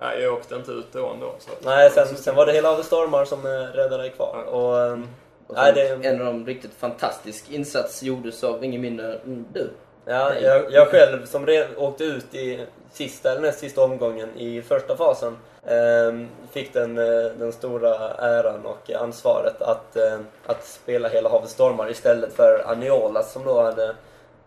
[0.00, 1.34] Nej, jag åkte inte ut då ändå.
[1.38, 1.50] Så.
[1.60, 4.44] Nej, sen, sen var det hela Havet Stormar som eh, räddade dig kvar.
[4.50, 4.98] Och, eh,
[5.46, 9.70] Och nej, det, En av de riktigt fantastisk insats gjordes av ingen mindre än du.
[10.06, 12.60] Ja, jag, jag själv som re- åkte ut i
[12.92, 15.36] sista eller näst sista omgången i första fasen
[15.66, 21.50] ehm, fick den, eh, den stora äran och ansvaret att, eh, att spela hela Havet
[21.50, 23.94] Stormar istället för Aniolas som då hade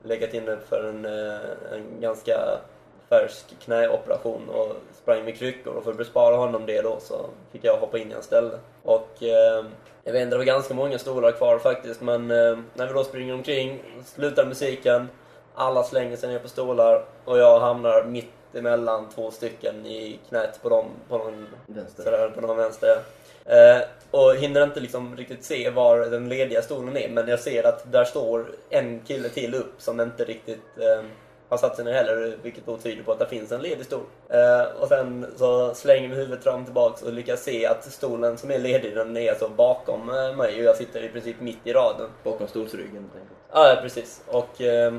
[0.08, 2.38] legat inne för en, eh, en ganska
[3.10, 7.16] färsk knäoperation och sprang med kryckor och för att bespara honom det då så
[7.52, 8.54] fick jag hoppa in i hans ställe.
[8.84, 9.66] Och eh,
[10.04, 13.04] jag vet inte, det var ganska många stolar kvar faktiskt men eh, när vi då
[13.04, 15.08] springer omkring, slutar musiken,
[15.56, 20.60] alla slänger sig ner på stolar och jag hamnar mitt emellan två stycken i knät
[20.62, 22.04] på dem, på någon Vänster.
[22.04, 22.98] sådär på någon vänster.
[23.48, 27.68] Eh, och hinner inte liksom riktigt se var den lediga stolen är men jag ser
[27.68, 31.06] att där står en kille till upp som inte riktigt eh,
[31.50, 34.04] har satt sig ner heller vilket då tyder på att det finns en ledig stol.
[34.30, 38.52] Eh, och sen så slänger vi huvudet fram tillbaks och lyckas se att stolen som
[38.52, 41.74] är ledig den är alltså bakom eh, mig och jag sitter i princip mitt i
[41.74, 42.10] raden.
[42.24, 43.10] Bakom stolsryggen
[43.54, 44.22] ja, precis.
[44.28, 44.94] Och eh,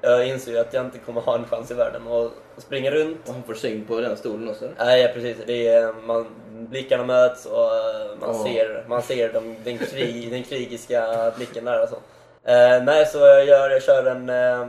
[0.00, 3.28] jag inser ju att jag inte kommer ha en chans i världen och springer runt
[3.28, 4.68] Och han får syn på den stolen också.
[4.78, 5.36] Nej, ja, precis.
[5.46, 8.44] Det är, man, blickarna möts och eh, man Åh.
[8.44, 11.96] ser, man ser de, den, krig, den krigiska blicken där alltså.
[12.44, 14.68] Eh, nej, så jag, gör, jag kör en, eh,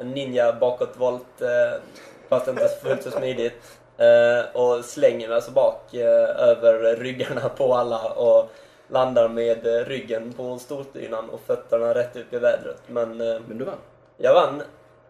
[0.00, 1.80] en ninja bakåtvolt, eh,
[2.28, 3.78] fast inte fullt så smidigt.
[3.98, 8.50] Eh, och slänger mig alltså bak eh, över ryggarna på alla och
[8.88, 12.82] landar med ryggen på storstynan och fötterna rätt upp i vädret.
[12.86, 13.78] Men eh, Men du vann.
[14.18, 14.62] Jag vann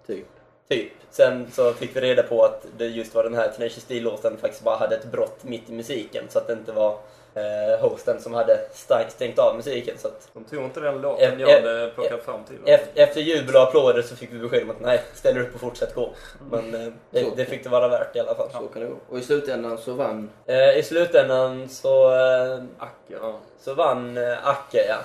[0.06, 0.26] Typ.
[0.68, 0.92] Typ.
[1.10, 4.64] Sen så fick vi reda på att det just var den här Tenacious D-låten faktiskt
[4.64, 6.24] bara hade ett brott mitt i musiken.
[6.28, 6.98] Så att det inte var
[7.34, 9.98] eh, hosten som hade st- stängt av musiken.
[9.98, 12.56] Så att De tog inte den låten F- jag hade plockat fram till.
[12.64, 15.54] ef- efter jubel och applåder så fick vi besked om att nej, ställ dig upp
[15.54, 16.10] och fortsätt gå.
[16.50, 18.48] Men eh, det, det fick det vara värt i alla fall.
[18.52, 18.96] Så kan det gå.
[19.08, 20.30] Och i slutändan så vann...
[20.46, 23.38] Eh, I slutändan så, eh, Acke, ja.
[23.60, 24.96] så vann eh, Acke, ja.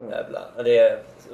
[0.00, 0.42] Jävlar.
[0.64, 0.98] Det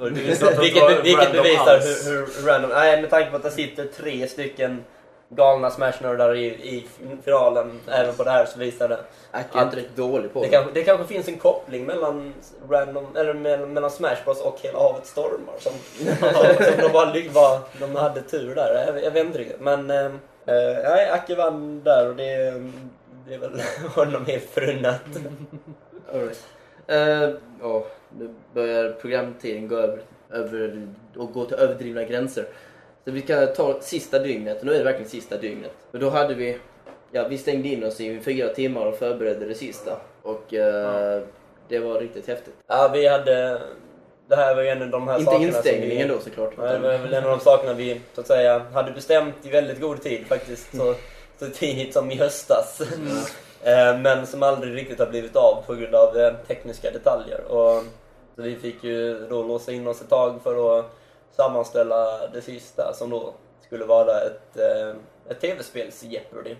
[0.59, 2.69] vilket, vilket random bevisar hur, hur random...
[2.69, 4.83] Nej, med tanke på att det sitter tre stycken
[5.29, 6.87] galna smashnördar i, i
[7.25, 8.99] finalen även på det här så visar det.
[9.31, 10.51] Acke är inte rätt dålig på Det det.
[10.51, 12.33] kanske, det kanske finns en koppling mellan,
[12.69, 15.53] random, eller mellan, mellan Smash Bros och Hela havet stormar.
[15.59, 15.73] Som,
[16.19, 18.83] som, de, bara, bara, de hade tur där.
[18.87, 19.59] Jag, jag vet inte riktigt.
[19.59, 22.63] Men eh, eh, nej, Acke vann där och det,
[23.27, 23.61] det är väl
[23.95, 25.01] honom helt förunnat.
[26.13, 26.43] All right.
[26.87, 27.29] Eh,
[27.61, 27.85] ja,
[28.19, 32.45] nu börjar programtiden gå över, över och gå till överdrivna gränser.
[33.05, 35.71] Så vi kan ta sista dygnet, nu är det verkligen sista dygnet.
[35.91, 36.57] För då hade vi,
[37.11, 39.97] ja vi stängde in oss i fyra timmar och förberedde det sista.
[40.21, 41.21] Och eh,
[41.67, 42.55] det var riktigt häftigt.
[42.67, 43.61] Ja, vi hade...
[44.27, 46.53] Det här var ju en av de här Inte sakerna instängningen som vi, då såklart.
[46.57, 49.49] Nej, det var väl en av de sakerna vi så att säga hade bestämt i
[49.49, 50.77] väldigt god tid faktiskt.
[50.77, 50.95] Så,
[51.39, 52.81] så tidigt som i höstas.
[53.63, 57.41] Eh, Men som aldrig riktigt har blivit av på grund av eh, tekniska detaljer.
[57.51, 57.83] Och,
[58.37, 60.85] så vi fick ju då låsa in oss ett tag för att
[61.31, 64.95] sammanställa det sista som då skulle vara ett, eh,
[65.29, 66.55] ett tv-spels Jeopardy.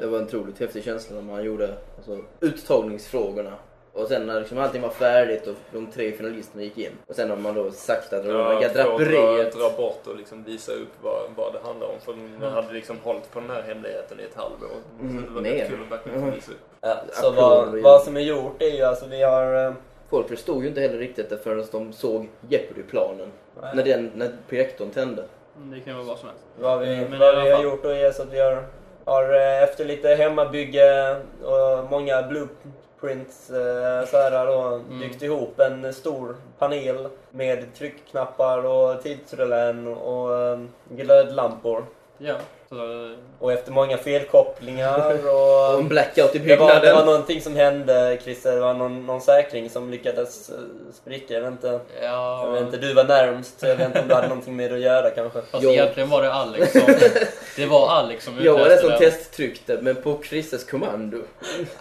[0.00, 3.52] Det var en otroligt häftig känsla när man gjorde alltså, uttagningsfrågorna.
[3.92, 6.92] Och sen när liksom allting var färdigt och de tre finalisterna gick in.
[7.06, 9.54] Och sen har man då sakta dragit Ja, att dra, draperiet.
[9.54, 12.00] dra bort och liksom visa upp vad, vad det handlar om.
[12.00, 14.68] För man hade liksom hållit på den här hemligheten i ett halvår.
[15.00, 16.58] Mm, så det var rätt kul att verkligen få visa upp.
[16.80, 19.74] Ja, så vad, vad som är gjort är ju alltså vi har...
[20.10, 23.32] Folk förstod ju inte heller riktigt det förrän de såg Jeopardy-planen.
[23.74, 25.24] När, den, när projektorn tände.
[25.56, 26.44] Mm, Det kan vara vad som helst.
[26.58, 28.64] Vad vi, Men vad vi har gjort då är så att vi har,
[29.04, 35.00] har eh, efter lite hemmabygge och många blueprints eh, så här då, Mm.
[35.00, 41.84] byggt ihop en stor panel med tryckknappar och tidsrullen och eh, glödlampor.
[42.18, 42.34] Ja.
[42.72, 47.06] Så, Och efter många felkopplingar Och en blackout i Det var, det var byggnaden.
[47.06, 50.54] någonting som hände Christer, det var någon, någon säkring som lyckades eh,
[51.02, 51.34] spricka.
[51.34, 52.44] Jag vet inte, ja.
[52.46, 54.70] jag vet inte du var närmst så jag vet inte om du hade någonting med
[54.70, 55.40] det att göra kanske.
[55.50, 56.80] Fast Jag- egentligen var det Alex som...
[57.56, 61.18] Det var Alex som Jag var den som testtryckte, men på Christers kommando.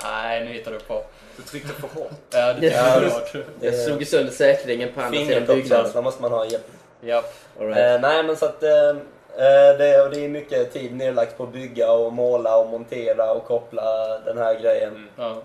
[0.03, 1.03] Nej, nu hittar du på.
[1.37, 2.11] Du tryckte för hårt.
[2.29, 3.35] Ja, det Ja, är det- klart.
[3.61, 6.03] Jag slog ju sönder säkringen på andra sidan byggnaden.
[6.03, 6.45] Måste man ha.
[6.45, 6.61] Japp.
[7.01, 7.23] Ja.
[7.59, 7.77] All right.
[7.95, 8.69] Eh, nej men så att eh,
[9.77, 13.45] det, och det är mycket tid nedlagt på att bygga och måla och montera och
[13.45, 15.09] koppla den här grejen.
[15.17, 15.35] ja.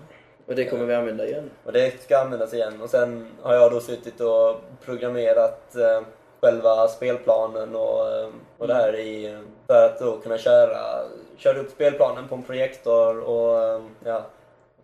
[0.47, 1.49] Och det kommer vi använda igen.
[1.63, 2.81] Och det ska användas igen.
[2.81, 4.55] Och sen har jag då suttit och
[4.85, 6.01] programmerat eh,
[6.41, 9.37] själva spelplanen och, eh, och det här i,
[9.67, 10.77] för att då kunna köra,
[11.37, 14.21] köra upp spelplanen på en projektor och eh, ja,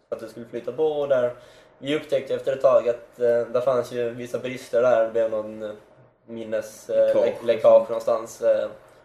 [0.09, 1.31] för att det skulle flyta på och där
[1.77, 5.03] vi upptäckte efter ett tag att eh, där fanns ju vissa brister där.
[5.03, 5.69] Det blev någon eh,
[6.25, 7.39] minnesläckage Läckage.
[7.39, 8.43] eh, läckage någonstans.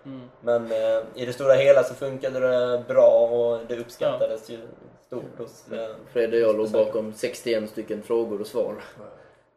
[0.06, 0.20] Mm.
[0.40, 4.58] men eh, i det stora hela så funkade det bra och det uppskattades ju
[5.06, 8.74] stort hos eh, Fred och jag låg bakom 61 stycken frågor och svar.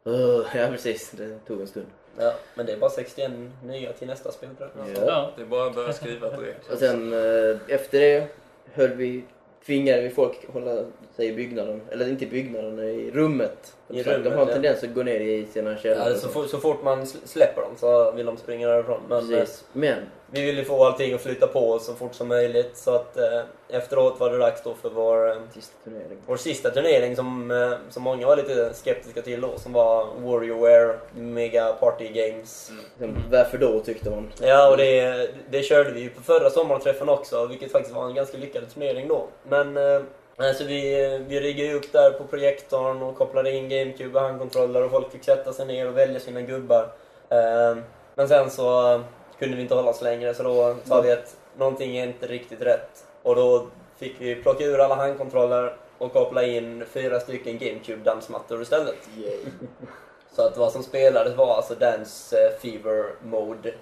[0.06, 1.10] Uh, ja, precis.
[1.10, 1.86] Det tog en stund.
[2.18, 3.32] Ja, men det är bara 61
[3.64, 4.88] nya till nästa spel tror jag.
[4.88, 5.04] Ja.
[5.06, 5.30] Ja.
[5.36, 6.70] Det är bara att börja skriva direkt.
[6.72, 8.28] Och sen eh, efter det
[8.72, 9.24] höll vi,
[9.66, 10.84] tvingade vi folk hålla
[11.16, 11.80] sig i byggnaden.
[11.90, 13.76] Eller inte i byggnaden, i rummet.
[13.92, 16.08] I de har en tendens att gå ner i sina källare.
[16.10, 16.28] Ja, så, så.
[16.28, 19.00] fort, så fort man sl- släpper dem så vill de springa därifrån.
[19.08, 19.64] Men eh, Precis.
[19.72, 19.98] Men,
[20.32, 22.76] vi ville få allting att flyta på så fort som möjligt.
[22.76, 26.18] Så att eh, efteråt var det dags då för vår, eh, sista turnering.
[26.26, 29.48] vår sista turnering som, eh, som många var lite skeptiska till då.
[29.56, 32.72] Som var Warriorware Mega Party Games.
[32.98, 34.32] Sen, Varför då tyckte man.
[34.42, 38.14] Ja, och det, det körde vi ju på förra sommarträffen också, vilket faktiskt var en
[38.14, 39.26] ganska lyckad turnering då.
[39.48, 40.00] Men eh,
[40.48, 44.90] alltså vi, vi riggade upp där på projektorn och kopplade in GameCube och handkontroller och
[44.90, 46.92] folk fick sätta sig ner och välja sina gubbar.
[47.28, 47.76] Eh,
[48.14, 49.00] men sen så eh,
[49.38, 52.62] kunde vi inte hålla oss längre så då sa vi att någonting är inte riktigt
[52.62, 53.04] rätt.
[53.22, 53.66] Och då
[53.98, 58.96] fick vi plocka ur alla handkontroller och koppla in fyra stycken GameCube-dansmattor istället.
[60.32, 63.74] Så att vad som spelades var alltså Dance eh, Fever Mode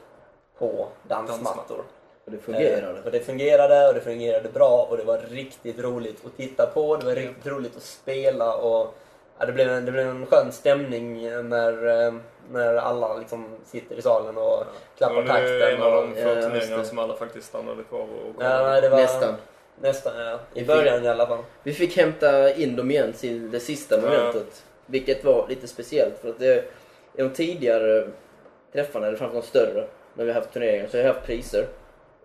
[0.59, 1.85] på dansmattor.
[2.29, 2.99] Och det fungerade.
[2.99, 6.67] Eh, och det fungerade och det fungerade bra och det var riktigt roligt att titta
[6.67, 6.97] på.
[6.97, 8.95] Det var riktigt roligt att spela och
[9.39, 12.15] ja, det, blev en, det blev en skön stämning när, eh,
[12.51, 14.65] när alla liksom sitter i salen och
[14.99, 15.75] klappar Och det takten.
[15.77, 18.81] en av Och, de få Ja, turneringarna som alla faktiskt stannade kvar och ja, nej,
[18.81, 19.35] det var Nästan.
[19.81, 20.35] Nästan, ja.
[20.35, 21.39] I Vi fick- början i alla fall.
[21.63, 24.65] Vi fick hämta in dem igen till det sista momentet.
[24.87, 26.57] Vilket var lite speciellt för att det,
[27.15, 28.09] i de tidigare
[28.73, 31.67] träffarna, eller framförallt de större, när vi har haft turneringar, så har jag haft priser.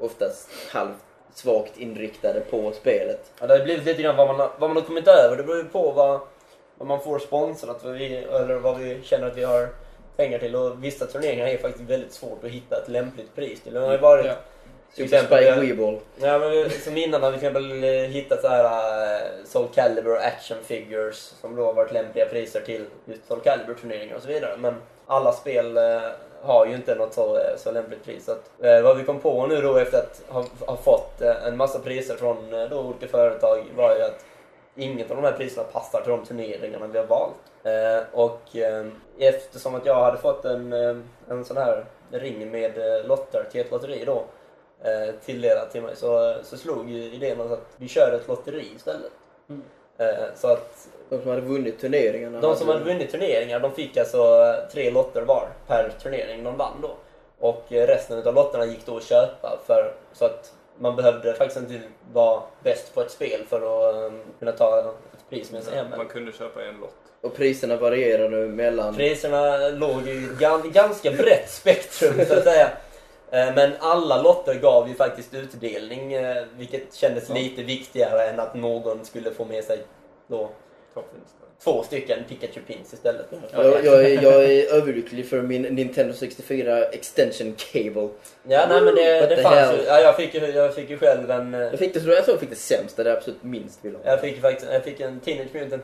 [0.06, 0.96] Oftast halvt
[1.34, 3.32] svagt inriktade på spelet.
[3.40, 5.38] Ja, det har blivit lite grann vad man, har- vad man har kommit över.
[5.38, 6.20] Det beror ju på vad,
[6.78, 9.68] vad man får sponsrat vad vi, eller vad vi känner att vi har
[10.18, 10.56] pengar till.
[10.56, 13.74] Och vissa turneringar är faktiskt väldigt svårt att hitta ett lämpligt pris till.
[13.74, 14.34] Det har ju varit Ja.
[14.96, 15.60] till exempel...
[15.62, 16.00] Weeball.
[16.22, 20.18] Ja, men som innan har vi till exempel eh, hittat så här uh, Soul Calibur
[20.18, 24.28] action figures som då har varit lämpliga priser till just Soul Calibur turneringar och så
[24.28, 24.58] vidare.
[24.58, 24.76] Men
[25.08, 25.84] alla spel eh,
[26.44, 28.26] har ju inte något så, eh, så lämpligt pris.
[28.26, 31.48] Så att, eh, vad vi kom på nu då efter att ha, ha fått eh,
[31.48, 34.26] en massa priser från eh, då olika företag var ju att
[34.76, 37.36] inget av de här priserna passar till de turneringarna vi har valt.
[37.64, 38.86] Eh, och eh,
[39.18, 40.96] eftersom att jag hade fått en, eh,
[41.30, 44.26] en sån här ring med eh, lotter till ett lotteri då
[44.84, 49.12] eh, tilldelat till mig så, så slog ju idén att vi kör ett lotteri istället.
[49.50, 49.64] Mm.
[49.98, 52.42] Eh, så att De som hade vunnit turneringarna.
[52.42, 56.82] de som hade vunnit turneringar de fick alltså tre lotter var per turnering de vann
[56.82, 56.92] då.
[57.40, 61.58] Och eh, resten av lotterna gick då att köpa för, så att man behövde faktiskt
[61.60, 61.82] inte
[62.14, 65.88] vara bäst på ett spel för att eh, kunna ta ett pris med sig hem.
[65.98, 66.94] Man kunde köpa en lott.
[67.22, 68.96] Och priserna varierade mellan...
[68.96, 72.70] Priserna låg ju i gan- ganska brett spektrum så att säga.
[73.34, 78.56] Eh, Men alla lotter gav ju faktiskt utdelning, eh, vilket kändes lite viktigare än att
[78.56, 79.78] någon skulle få med sig
[80.28, 80.50] då.
[81.64, 83.26] Två stycken Pikachu-pins istället.
[83.52, 88.10] Jag, jag, är, jag är överlycklig för min Nintendo 64 extension cable.
[88.48, 89.78] Ja, nej men det, What det fanns hell?
[89.78, 89.84] ju.
[89.86, 91.54] Ja, jag fick ju, jag fick ju själv en...
[91.54, 93.80] eh, Jag fick det, så jag tror jag fick det sämsta, det jag absolut minst
[93.86, 94.02] vill ha.
[94.06, 95.84] Jag fick faktiskt jag fick en Teenage Mutant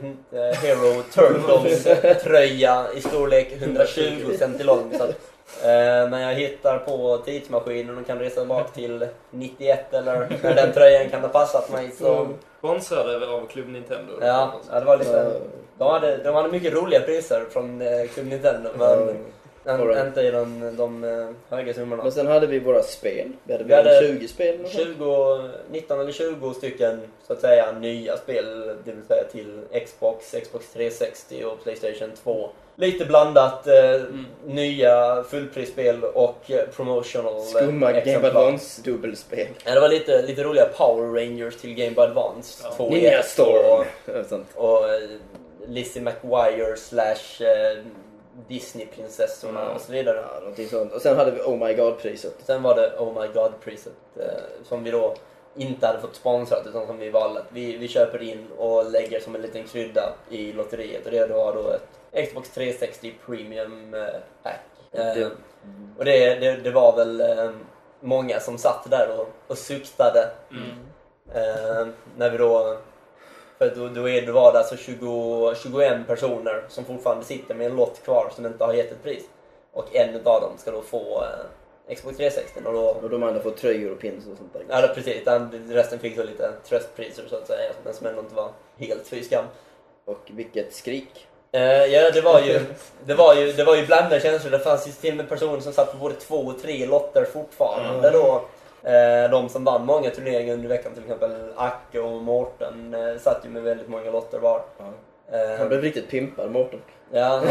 [0.62, 1.84] Hero Turtles
[2.24, 4.94] tröja i storlek 120 centilong.
[4.98, 5.16] Så att,
[5.64, 10.74] eh, när jag hittar på tidsmaskinen och kan resa bak till 91 eller när den
[10.74, 12.28] tröjan kan ha passat mig så...
[12.58, 14.14] Sponsrade av Club Nintendo.
[14.22, 15.42] Ja, ja det var lite...
[15.78, 19.26] De hade, de hade mycket roliga priser från eh, Club Nintendo men
[19.70, 20.08] en, Alright.
[20.08, 22.04] inte i de, de eh, höga summorna.
[22.04, 23.32] Men sen hade vi våra spel.
[23.44, 24.48] Vi hade, Vi hade 20 spel.
[24.48, 24.88] eller något sånt.
[24.88, 30.36] 20, 19 eller 20 stycken så att säga nya spel, det vill säga till Xbox,
[30.44, 32.50] Xbox 360 och Playstation 2.
[32.80, 34.02] Lite blandat eh,
[34.46, 38.30] nya fullprisspel och eh, promotional eh, Skumma Game exemplar.
[38.30, 39.48] Advance dubbelspel.
[39.66, 42.68] Ja, det var lite, lite roliga Power Rangers till Game Boy Advance.
[42.80, 42.90] Ja.
[42.90, 43.86] Ninja Storm.
[44.30, 44.48] Sånt.
[44.56, 45.00] Och, och eh,
[45.68, 47.42] Lizzie McGuire slash
[48.48, 49.76] Disney-prinsessorna Mm.
[49.76, 50.18] och så vidare.
[50.34, 50.94] Ja, någonting sånt.
[50.94, 52.34] Och sen hade vi Oh My God-priset.
[52.46, 54.24] Sen var det Oh My God-priset eh,
[54.64, 55.16] som vi då
[55.58, 59.20] inte hade fått sponsrat utan som vi valde att vi, vi köper in och lägger
[59.20, 61.88] som en liten krydda i lotteriet och det var då ett
[62.28, 64.02] Xbox 360 Premium eh,
[64.44, 64.60] Pack.
[64.92, 65.32] Eh, Det-
[65.98, 67.52] och det, det, det var väl eh,
[68.00, 70.30] många som satt där och, och suktade
[71.34, 71.88] eh,
[72.18, 72.78] när vi då
[73.58, 77.68] för då, då, är, då var det alltså 20, 21 personer som fortfarande sitter med
[77.68, 79.24] en lott kvar som inte har gett ett pris.
[79.74, 81.24] Och en av dem ska då få
[81.88, 84.64] eh, Xbox 360 och då Och de andra får tröjor och pins och sånt där.
[84.70, 85.26] Ja, det- precis.
[85.26, 89.08] Den, resten fick så lite tröstpriser så att säga, men som ändå inte var helt
[89.08, 89.46] fy skam.
[90.06, 91.28] Och vilket skrik.
[91.52, 92.60] Eh, ja, det var ju,
[93.06, 94.52] det var ju, det var ju blandade känslor.
[94.52, 97.26] Det fanns ju till och med personer som satt på både två och tre lotter
[97.34, 98.46] fortfarande då.
[98.84, 103.46] Eh, de som vann många turneringar under veckan, till exempel Acke och Mårten, eh, satt
[103.46, 104.62] ju med väldigt många lotter var.
[104.80, 104.86] Eh,
[105.58, 106.80] Han blev riktigt pimpad, Mårten.
[107.12, 107.48] Ja, han,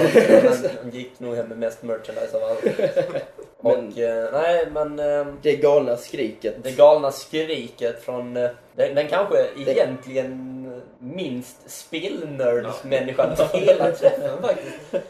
[0.83, 2.65] han gick nog hem med mest merchandise av allt.
[3.61, 3.93] Och, Men-
[4.25, 4.99] eh, nej men...
[4.99, 6.55] Eh, Det galna skriket.
[6.65, 10.65] det galna skriket från eh, den, den kanske egentligen
[10.99, 15.05] minst spelnördsmänniskan till hela träffen faktiskt.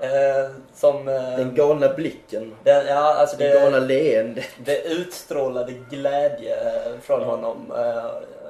[0.00, 1.08] Eh, som...
[1.08, 2.54] Eh, Den galna blicken.
[2.64, 4.44] den, ja, alltså Det galna det, leende.
[4.64, 7.72] det utstrålade glädje eh, från honom.
[7.78, 8.04] Eh,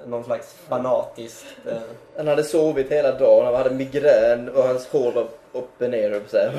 [0.06, 1.44] någon slags fanatiskt...
[1.68, 1.72] Eh,
[2.16, 6.30] Han hade sovit hela dagen, han hade migrän och hans hår var uppe ner upp
[6.30, 6.52] så här.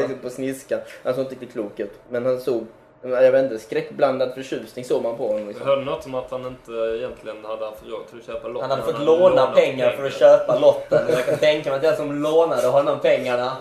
[0.00, 0.08] Ja.
[0.22, 0.80] på sniskan.
[1.04, 1.92] Han såg inte riktigt klok ut.
[2.08, 2.66] Men han såg,
[3.02, 5.38] jag vet inte, skräckblandad förtjusning såg man på honom.
[5.40, 5.66] Jag Liksom.
[5.66, 8.70] hörde något om att han inte egentligen hade haft råd till att köpa lotten.
[8.70, 11.06] han hade fått låna pengar för att köpa lotten.
[11.06, 13.52] Och jag kan tänka mig att den som lånade honom pengarna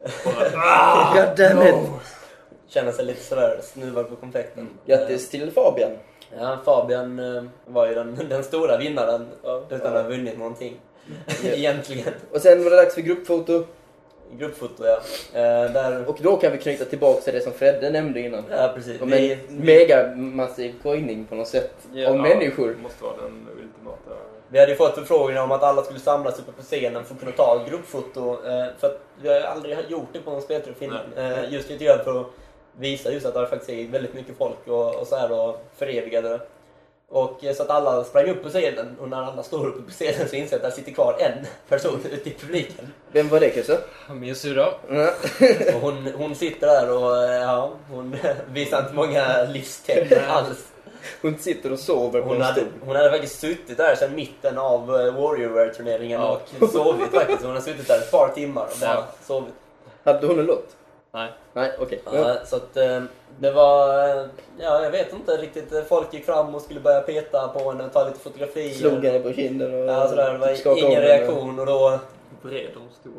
[0.00, 1.90] God damn it!
[2.70, 4.68] känner sig lite sådär snuvad på konfekten.
[4.86, 5.90] Grattis till Fabian.
[6.38, 9.26] Ja, Fabian eh, var ju den, den stora vinnaren
[9.70, 10.80] utan att ha vunnit någonting.
[11.44, 12.12] Egentligen.
[12.32, 13.64] Och sen var det dags för gruppfoto.
[14.38, 15.00] Gruppfoto, ja.
[15.32, 16.08] Eh, där...
[16.08, 18.44] Och då kan vi knyta tillbaka till det som Fredde nämnde innan.
[18.50, 19.00] Ja, precis.
[19.00, 21.74] Om Vi, en mega massiv coining på något sätt.
[21.92, 22.08] Ja.
[22.08, 22.68] Av människor.
[22.68, 24.29] Det måste vara den ultimata...
[24.52, 27.20] vi hade ju fått förfrågningar om att alla skulle samlas uppe på scenen för att
[27.20, 28.32] kunna ta ett gruppfoto.
[28.32, 31.12] Eh, för att vi har aldrig gjort det på någon spelträff innan.
[31.16, 32.26] Eh, just lite grann för att
[32.78, 36.28] visa just att det faktiskt är väldigt mycket folk och, och så här och förevigade
[36.28, 36.40] det.
[37.08, 39.90] Och eh, så att alla sprang upp på scenen och när alla står uppe på
[39.90, 42.92] scenen så inser jag att där sitter kvar en person ute i publiken.
[43.12, 43.78] Vem var det Kusse?
[44.10, 44.68] Min syrra.
[45.80, 48.16] Hon, hon sitter där och ja, hon
[48.52, 50.69] visar inte många livstecken alls.
[51.22, 52.68] Hon sitter och sover på Hon en hade, stol.
[52.86, 56.40] hon hade faktiskt suttit där sedan mitten av eh, Warriorware-turneringen Ja.
[56.60, 57.42] och sovit faktiskt.
[57.44, 59.04] Hon har suttit där ett par timmar och bara Ja.
[59.26, 59.54] sovit.
[60.04, 60.68] Hade hon en lott?
[61.12, 61.28] Nej.
[61.52, 62.02] Nej, okej.
[62.04, 62.12] Ja.
[62.18, 63.02] Ja, så att eh,
[63.38, 64.24] det var, eh,
[64.58, 65.88] ja jag vet inte riktigt.
[65.88, 68.74] Folk gick fram och skulle börja peta på henne och ta lite fotografier.
[68.74, 70.32] Slog henne på kinden och Ja, sådär.
[70.32, 71.98] Det var skakade ingen reaktion och då,
[72.42, 73.12] Bred och stor.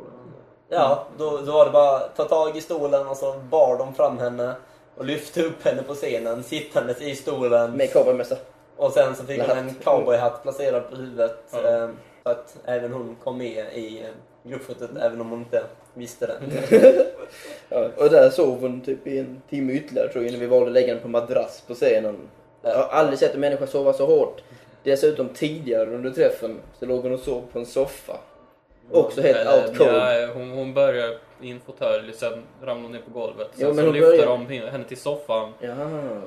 [0.70, 4.18] ja, då, då var det bara ta tag i stolen och så bar de fram
[4.18, 4.54] henne
[4.98, 7.72] och lyfte upp henne på scenen sittandes i stolen.
[7.72, 8.38] Med cowboymössa.
[8.78, 11.38] Och sen så fick hon en cowboyhatt placerad på huvudet.
[11.52, 11.60] Ja.
[11.84, 11.90] eh,
[12.24, 15.64] Så att även hon kom med i eh, gruppfotot, även om hon inte
[15.94, 16.36] visste det.
[17.70, 20.68] Ja, och där sov hon typ i en timme ytterligare tror jag innan vi valde
[20.68, 22.18] att lägga henne på madrass på scenen.
[22.62, 24.42] Jag har aldrig sett en människa sova så hårt.
[24.84, 28.18] Dessutom tidigare under träffen så låg hon och sov på en soffa.
[28.92, 29.90] Också helt out cold.
[29.92, 33.48] Ja, hon, hon börjar i en fåtölj, sen ramlar hon ner på golvet.
[33.56, 35.54] Sen Jo, men så lyfter börjar- de henne till soffan.
[35.60, 35.74] Ja.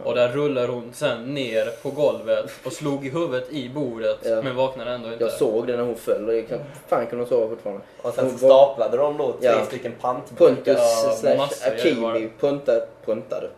[0.04, 4.18] Och där rullar hon sen ner på golvet och slog i huvudet i bordet.
[4.22, 4.42] Ja.
[4.42, 5.24] Men vaknade ändå inte.
[5.24, 6.58] Jag såg det när hon föll och jag kan,
[6.88, 7.82] fan kunde hon sova fortfarande.
[8.02, 9.64] Och sen Hon så var- staplade de då tre Ja.
[9.64, 10.54] stycken pantburkar.
[10.54, 13.48] Pontus Ja, slash Akimi puntade.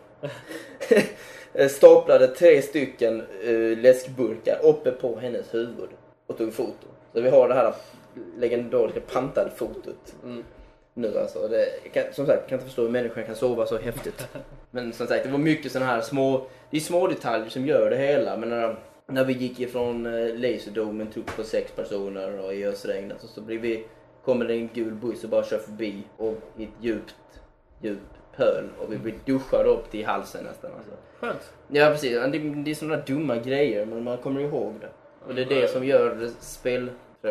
[1.52, 5.88] Eh, Staplade tre stycken uh, läskburkar uppe på hennes huvud
[6.26, 6.86] och tog foto.
[7.14, 7.74] Så vi har det här
[8.38, 10.14] legendariska pantad-fotot.
[10.24, 10.44] Mm.
[10.98, 11.48] Nu alltså.
[11.48, 14.28] Det, jag kan, som sagt, jag kan inte förstå hur människan kan sova så häftigt.
[14.70, 17.90] Men som sagt, det var mycket sådana här små, det är små detaljer som gör
[17.90, 18.36] det hela.
[18.36, 23.20] Men när, när vi gick ifrån eh, Laserdomen, tog på sex personer och i ösregnet
[23.20, 23.84] så, så blir vi,
[24.24, 27.40] kommer det en gul buss och bara kör förbi och i ett djupt,
[27.82, 30.70] djupt pöl och vi blir duschade upp till halsen nästan.
[30.76, 30.92] Alltså.
[31.20, 31.52] Skönt.
[31.68, 34.90] Ja precis, det, det är sådana dumma grejer men man kommer ihåg det.
[35.26, 36.30] Och det är det som gör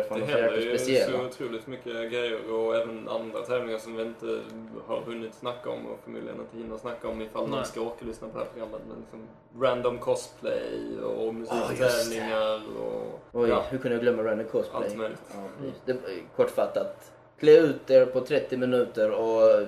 [0.04, 1.18] spelträffarna Det händer ju speciella.
[1.18, 4.40] så otroligt mycket grejer och även andra tävlingar som vi inte
[4.86, 7.50] har hunnit snacka om och förmodligen inte hinner snacka om ifall Nej.
[7.50, 8.80] man ska orka lyssna på det här programmet.
[8.88, 9.28] Men liksom
[9.62, 11.40] random cosplay och det.
[11.40, 14.84] musiktävlingar och Oj, ja, hur kunde jag glömma random cosplay?
[14.84, 15.22] allt möjligt.
[15.34, 15.96] Ja, det,
[16.36, 17.12] kortfattat.
[17.38, 19.66] Klä ut er på 30 minuter och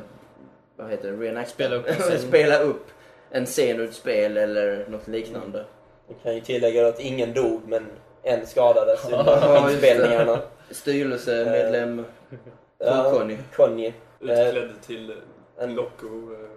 [0.77, 1.45] vad heter det?
[1.47, 1.87] Spela upp.
[2.19, 2.87] Spela upp
[3.31, 5.65] en scen ur ett spel eller något liknande.
[6.09, 7.87] Jag kan ju tillägga att ingen dog, men
[8.29, 10.39] en skadades under inspelningarna.
[10.71, 12.05] Styrelsemedlem
[12.79, 13.37] Ja, Conny.
[13.57, 13.93] Conny.
[14.21, 15.13] Utklädd till
[15.61, 16.07] En- Loco.
[16.07, 16.11] eh,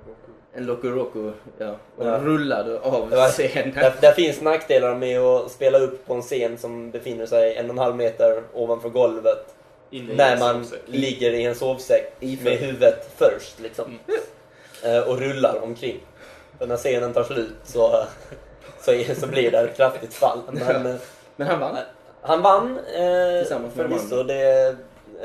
[0.07, 0.31] Loco.
[0.53, 1.75] En Loco Roco, ja.
[1.97, 2.17] Och Ja.
[2.23, 3.73] rullade av Det var- scenen.
[3.73, 7.65] Där, där finns nackdelar med att spela upp på en scen som befinner sig en
[7.65, 9.45] och en halv meter ovanför golvet.
[9.89, 10.81] Inne När man sovsäck.
[10.85, 13.99] ligger i en sovsäck med huvudet först liksom.
[14.83, 15.99] Eh, Och rullar omkring.
[16.59, 18.03] För när scenen tar slut så,
[18.81, 20.39] så, så blir det ett kraftigt fall.
[20.51, 20.95] Men eh,
[21.35, 21.77] Men han vann.
[22.21, 24.23] han vann eh, Tillsammans med förvisso.
[24.23, 24.75] Det,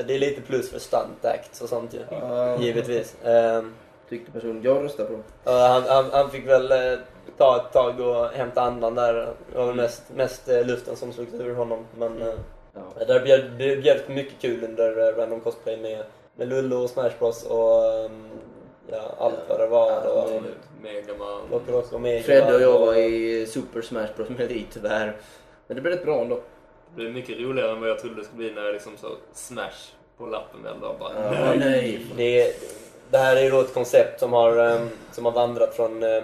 [0.06, 2.00] det är lite plus för stunt acts och sånt ju.
[2.10, 3.24] Ja, Givetvis.
[3.24, 3.62] Eh,
[4.08, 5.18] Tyckte personen jag röstade på.
[5.44, 6.98] Ja, han, han, han fick väl eh,
[7.38, 9.14] ta ett tag och hämta andan där.
[9.52, 11.86] Det var väl mest, mest eh, luften som slogs ur honom.
[11.98, 12.34] Men eh,
[12.98, 13.04] Ja.
[13.04, 16.04] där bjöd, det bjöd mycket kul under eh, Random Cosplay med,
[16.36, 18.28] med Lullo och Smash Bros och ehm,
[18.86, 19.90] ja, allt vad det var.
[19.90, 20.30] Ja, och,
[20.82, 21.40] Megaman.
[22.22, 25.16] Fred och jag var i Super Smash Bros med dig tyvärr.
[25.66, 26.34] Men det blev rätt bra ändå.
[26.34, 29.08] Det blev mycket roligare än vad jag trodde det skulle bli när jag liksom så
[29.32, 30.94] smash på lappen väl då.
[31.00, 32.06] Bara, Ja, nej.
[32.16, 32.54] Det,
[33.10, 36.22] det här är ju då ett koncept som har, ehm, som har vandrat från eh,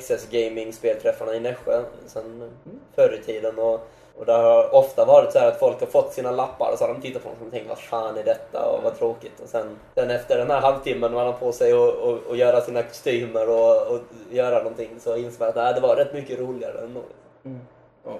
[0.00, 2.48] XS Gaming spelträffarna i Nässjö sen eh,
[2.94, 3.58] förr i tiden.
[3.58, 3.88] Och,
[4.18, 6.84] och det har ofta varit så här att folk har fått sina lappar och så
[6.86, 9.40] har de tittat på dem och tänkt vad fan är detta och vad tråkigt.
[9.42, 12.60] Och sen, sen efter den här halvtimmen man har på sig att och, och göra
[12.60, 14.00] sina kostymer och, och
[14.30, 17.00] göra någonting så inser man att nej, det var rätt mycket roligare ändå.
[18.04, 18.18] Ja.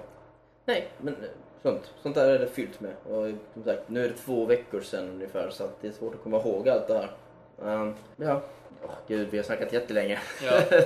[0.71, 1.29] Nej, men eh,
[1.63, 2.93] sånt, sånt där är det fyllt med.
[3.05, 6.15] Och som sagt, nu är det två veckor sedan ungefär så att det är svårt
[6.15, 7.11] att komma ihåg allt det här.
[7.81, 8.41] Um, ja,
[8.85, 10.19] Åh, gud vi har snackat jättelänge.
[10.45, 10.61] Ja.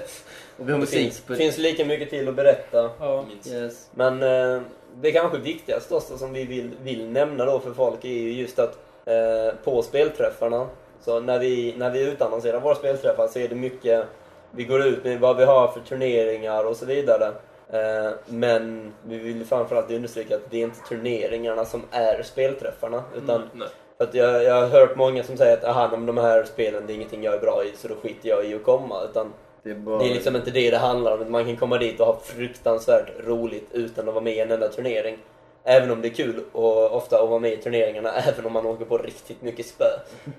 [0.58, 1.34] och vi har Det musik finns, på...
[1.34, 2.90] finns lika mycket till att berätta.
[3.00, 3.24] ja.
[3.46, 3.90] Yes.
[3.94, 4.62] Men eh,
[4.94, 8.58] det kanske viktigaste också som vi vill, vill nämna då för folk är ju just
[8.58, 10.66] att eh, på spelträffarna,
[11.00, 14.06] så när vi, när vi utannonserar våra spelträffar så är det mycket,
[14.50, 17.32] vi går ut med vad vi har för turneringar och så vidare.
[17.72, 23.02] Eh, men vi vill framförallt understryka att det är inte turneringarna som är spelträffarna.
[23.16, 23.68] Utan Nej.
[23.98, 26.92] för att jag, jag har hört många som säger att aha, de här spelen det
[26.92, 29.02] är ingenting jag är bra i så då skiter jag i att komma.
[29.10, 29.32] Utan
[29.62, 29.98] Det är bara...
[29.98, 31.32] det är liksom inte det det handlar om.
[31.32, 34.68] Man kan komma dit och ha fruktansvärt roligt utan att vara med i en enda
[34.68, 35.18] turnering.
[35.66, 38.66] Även om det är kul och ofta att vara med i turneringarna, även om man
[38.66, 39.84] åker på riktigt mycket spö.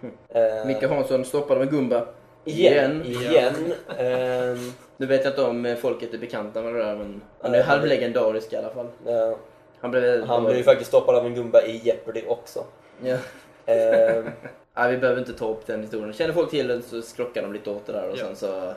[0.65, 2.06] Micke Hansson stoppade med Gumba.
[2.46, 3.06] Igen.
[3.06, 3.22] Igen.
[3.32, 3.74] Igen.
[3.98, 7.54] Ehm, Nu vet jag inte om eh, folket är bekanta med det där men han
[7.54, 7.68] är Nej.
[7.68, 8.86] halvlegendarisk i alla fall.
[9.06, 9.38] eh,
[9.80, 10.24] Han blev...
[10.26, 12.64] han blev ju faktiskt stoppad av en gumba i Jeopardy också.
[13.04, 13.18] Ja.
[13.66, 14.30] Ehm,
[14.78, 16.14] Nej, vi behöver inte ta upp den historien.
[16.14, 18.26] Känner folk till den så skrockar de lite åt det där och Ja.
[18.26, 18.74] sen så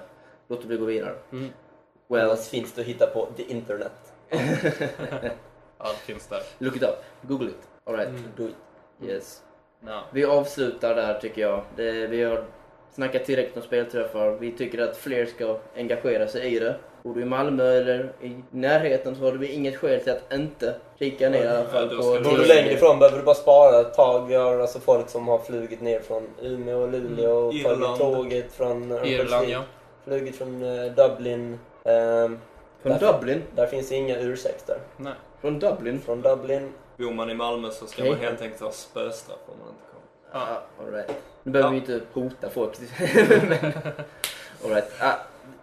[0.49, 1.13] låter vi gå vidare.
[1.33, 1.49] Mm.
[2.09, 3.93] Well, annars finns det att hitta på the internet.
[5.79, 6.41] Allt finns där.
[6.59, 6.97] look it up.
[7.23, 7.69] Google it.
[7.85, 8.09] Alright.
[8.09, 8.23] Mm.
[8.37, 8.55] Do it.
[9.11, 9.43] Yes.
[9.87, 10.03] Ja.
[10.13, 11.63] Vi avslutar där tycker jag.
[11.77, 12.45] Det, vi har
[12.93, 14.31] snackat tillräckligt om spelträffar.
[14.31, 16.75] Vi tycker att fler ska engagera sig i det.
[17.03, 20.75] Bor du i Malmö eller i närheten så har vi inget skäl till att inte
[20.99, 24.27] kika ner i alla fall Bor du längre ifrån behöver du bara spara ett tag.
[24.27, 27.65] Vi har alltså folk som har flugit ner från Umeå och Luleå och Mm.
[27.81, 29.63] tagit tåget från Irland ja.
[30.05, 31.59] Flugit från eh, Dublin.
[31.85, 32.39] Ehm,
[32.83, 33.43] Från Därför- Dublin?
[33.55, 34.77] där finns inga ursäkter.
[34.97, 35.13] Nej.
[35.41, 36.01] Från Dublin?
[36.01, 36.73] Från Dublin.
[36.97, 38.11] Bor man i Malmö så ska Okej.
[38.13, 39.88] man helt enkelt ha spöstraff om man inte.
[40.33, 40.39] Ja.
[40.79, 41.11] Ja, all right.
[41.43, 42.79] Nu behöver vi inte hota folk.
[43.49, 43.73] Men,
[44.65, 44.93] all right.
[45.01, 45.15] ah,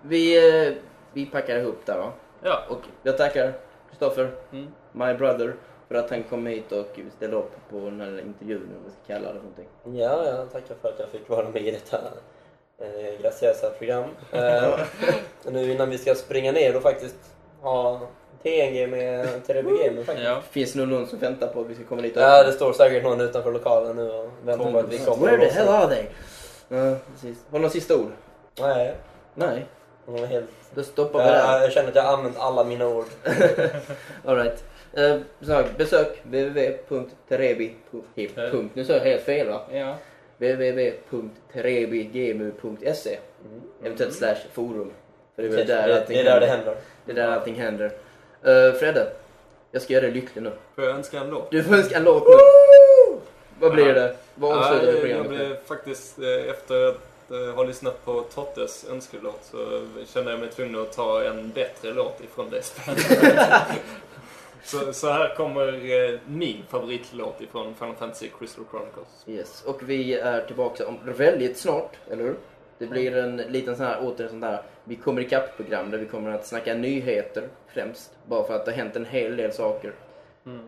[0.02, 0.38] vi,
[0.68, 0.74] eh,
[1.14, 2.12] vi packar ihop där va.
[2.42, 2.60] Ja.
[2.70, 3.54] Och jag tackar
[3.90, 4.68] Kristoffer, Mm.
[4.92, 5.56] my brother,
[5.88, 8.90] för att han kom hit och ställde upp på den här intervjun, eller vad vi
[8.92, 9.68] ska kalla det för någonting.
[9.84, 11.98] Ja, jag tackar för att jag fick vara med i detta
[12.78, 14.06] eh, graciösa program.
[14.32, 14.80] Eh,
[15.52, 18.02] nu innan vi ska springa ner och faktiskt ha
[18.46, 20.28] TNG med TRBG med faktiskt.
[20.28, 20.42] Ja.
[20.52, 22.52] Finns det nog någon som väntar på att vi ska komma dit och Ja, det
[22.52, 25.28] står säkert någon utanför lokalen nu och väntar på att vi kommer.
[25.28, 26.04] Where the hell are they?
[26.68, 27.38] Ja, precis.
[27.50, 28.12] Har du några sista ord?
[28.60, 28.96] Nej,
[29.36, 29.66] Nej.
[30.30, 30.50] helt...
[30.76, 31.62] Då stoppar vi Jag, där.
[31.62, 33.06] jag känner att jag har använt alla mina ord.
[34.26, 34.64] All right.
[34.94, 38.32] Eh, så besök www.terebi.hip.
[38.74, 39.62] Nu sa jag helt fel va?
[39.72, 39.96] Ja.
[40.38, 43.18] www.terebigmu.se
[43.84, 44.92] Eventuellt slash forum.
[45.36, 46.76] För det är väl där det, allting det är där det händer.
[47.06, 47.92] Det är där allting händer.
[48.48, 49.12] Uh, Fredde,
[49.72, 50.52] jag ska göra dig lycklig nu.
[50.76, 51.52] Får jag önska en låt?
[51.52, 52.34] Du får önska en låt nu.
[53.60, 54.16] Vad blir det?
[54.36, 55.38] Vad avslutar jag programmet med?
[55.38, 60.50] blev faktiskt, eh, efter att eh, ha lyssnat på Tottes önskelåt så kände jag mig
[60.50, 63.02] tvungen att ta en bättre låt ifrån det spelet.
[64.64, 69.08] så, så här kommer min favoritlåt ifrån Final Fantasy Crystal Chronicles.
[69.28, 69.64] Yes.
[69.66, 72.36] Och vi är tillbaka om väldigt snart, eller hur?
[72.78, 76.06] Det blir en liten sån här, åter sån där, vi kommer ikapp program där vi
[76.06, 78.18] kommer att snacka nyheter främst.
[78.26, 79.94] Bara för att det har hänt en hel del saker.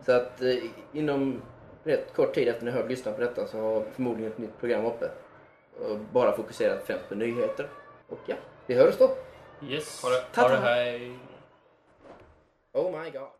[0.06, 0.56] Så att eh,
[0.92, 1.42] inom
[1.84, 4.60] rätt kort tid efter ni har lyssnat på detta så har vi förmodligen ett nytt
[4.60, 5.10] program uppe.
[5.80, 7.68] Och bara fokuserat främst på nyheter.
[8.08, 8.36] Och ja,
[8.66, 9.10] vi hörs då.
[9.68, 10.02] Yes.
[10.02, 10.40] Ha det.
[10.40, 11.18] Ha det, hej.
[12.72, 13.37] Oh my god.